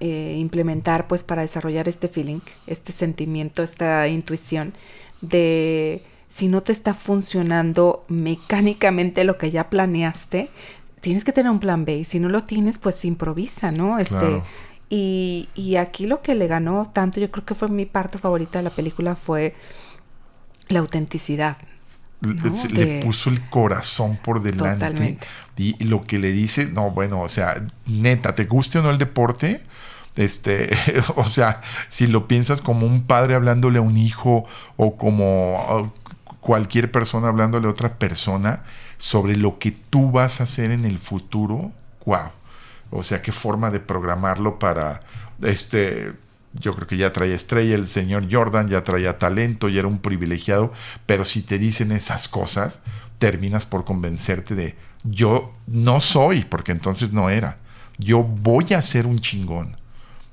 eh, 0.00 0.36
implementar 0.38 1.08
pues 1.08 1.24
para 1.24 1.42
desarrollar 1.42 1.88
este 1.88 2.08
feeling, 2.08 2.40
este 2.66 2.92
sentimiento, 2.92 3.62
esta 3.62 4.06
intuición 4.08 4.74
de 5.22 6.04
si 6.28 6.46
no 6.48 6.62
te 6.62 6.72
está 6.72 6.92
funcionando 6.94 8.04
mecánicamente 8.08 9.24
lo 9.24 9.38
que 9.38 9.50
ya 9.50 9.70
planeaste, 9.70 10.50
tienes 11.00 11.24
que 11.24 11.32
tener 11.32 11.50
un 11.50 11.58
plan 11.60 11.84
B 11.86 11.98
y 11.98 12.04
si 12.04 12.20
no 12.20 12.28
lo 12.28 12.44
tienes 12.44 12.78
pues 12.78 13.04
improvisa, 13.06 13.72
¿no? 13.72 13.98
Este, 13.98 14.16
Claro. 14.16 14.44
y, 14.90 15.50
y 15.54 15.76
aquí 15.76 16.06
lo 16.06 16.22
que 16.22 16.34
le 16.34 16.46
ganó 16.48 16.90
tanto, 16.92 17.20
yo 17.20 17.30
creo 17.30 17.44
que 17.46 17.54
fue 17.54 17.68
mi 17.68 17.86
parte 17.86 18.18
favorita 18.18 18.58
de 18.58 18.64
la 18.64 18.70
película, 18.70 19.16
fue 19.16 19.54
la 20.68 20.80
autenticidad. 20.80 21.56
Le 22.20 22.34
De- 22.84 23.02
puso 23.04 23.30
el 23.30 23.48
corazón 23.48 24.16
por 24.16 24.42
delante. 24.42 24.86
Totalmente. 24.86 25.26
Y 25.56 25.84
lo 25.84 26.02
que 26.02 26.18
le 26.18 26.32
dice, 26.32 26.66
no, 26.66 26.90
bueno, 26.90 27.20
o 27.20 27.28
sea, 27.28 27.64
neta, 27.86 28.34
¿te 28.34 28.44
guste 28.44 28.78
o 28.78 28.82
no 28.82 28.90
el 28.90 28.98
deporte? 28.98 29.62
Este, 30.16 30.70
o 31.16 31.24
sea, 31.24 31.60
si 31.88 32.06
lo 32.08 32.26
piensas 32.26 32.60
como 32.60 32.86
un 32.86 33.06
padre 33.06 33.34
hablándole 33.34 33.78
a 33.78 33.82
un 33.82 33.96
hijo 33.96 34.46
o 34.76 34.96
como 34.96 35.54
uh, 35.76 35.92
cualquier 36.40 36.90
persona 36.90 37.28
hablándole 37.28 37.68
a 37.68 37.70
otra 37.70 37.98
persona 37.98 38.64
sobre 38.98 39.36
lo 39.36 39.58
que 39.60 39.70
tú 39.70 40.10
vas 40.10 40.40
a 40.40 40.44
hacer 40.44 40.72
en 40.72 40.84
el 40.84 40.98
futuro, 40.98 41.70
wow. 42.04 42.30
O 42.90 43.02
sea, 43.02 43.22
qué 43.22 43.32
forma 43.32 43.70
de 43.70 43.80
programarlo 43.80 44.58
para 44.58 45.00
este. 45.42 46.14
Yo 46.60 46.74
creo 46.74 46.86
que 46.86 46.96
ya 46.96 47.12
traía 47.12 47.34
estrella, 47.34 47.74
el 47.74 47.88
señor 47.88 48.26
Jordan 48.30 48.68
ya 48.68 48.84
traía 48.84 49.18
talento, 49.18 49.68
ya 49.68 49.80
era 49.80 49.88
un 49.88 49.98
privilegiado, 49.98 50.72
pero 51.06 51.24
si 51.24 51.42
te 51.42 51.58
dicen 51.58 51.92
esas 51.92 52.28
cosas, 52.28 52.80
terminas 53.18 53.66
por 53.66 53.84
convencerte 53.84 54.54
de 54.54 54.76
yo 55.04 55.54
no 55.66 56.00
soy, 56.00 56.44
porque 56.44 56.72
entonces 56.72 57.12
no 57.12 57.30
era. 57.30 57.58
Yo 57.98 58.22
voy 58.22 58.74
a 58.74 58.82
ser 58.82 59.06
un 59.06 59.18
chingón. 59.18 59.76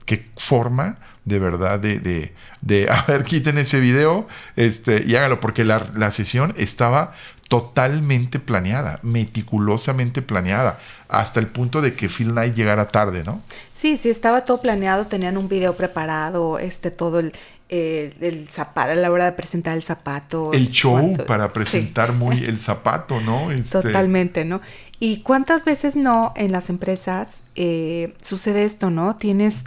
Qué 0.05 0.29
forma 0.37 0.97
de 1.25 1.39
verdad 1.39 1.79
de, 1.79 2.31
de, 2.61 2.89
a 2.89 3.03
ver, 3.03 3.23
quiten 3.23 3.57
ese 3.57 3.79
video 3.79 4.27
este, 4.55 5.03
y 5.05 5.15
hágalo, 5.15 5.39
porque 5.39 5.65
la, 5.65 5.89
la 5.95 6.11
sesión 6.11 6.53
estaba 6.57 7.13
totalmente 7.47 8.39
planeada, 8.39 8.99
meticulosamente 9.03 10.21
planeada, 10.21 10.79
hasta 11.07 11.39
el 11.39 11.47
punto 11.47 11.81
de 11.81 11.93
que 11.93 12.09
Phil 12.09 12.31
Knight 12.31 12.55
llegara 12.55 12.87
tarde, 12.87 13.23
¿no? 13.23 13.41
Sí, 13.71 13.97
sí, 13.97 14.09
estaba 14.09 14.43
todo 14.43 14.61
planeado, 14.61 15.05
tenían 15.05 15.37
un 15.37 15.47
video 15.47 15.75
preparado, 15.75 16.57
este, 16.57 16.89
todo 16.89 17.19
el, 17.19 17.33
eh, 17.69 18.15
el 18.19 18.49
zapato, 18.49 18.91
a 18.91 18.95
la 18.95 19.11
hora 19.11 19.25
de 19.25 19.31
presentar 19.33 19.75
el 19.75 19.83
zapato. 19.83 20.51
El 20.53 20.69
show 20.71 20.93
cuánto- 20.93 21.25
para 21.25 21.47
sí. 21.47 21.53
presentar 21.53 22.13
muy 22.13 22.43
el 22.43 22.57
zapato, 22.59 23.21
¿no? 23.21 23.51
Este, 23.51 23.81
Totalmente, 23.81 24.43
¿no? 24.43 24.61
Y 24.99 25.21
cuántas 25.21 25.65
veces 25.65 25.95
no 25.95 26.33
en 26.35 26.51
las 26.51 26.69
empresas 26.69 27.41
eh, 27.55 28.15
sucede 28.21 28.65
esto, 28.65 28.89
¿no? 28.89 29.17
Tienes 29.17 29.65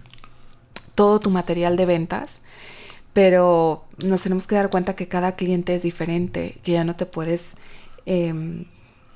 todo 0.94 1.20
tu 1.20 1.30
material 1.30 1.76
de 1.76 1.86
ventas, 1.86 2.42
pero 3.18 3.84
nos 4.04 4.22
tenemos 4.22 4.46
que 4.46 4.54
dar 4.54 4.70
cuenta 4.70 4.94
que 4.94 5.08
cada 5.08 5.34
cliente 5.34 5.74
es 5.74 5.82
diferente, 5.82 6.60
que 6.62 6.70
ya 6.70 6.84
no 6.84 6.94
te 6.94 7.04
puedes, 7.04 7.56
em, 8.06 8.64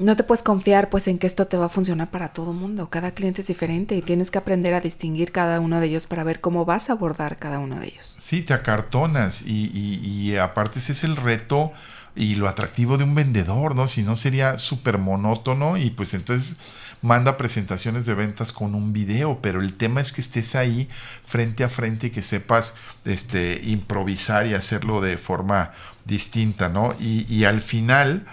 no 0.01 0.17
te 0.17 0.25
puedes 0.25 0.43
confiar 0.43 0.91
pues 0.91 1.07
en 1.07 1.21
que 1.21 1.29
esto 1.29 1.47
te 1.47 1.57
va 1.57 1.67
a 1.67 1.69
funcionar 1.69 2.11
para 2.11 2.33
todo 2.33 2.53
mundo. 2.53 2.91
Cada 2.91 3.13
cliente 3.13 3.43
es 3.43 3.47
diferente 3.47 3.95
y 3.95 4.03
tienes 4.03 4.33
que 4.33 4.39
aprender 4.39 4.75
a 4.75 4.81
distinguir 4.81 5.31
cada 5.31 5.61
uno 5.61 5.79
de 5.79 5.87
ellos 5.87 6.07
para 6.07 6.25
ver 6.25 6.41
cómo 6.41 6.65
vas 6.65 6.91
a 6.91 6.95
abordar 6.95 7.39
cada 7.39 7.61
uno 7.61 7.79
de 7.79 7.87
ellos. 7.87 8.19
Sí, 8.21 8.43
te 8.43 8.55
acartonas 8.55 9.43
y, 9.43 9.71
y- 9.73 10.01
y 10.05 10.37
aparte 10.37 10.81
ese 10.81 10.95
es 10.95 11.05
el 11.05 11.15
reto 11.15 11.71
y 12.17 12.35
lo 12.35 12.49
atractivo 12.49 12.99
de 12.99 13.05
un 13.05 13.15
vendedor, 13.15 13.77
¿no? 13.77 13.87
Si 13.87 14.03
no 14.03 14.17
sería 14.17 14.59
súper 14.59 14.99
monótono 14.99 15.77
y 15.77 15.91
pues 15.91 16.13
entonces 16.13 16.57
manda 17.03 17.37
presentaciones 17.37 18.07
de 18.07 18.15
ventas 18.15 18.53
con 18.53 18.75
un 18.75 18.93
video, 18.93 19.41
pero 19.43 19.61
el 19.61 19.75
tema 19.75 20.01
es 20.01 20.13
que 20.13 20.21
estés 20.21 20.55
ahí 20.55 20.89
frente 21.25 21.65
a 21.65 21.69
frente 21.69 22.07
y 22.07 22.11
que 22.11 22.23
sepas 22.23 22.75
este, 23.05 23.61
improvisar 23.65 24.47
y 24.47 24.55
hacerlo 24.55 25.01
de 25.01 25.19
forma 25.19 25.73
distinta, 26.05 26.69
¿no? 26.69 26.95
Y, 27.01 27.27
y 27.33 27.45
al 27.45 27.61
final 27.61 28.25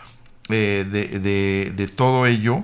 eh, 0.50 0.86
de, 0.90 1.20
de- 1.20 1.74
de 1.76 1.88
todo 1.88 2.26
ello, 2.26 2.64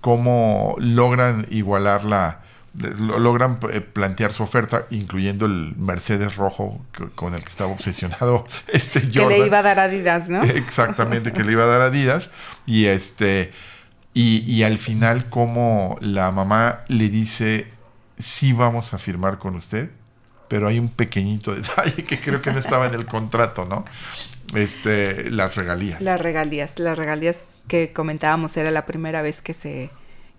cómo 0.00 0.74
logran 0.78 1.46
igualar 1.50 2.04
la, 2.04 2.40
lo- 2.80 3.18
logran 3.18 3.58
eh, 3.72 3.80
plantear 3.80 4.32
su 4.32 4.42
oferta, 4.42 4.86
incluyendo 4.90 5.46
el 5.46 5.74
Mercedes 5.76 6.36
rojo 6.36 6.84
que- 6.92 7.08
con 7.10 7.34
el 7.34 7.42
que 7.42 7.48
estaba 7.48 7.72
obsesionado 7.72 8.44
este 8.72 9.00
Que 9.02 9.20
Jordan. 9.20 9.38
le 9.40 9.46
iba 9.46 9.58
a 9.60 9.62
dar 9.62 9.78
Adidas, 9.78 10.28
¿no? 10.28 10.42
Exactamente, 10.44 11.32
que 11.32 11.44
le 11.44 11.52
iba 11.52 11.62
a 11.64 11.66
dar 11.66 11.80
Adidas. 11.80 12.30
Y 12.66 12.86
este. 12.86 13.52
Y, 14.14 14.44
y 14.50 14.62
al 14.62 14.78
final, 14.78 15.28
como 15.28 15.98
la 16.00 16.30
mamá 16.30 16.84
le 16.88 17.08
dice: 17.08 17.66
Sí, 18.16 18.52
vamos 18.52 18.94
a 18.94 18.98
firmar 18.98 19.38
con 19.38 19.56
usted. 19.56 19.90
Pero 20.48 20.68
hay 20.68 20.78
un 20.78 20.88
pequeñito 20.88 21.54
detalle 21.54 22.04
que 22.04 22.20
creo 22.20 22.40
que 22.40 22.52
no 22.52 22.58
estaba 22.58 22.86
en 22.86 22.94
el 22.94 23.06
contrato, 23.06 23.64
¿no? 23.64 23.84
Este, 24.54 25.30
las 25.30 25.56
regalías. 25.56 26.00
Las 26.00 26.20
regalías, 26.20 26.78
las 26.78 26.96
regalías 26.96 27.46
que 27.66 27.92
comentábamos 27.92 28.56
era 28.56 28.70
la 28.70 28.86
primera 28.86 29.20
vez 29.22 29.42
que 29.42 29.54
se 29.54 29.90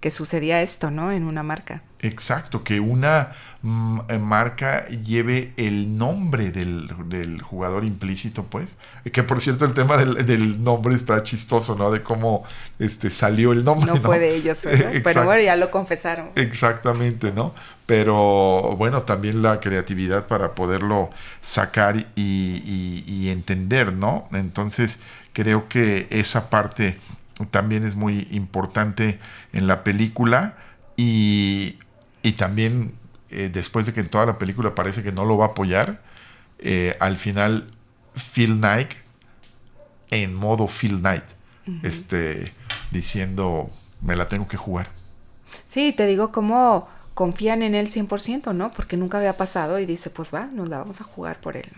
que 0.06 0.12
sucedía 0.12 0.62
esto, 0.62 0.91
¿no? 0.91 1.12
En 1.12 1.24
una 1.24 1.41
marca. 1.41 1.82
Exacto, 1.99 2.64
que 2.64 2.80
una 2.80 3.32
mm, 3.64 4.01
eh, 4.08 4.20
marca 4.20 4.88
lleve 4.88 5.51
el 5.58 5.97
nombre 5.97 6.51
del, 6.51 6.91
del, 7.10 7.41
jugador 7.41 7.84
implícito, 7.84 8.43
pues. 8.43 8.78
Que 9.12 9.24
por 9.24 9.41
cierto, 9.41 9.66
el 9.66 9.74
tema 9.74 9.97
del, 9.97 10.24
del, 10.24 10.64
nombre 10.64 10.95
está 10.95 11.24
chistoso, 11.24 11.74
¿no? 11.74 11.89
De 11.89 12.03
cómo 12.03 12.43
este, 12.78 13.10
salió 13.10 13.51
el 13.51 13.64
nombre. 13.64 13.93
No, 13.93 13.97
fue 13.97 14.20
de 14.20 14.36
ellos, 14.36 14.62
¿verdad? 14.62 14.91
Pero 15.03 15.26
bueno, 15.26 15.41
ya 15.41 15.56
lo 15.56 15.72
confesaron. 15.72 16.30
Exactamente, 16.36 17.32
¿no? 17.32 17.56
Pero 17.88 18.76
bueno, 18.78 19.01
también 19.01 19.41
la 19.41 19.60
creatividad 19.60 20.28
para 20.28 20.53
poderlo 20.53 21.10
sacar 21.41 21.97
y, 21.97 22.06
y, 22.16 23.03
y 23.08 23.30
entender, 23.32 23.91
¿no? 23.91 24.30
Entonces, 24.34 24.99
creo 25.34 25.68
que 25.68 26.06
esa 26.12 26.51
parte 26.51 26.99
también 27.52 27.84
es 27.84 27.96
muy 27.96 28.28
importante 28.32 29.20
en 29.54 29.68
la 29.68 29.84
película 29.84 30.56
y, 30.96 31.78
y 32.24 32.34
también 32.34 32.94
eh, 33.30 33.50
después 33.52 33.86
de 33.86 33.94
que 33.94 34.00
en 34.00 34.08
toda 34.08 34.26
la 34.26 34.38
película 34.38 34.76
parece 34.76 35.04
que 35.04 35.12
no 35.12 35.26
lo 35.26 35.38
va 35.38 35.46
a 35.46 35.50
apoyar, 35.50 36.02
eh, 36.60 36.96
al 37.00 37.18
final 37.18 37.68
Phil 38.14 38.58
Knight 38.58 38.92
en 40.12 40.34
modo 40.34 40.68
Phil 40.68 41.00
Knight, 41.00 41.24
este, 41.84 42.54
diciendo 42.92 43.72
me 44.02 44.16
la 44.16 44.28
tengo 44.28 44.48
que 44.48 44.56
jugar. 44.56 44.88
Sí, 45.66 45.94
te 45.94 46.06
digo 46.06 46.32
cómo 46.32 46.88
confían 47.14 47.64
en 47.64 47.76
él 47.76 47.90
100%, 47.90 48.54
¿no? 48.54 48.72
Porque 48.72 48.98
nunca 48.98 49.18
había 49.18 49.38
pasado 49.38 49.80
y 49.80 49.86
dice, 49.86 50.10
pues 50.10 50.34
va, 50.34 50.46
nos 50.46 50.70
la 50.70 50.80
vamos 50.80 51.02
a 51.02 51.04
jugar 51.04 51.40
por 51.40 51.58
él. 51.58 51.72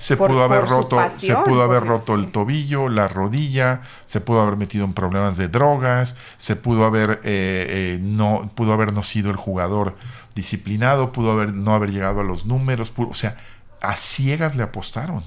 Se 0.00 0.16
Por- 0.16 0.30
pudo 0.30 0.42
haber 0.42 0.64
roto, 0.66 0.96
pasión, 0.96 1.44
se 1.44 1.48
pudo 1.50 1.62
haber 1.62 1.84
roto 1.84 2.14
el 2.14 2.32
tobillo, 2.32 2.88
la 2.88 3.06
rodilla, 3.06 3.82
se 4.04 4.20
pudo 4.20 4.40
haber 4.40 4.56
metido 4.56 4.84
en 4.84 4.94
problemas 4.94 5.36
de 5.36 5.46
drogas, 5.48 6.16
se 6.38 6.56
pudo 6.56 6.84
haber 6.86 7.20
eh, 7.22 7.66
eh, 7.68 7.98
no 8.02 8.50
pudo 8.56 8.72
habernos 8.72 9.06
sido 9.06 9.30
el 9.30 9.36
jugador 9.36 9.94
disciplinado, 10.34 11.12
pudo 11.12 11.32
haber 11.32 11.52
no 11.52 11.74
haber 11.74 11.90
llegado 11.92 12.20
a 12.20 12.24
los 12.24 12.46
números, 12.46 12.90
pudo- 12.90 13.10
o 13.10 13.14
sea, 13.14 13.36
a 13.82 13.94
ciegas 13.96 14.56
le 14.56 14.62
apostaron. 14.62 15.22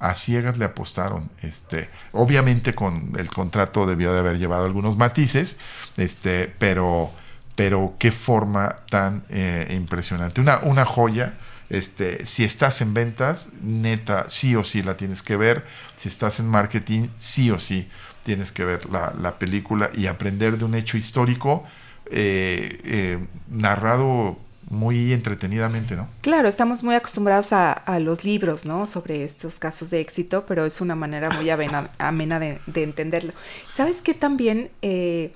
A 0.00 0.14
ciegas 0.14 0.58
le 0.58 0.64
apostaron. 0.64 1.28
Este, 1.42 1.88
obviamente 2.12 2.74
con 2.74 3.12
el 3.18 3.30
contrato 3.30 3.86
debió 3.86 4.12
de 4.12 4.18
haber 4.20 4.38
llevado 4.38 4.64
algunos 4.64 4.96
matices, 4.96 5.58
este, 5.96 6.52
pero, 6.58 7.10
pero 7.58 7.94
qué 7.98 8.12
forma 8.12 8.76
tan 8.88 9.24
eh, 9.30 9.66
impresionante. 9.74 10.40
Una, 10.40 10.60
una 10.62 10.84
joya. 10.84 11.34
Este, 11.70 12.24
si 12.24 12.44
estás 12.44 12.80
en 12.82 12.94
ventas, 12.94 13.48
neta, 13.62 14.26
sí 14.28 14.54
o 14.54 14.62
sí 14.62 14.80
la 14.80 14.96
tienes 14.96 15.24
que 15.24 15.36
ver. 15.36 15.64
Si 15.96 16.08
estás 16.08 16.38
en 16.38 16.46
marketing, 16.46 17.08
sí 17.16 17.50
o 17.50 17.58
sí 17.58 17.88
tienes 18.22 18.52
que 18.52 18.64
ver 18.64 18.88
la, 18.88 19.12
la 19.20 19.40
película 19.40 19.90
y 19.92 20.06
aprender 20.06 20.56
de 20.56 20.64
un 20.66 20.76
hecho 20.76 20.96
histórico 20.96 21.64
eh, 22.12 22.80
eh, 22.84 23.18
narrado 23.48 24.38
muy 24.70 25.12
entretenidamente, 25.12 25.96
¿no? 25.96 26.08
Claro, 26.20 26.46
estamos 26.46 26.82
muy 26.82 26.94
acostumbrados 26.94 27.52
a, 27.52 27.72
a 27.72 27.98
los 27.98 28.22
libros, 28.22 28.66
¿no? 28.66 28.86
Sobre 28.86 29.24
estos 29.24 29.58
casos 29.58 29.90
de 29.90 30.00
éxito, 30.00 30.44
pero 30.46 30.64
es 30.64 30.80
una 30.80 30.94
manera 30.94 31.28
muy 31.30 31.48
avena- 31.50 31.90
amena 31.98 32.38
de, 32.38 32.60
de 32.66 32.82
entenderlo. 32.82 33.32
¿Sabes 33.68 34.00
qué 34.02 34.14
también 34.14 34.70
eh, 34.82 35.32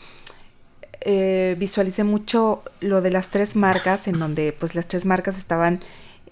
eh, 1.04 1.56
visualicé 1.58 2.04
mucho 2.04 2.62
lo 2.80 3.00
de 3.02 3.10
las 3.10 3.28
tres 3.28 3.56
marcas, 3.56 4.08
en 4.08 4.18
donde 4.18 4.52
pues 4.52 4.74
las 4.74 4.86
tres 4.88 5.04
marcas 5.04 5.38
estaban, 5.38 5.80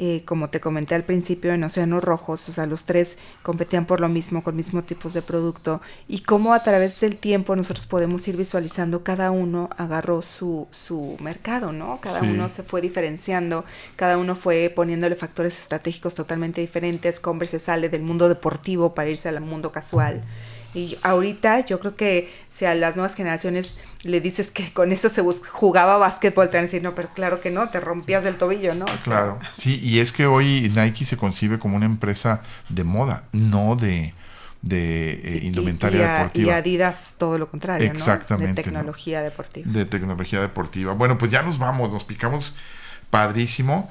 eh, 0.03 0.23
como 0.25 0.49
te 0.49 0.61
comenté 0.61 0.95
al 0.95 1.05
principio, 1.05 1.53
en 1.53 1.63
océanos 1.63 2.03
rojos, 2.03 2.49
o 2.49 2.53
sea, 2.53 2.65
los 2.67 2.85
tres 2.85 3.19
competían 3.43 3.85
por 3.85 4.01
lo 4.01 4.09
mismo, 4.09 4.43
con 4.43 4.57
mismos 4.57 4.87
tipos 4.87 5.13
de 5.13 5.21
producto, 5.21 5.83
y 6.09 6.21
cómo 6.21 6.55
a 6.55 6.63
través 6.63 6.99
del 7.01 7.17
tiempo 7.19 7.55
nosotros 7.55 7.87
podemos 7.87 8.27
ir 8.27 8.37
visualizando, 8.37 9.05
cada 9.05 9.31
uno 9.31 9.69
agarró 9.77 10.23
su, 10.23 10.69
su 10.71 11.17
mercado, 11.21 11.73
¿no? 11.73 12.01
Cada 12.01 12.21
Sí. 12.21 12.27
uno 12.31 12.49
se 12.49 12.63
fue 12.63 12.81
diferenciando, 12.81 13.65
cada 13.97 14.17
uno 14.17 14.35
fue 14.37 14.73
poniéndole 14.75 15.17
factores 15.17 15.59
estratégicos 15.59 16.15
totalmente 16.15 16.61
diferentes, 16.63 17.21
Converse 17.21 17.59
se 17.59 17.65
sale 17.67 17.89
del 17.91 18.03
mundo 18.03 18.29
deportivo 18.29 18.95
para 18.95 19.11
irse 19.11 19.29
al 19.29 19.41
mundo 19.41 19.71
casual. 19.73 20.23
Y 20.75 20.99
ahorita 21.03 21.67
yo 21.67 21.81
creo 21.81 21.97
que 21.97 22.33
si 22.49 22.65
a 22.65 22.75
las 22.75 22.95
nuevas 22.97 23.15
generaciones 23.17 23.77
le 24.05 24.21
dices 24.21 24.51
que 24.53 24.73
con 24.73 24.93
eso 24.93 25.09
se 25.09 25.21
jugaba 25.23 25.97
básquetbol, 25.97 26.49
te 26.49 26.57
van 26.57 26.65
a 26.65 26.67
decir, 26.67 26.83
no, 26.83 26.95
pero 26.95 27.09
claro 27.15 27.41
que 27.41 27.51
no, 27.51 27.69
te 27.71 27.81
rompías 27.81 28.23
del 28.25 28.37
tobillo, 28.37 28.75
¿no? 28.75 28.85
O 28.85 28.89
sea, 28.89 28.99
Claro, 29.03 29.39
sí, 29.53 29.81
y 29.83 29.99
es 29.99 30.13
que 30.13 30.27
hoy 30.27 30.71
Nike 30.75 31.05
se 31.05 31.17
concibe 31.17 31.59
como 31.59 31.77
una 31.77 31.87
empresa 31.87 32.43
de 32.69 32.85
moda, 32.85 33.25
no 33.33 33.75
de, 33.75 34.15
de 34.63 35.13
eh, 35.25 35.41
indumentaria 35.43 35.99
y, 36.01 36.03
a- 36.05 36.13
deportiva. 36.15 36.47
Y 36.47 36.51
Adidas 36.55 37.17
todo 37.19 37.37
lo 37.39 37.51
contrario, 37.51 37.89
¿no? 37.89 37.93
Exactamente, 37.93 38.47
De 38.63 38.71
¿no? 38.71 38.75
tecnología 38.79 39.23
deportiva. 39.23 39.71
de 39.73 39.85
tecnología 39.87 40.41
deportiva. 40.41 40.93
Bueno, 40.93 41.19
pues 41.19 41.31
ya 41.33 41.43
nos 41.43 41.59
vamos, 41.59 41.93
nos 41.93 42.05
picamos 42.05 42.55
padrísimo 43.11 43.91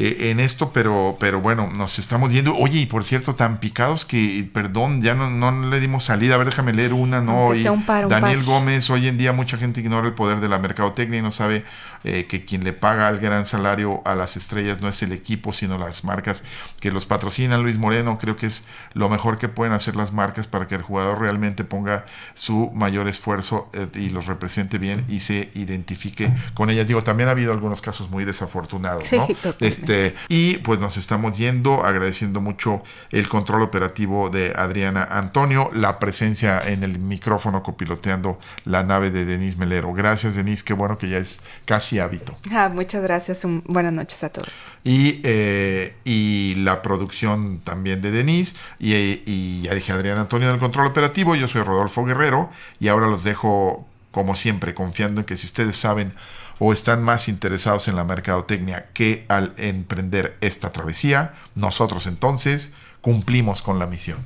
eh, 0.00 0.30
en 0.30 0.38
esto, 0.38 0.72
pero, 0.72 1.16
pero 1.18 1.40
bueno, 1.40 1.68
nos 1.76 1.98
estamos 1.98 2.32
yendo. 2.32 2.56
Oye, 2.56 2.78
y 2.78 2.86
por 2.86 3.02
cierto, 3.02 3.34
tan 3.34 3.58
picados 3.58 4.04
que, 4.04 4.48
perdón, 4.52 5.02
ya 5.02 5.14
no, 5.14 5.28
no 5.28 5.68
le 5.68 5.80
dimos 5.80 6.04
salida. 6.04 6.36
A 6.36 6.38
ver, 6.38 6.46
déjame 6.46 6.72
leer 6.72 6.92
una, 6.94 7.20
¿no? 7.20 7.46
Aunque 7.46 7.58
Y 7.58 7.62
sea 7.62 7.72
un 7.72 7.84
par, 7.84 8.04
un 8.04 8.10
Daniel 8.10 8.38
par. 8.38 8.46
Gómez, 8.46 8.88
hoy 8.90 9.08
en 9.08 9.18
día 9.18 9.32
mucha 9.32 9.58
gente 9.58 9.80
ignora 9.80 10.06
el 10.06 10.14
poder 10.14 10.38
de 10.38 10.48
la 10.48 10.60
mercadotecnia 10.60 11.18
y 11.18 11.22
no 11.22 11.32
sabe 11.32 11.64
eh, 12.04 12.26
que 12.28 12.44
quien 12.44 12.62
le 12.62 12.72
paga 12.72 13.08
el 13.08 13.18
gran 13.18 13.44
salario 13.44 14.00
a 14.04 14.14
las 14.14 14.36
estrellas 14.36 14.80
no 14.80 14.88
es 14.88 15.02
el 15.02 15.10
equipo, 15.10 15.52
sino 15.52 15.78
las 15.78 16.04
marcas 16.04 16.44
que 16.78 16.92
los 16.92 17.04
patrocinan. 17.04 17.60
Luis 17.64 17.76
Moreno, 17.76 18.18
creo 18.18 18.36
que 18.36 18.46
es 18.46 18.62
lo 18.94 19.08
mejor 19.08 19.36
que 19.36 19.48
pueden 19.48 19.72
hacer 19.74 19.96
las 19.96 20.12
marcas 20.12 20.46
para 20.46 20.68
que 20.68 20.76
el 20.76 20.82
jugador 20.82 21.20
realmente 21.20 21.64
ponga 21.64 22.06
su 22.34 22.70
mayor 22.72 23.08
esfuerzo 23.08 23.68
eh, 23.72 23.88
y 23.96 24.10
los 24.10 24.26
represente 24.26 24.78
bien 24.78 25.04
y 25.08 25.18
se 25.20 25.50
identifique 25.54 26.30
con 26.54 26.70
ellas. 26.70 26.86
Digo, 26.86 27.02
también 27.02 27.28
ha 27.28 27.32
habido 27.32 27.52
algunos 27.52 27.82
casos 27.82 28.10
muy 28.10 28.24
desafortunados, 28.24 29.04
Sí, 29.08 29.16
¿no? 29.16 29.26
totalmente. 29.26 29.87
Este, 29.88 30.14
y 30.28 30.58
pues 30.58 30.78
nos 30.80 30.98
estamos 30.98 31.38
yendo, 31.38 31.82
agradeciendo 31.82 32.42
mucho 32.42 32.82
el 33.10 33.26
control 33.26 33.62
operativo 33.62 34.28
de 34.28 34.52
Adriana 34.54 35.08
Antonio, 35.10 35.70
la 35.72 35.98
presencia 35.98 36.60
en 36.60 36.82
el 36.82 36.98
micrófono 36.98 37.62
copiloteando 37.62 38.38
la 38.64 38.82
nave 38.82 39.10
de 39.10 39.24
Denise 39.24 39.56
Melero. 39.56 39.94
Gracias, 39.94 40.34
Denise, 40.34 40.62
qué 40.62 40.74
bueno 40.74 40.98
que 40.98 41.08
ya 41.08 41.16
es 41.16 41.40
casi 41.64 41.98
hábito. 42.00 42.36
Ah, 42.52 42.68
muchas 42.68 43.02
gracias, 43.02 43.46
un- 43.46 43.62
buenas 43.66 43.94
noches 43.94 44.22
a 44.24 44.28
todos. 44.28 44.66
Y, 44.84 45.20
eh, 45.24 45.94
y 46.04 46.54
la 46.56 46.82
producción 46.82 47.60
también 47.64 48.02
de 48.02 48.10
Denise. 48.10 48.56
Y, 48.78 48.92
y 49.24 49.62
ya 49.62 49.72
dije 49.74 49.92
Adrián 49.92 50.18
Antonio 50.18 50.48
del 50.50 50.58
control 50.58 50.86
operativo. 50.88 51.34
Yo 51.34 51.48
soy 51.48 51.62
Rodolfo 51.62 52.04
Guerrero. 52.04 52.50
Y 52.78 52.88
ahora 52.88 53.06
los 53.06 53.24
dejo, 53.24 53.86
como 54.10 54.34
siempre, 54.34 54.74
confiando 54.74 55.22
en 55.22 55.24
que 55.24 55.38
si 55.38 55.46
ustedes 55.46 55.76
saben 55.76 56.12
o 56.58 56.72
están 56.72 57.02
más 57.02 57.28
interesados 57.28 57.88
en 57.88 57.96
la 57.96 58.04
mercadotecnia 58.04 58.90
que 58.92 59.24
al 59.28 59.54
emprender 59.56 60.36
esta 60.40 60.70
travesía, 60.70 61.34
nosotros 61.54 62.06
entonces 62.06 62.72
cumplimos 63.00 63.62
con 63.62 63.78
la 63.78 63.86
misión. 63.86 64.18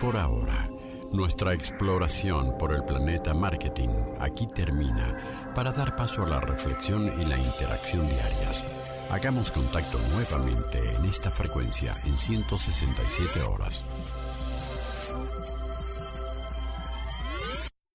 Por 0.00 0.16
ahora, 0.16 0.68
nuestra 1.12 1.52
exploración 1.52 2.56
por 2.56 2.72
el 2.72 2.84
planeta 2.84 3.34
marketing 3.34 3.88
aquí 4.20 4.46
termina 4.54 5.52
para 5.54 5.72
dar 5.72 5.96
paso 5.96 6.22
a 6.22 6.28
la 6.28 6.40
reflexión 6.40 7.20
y 7.20 7.24
la 7.24 7.36
interacción 7.36 8.08
diarias. 8.08 8.64
Hagamos 9.10 9.50
contacto 9.50 9.98
nuevamente 10.14 10.78
en 10.96 11.04
esta 11.04 11.30
frecuencia 11.30 11.92
en 12.06 12.16
167 12.16 13.42
horas. 13.42 13.82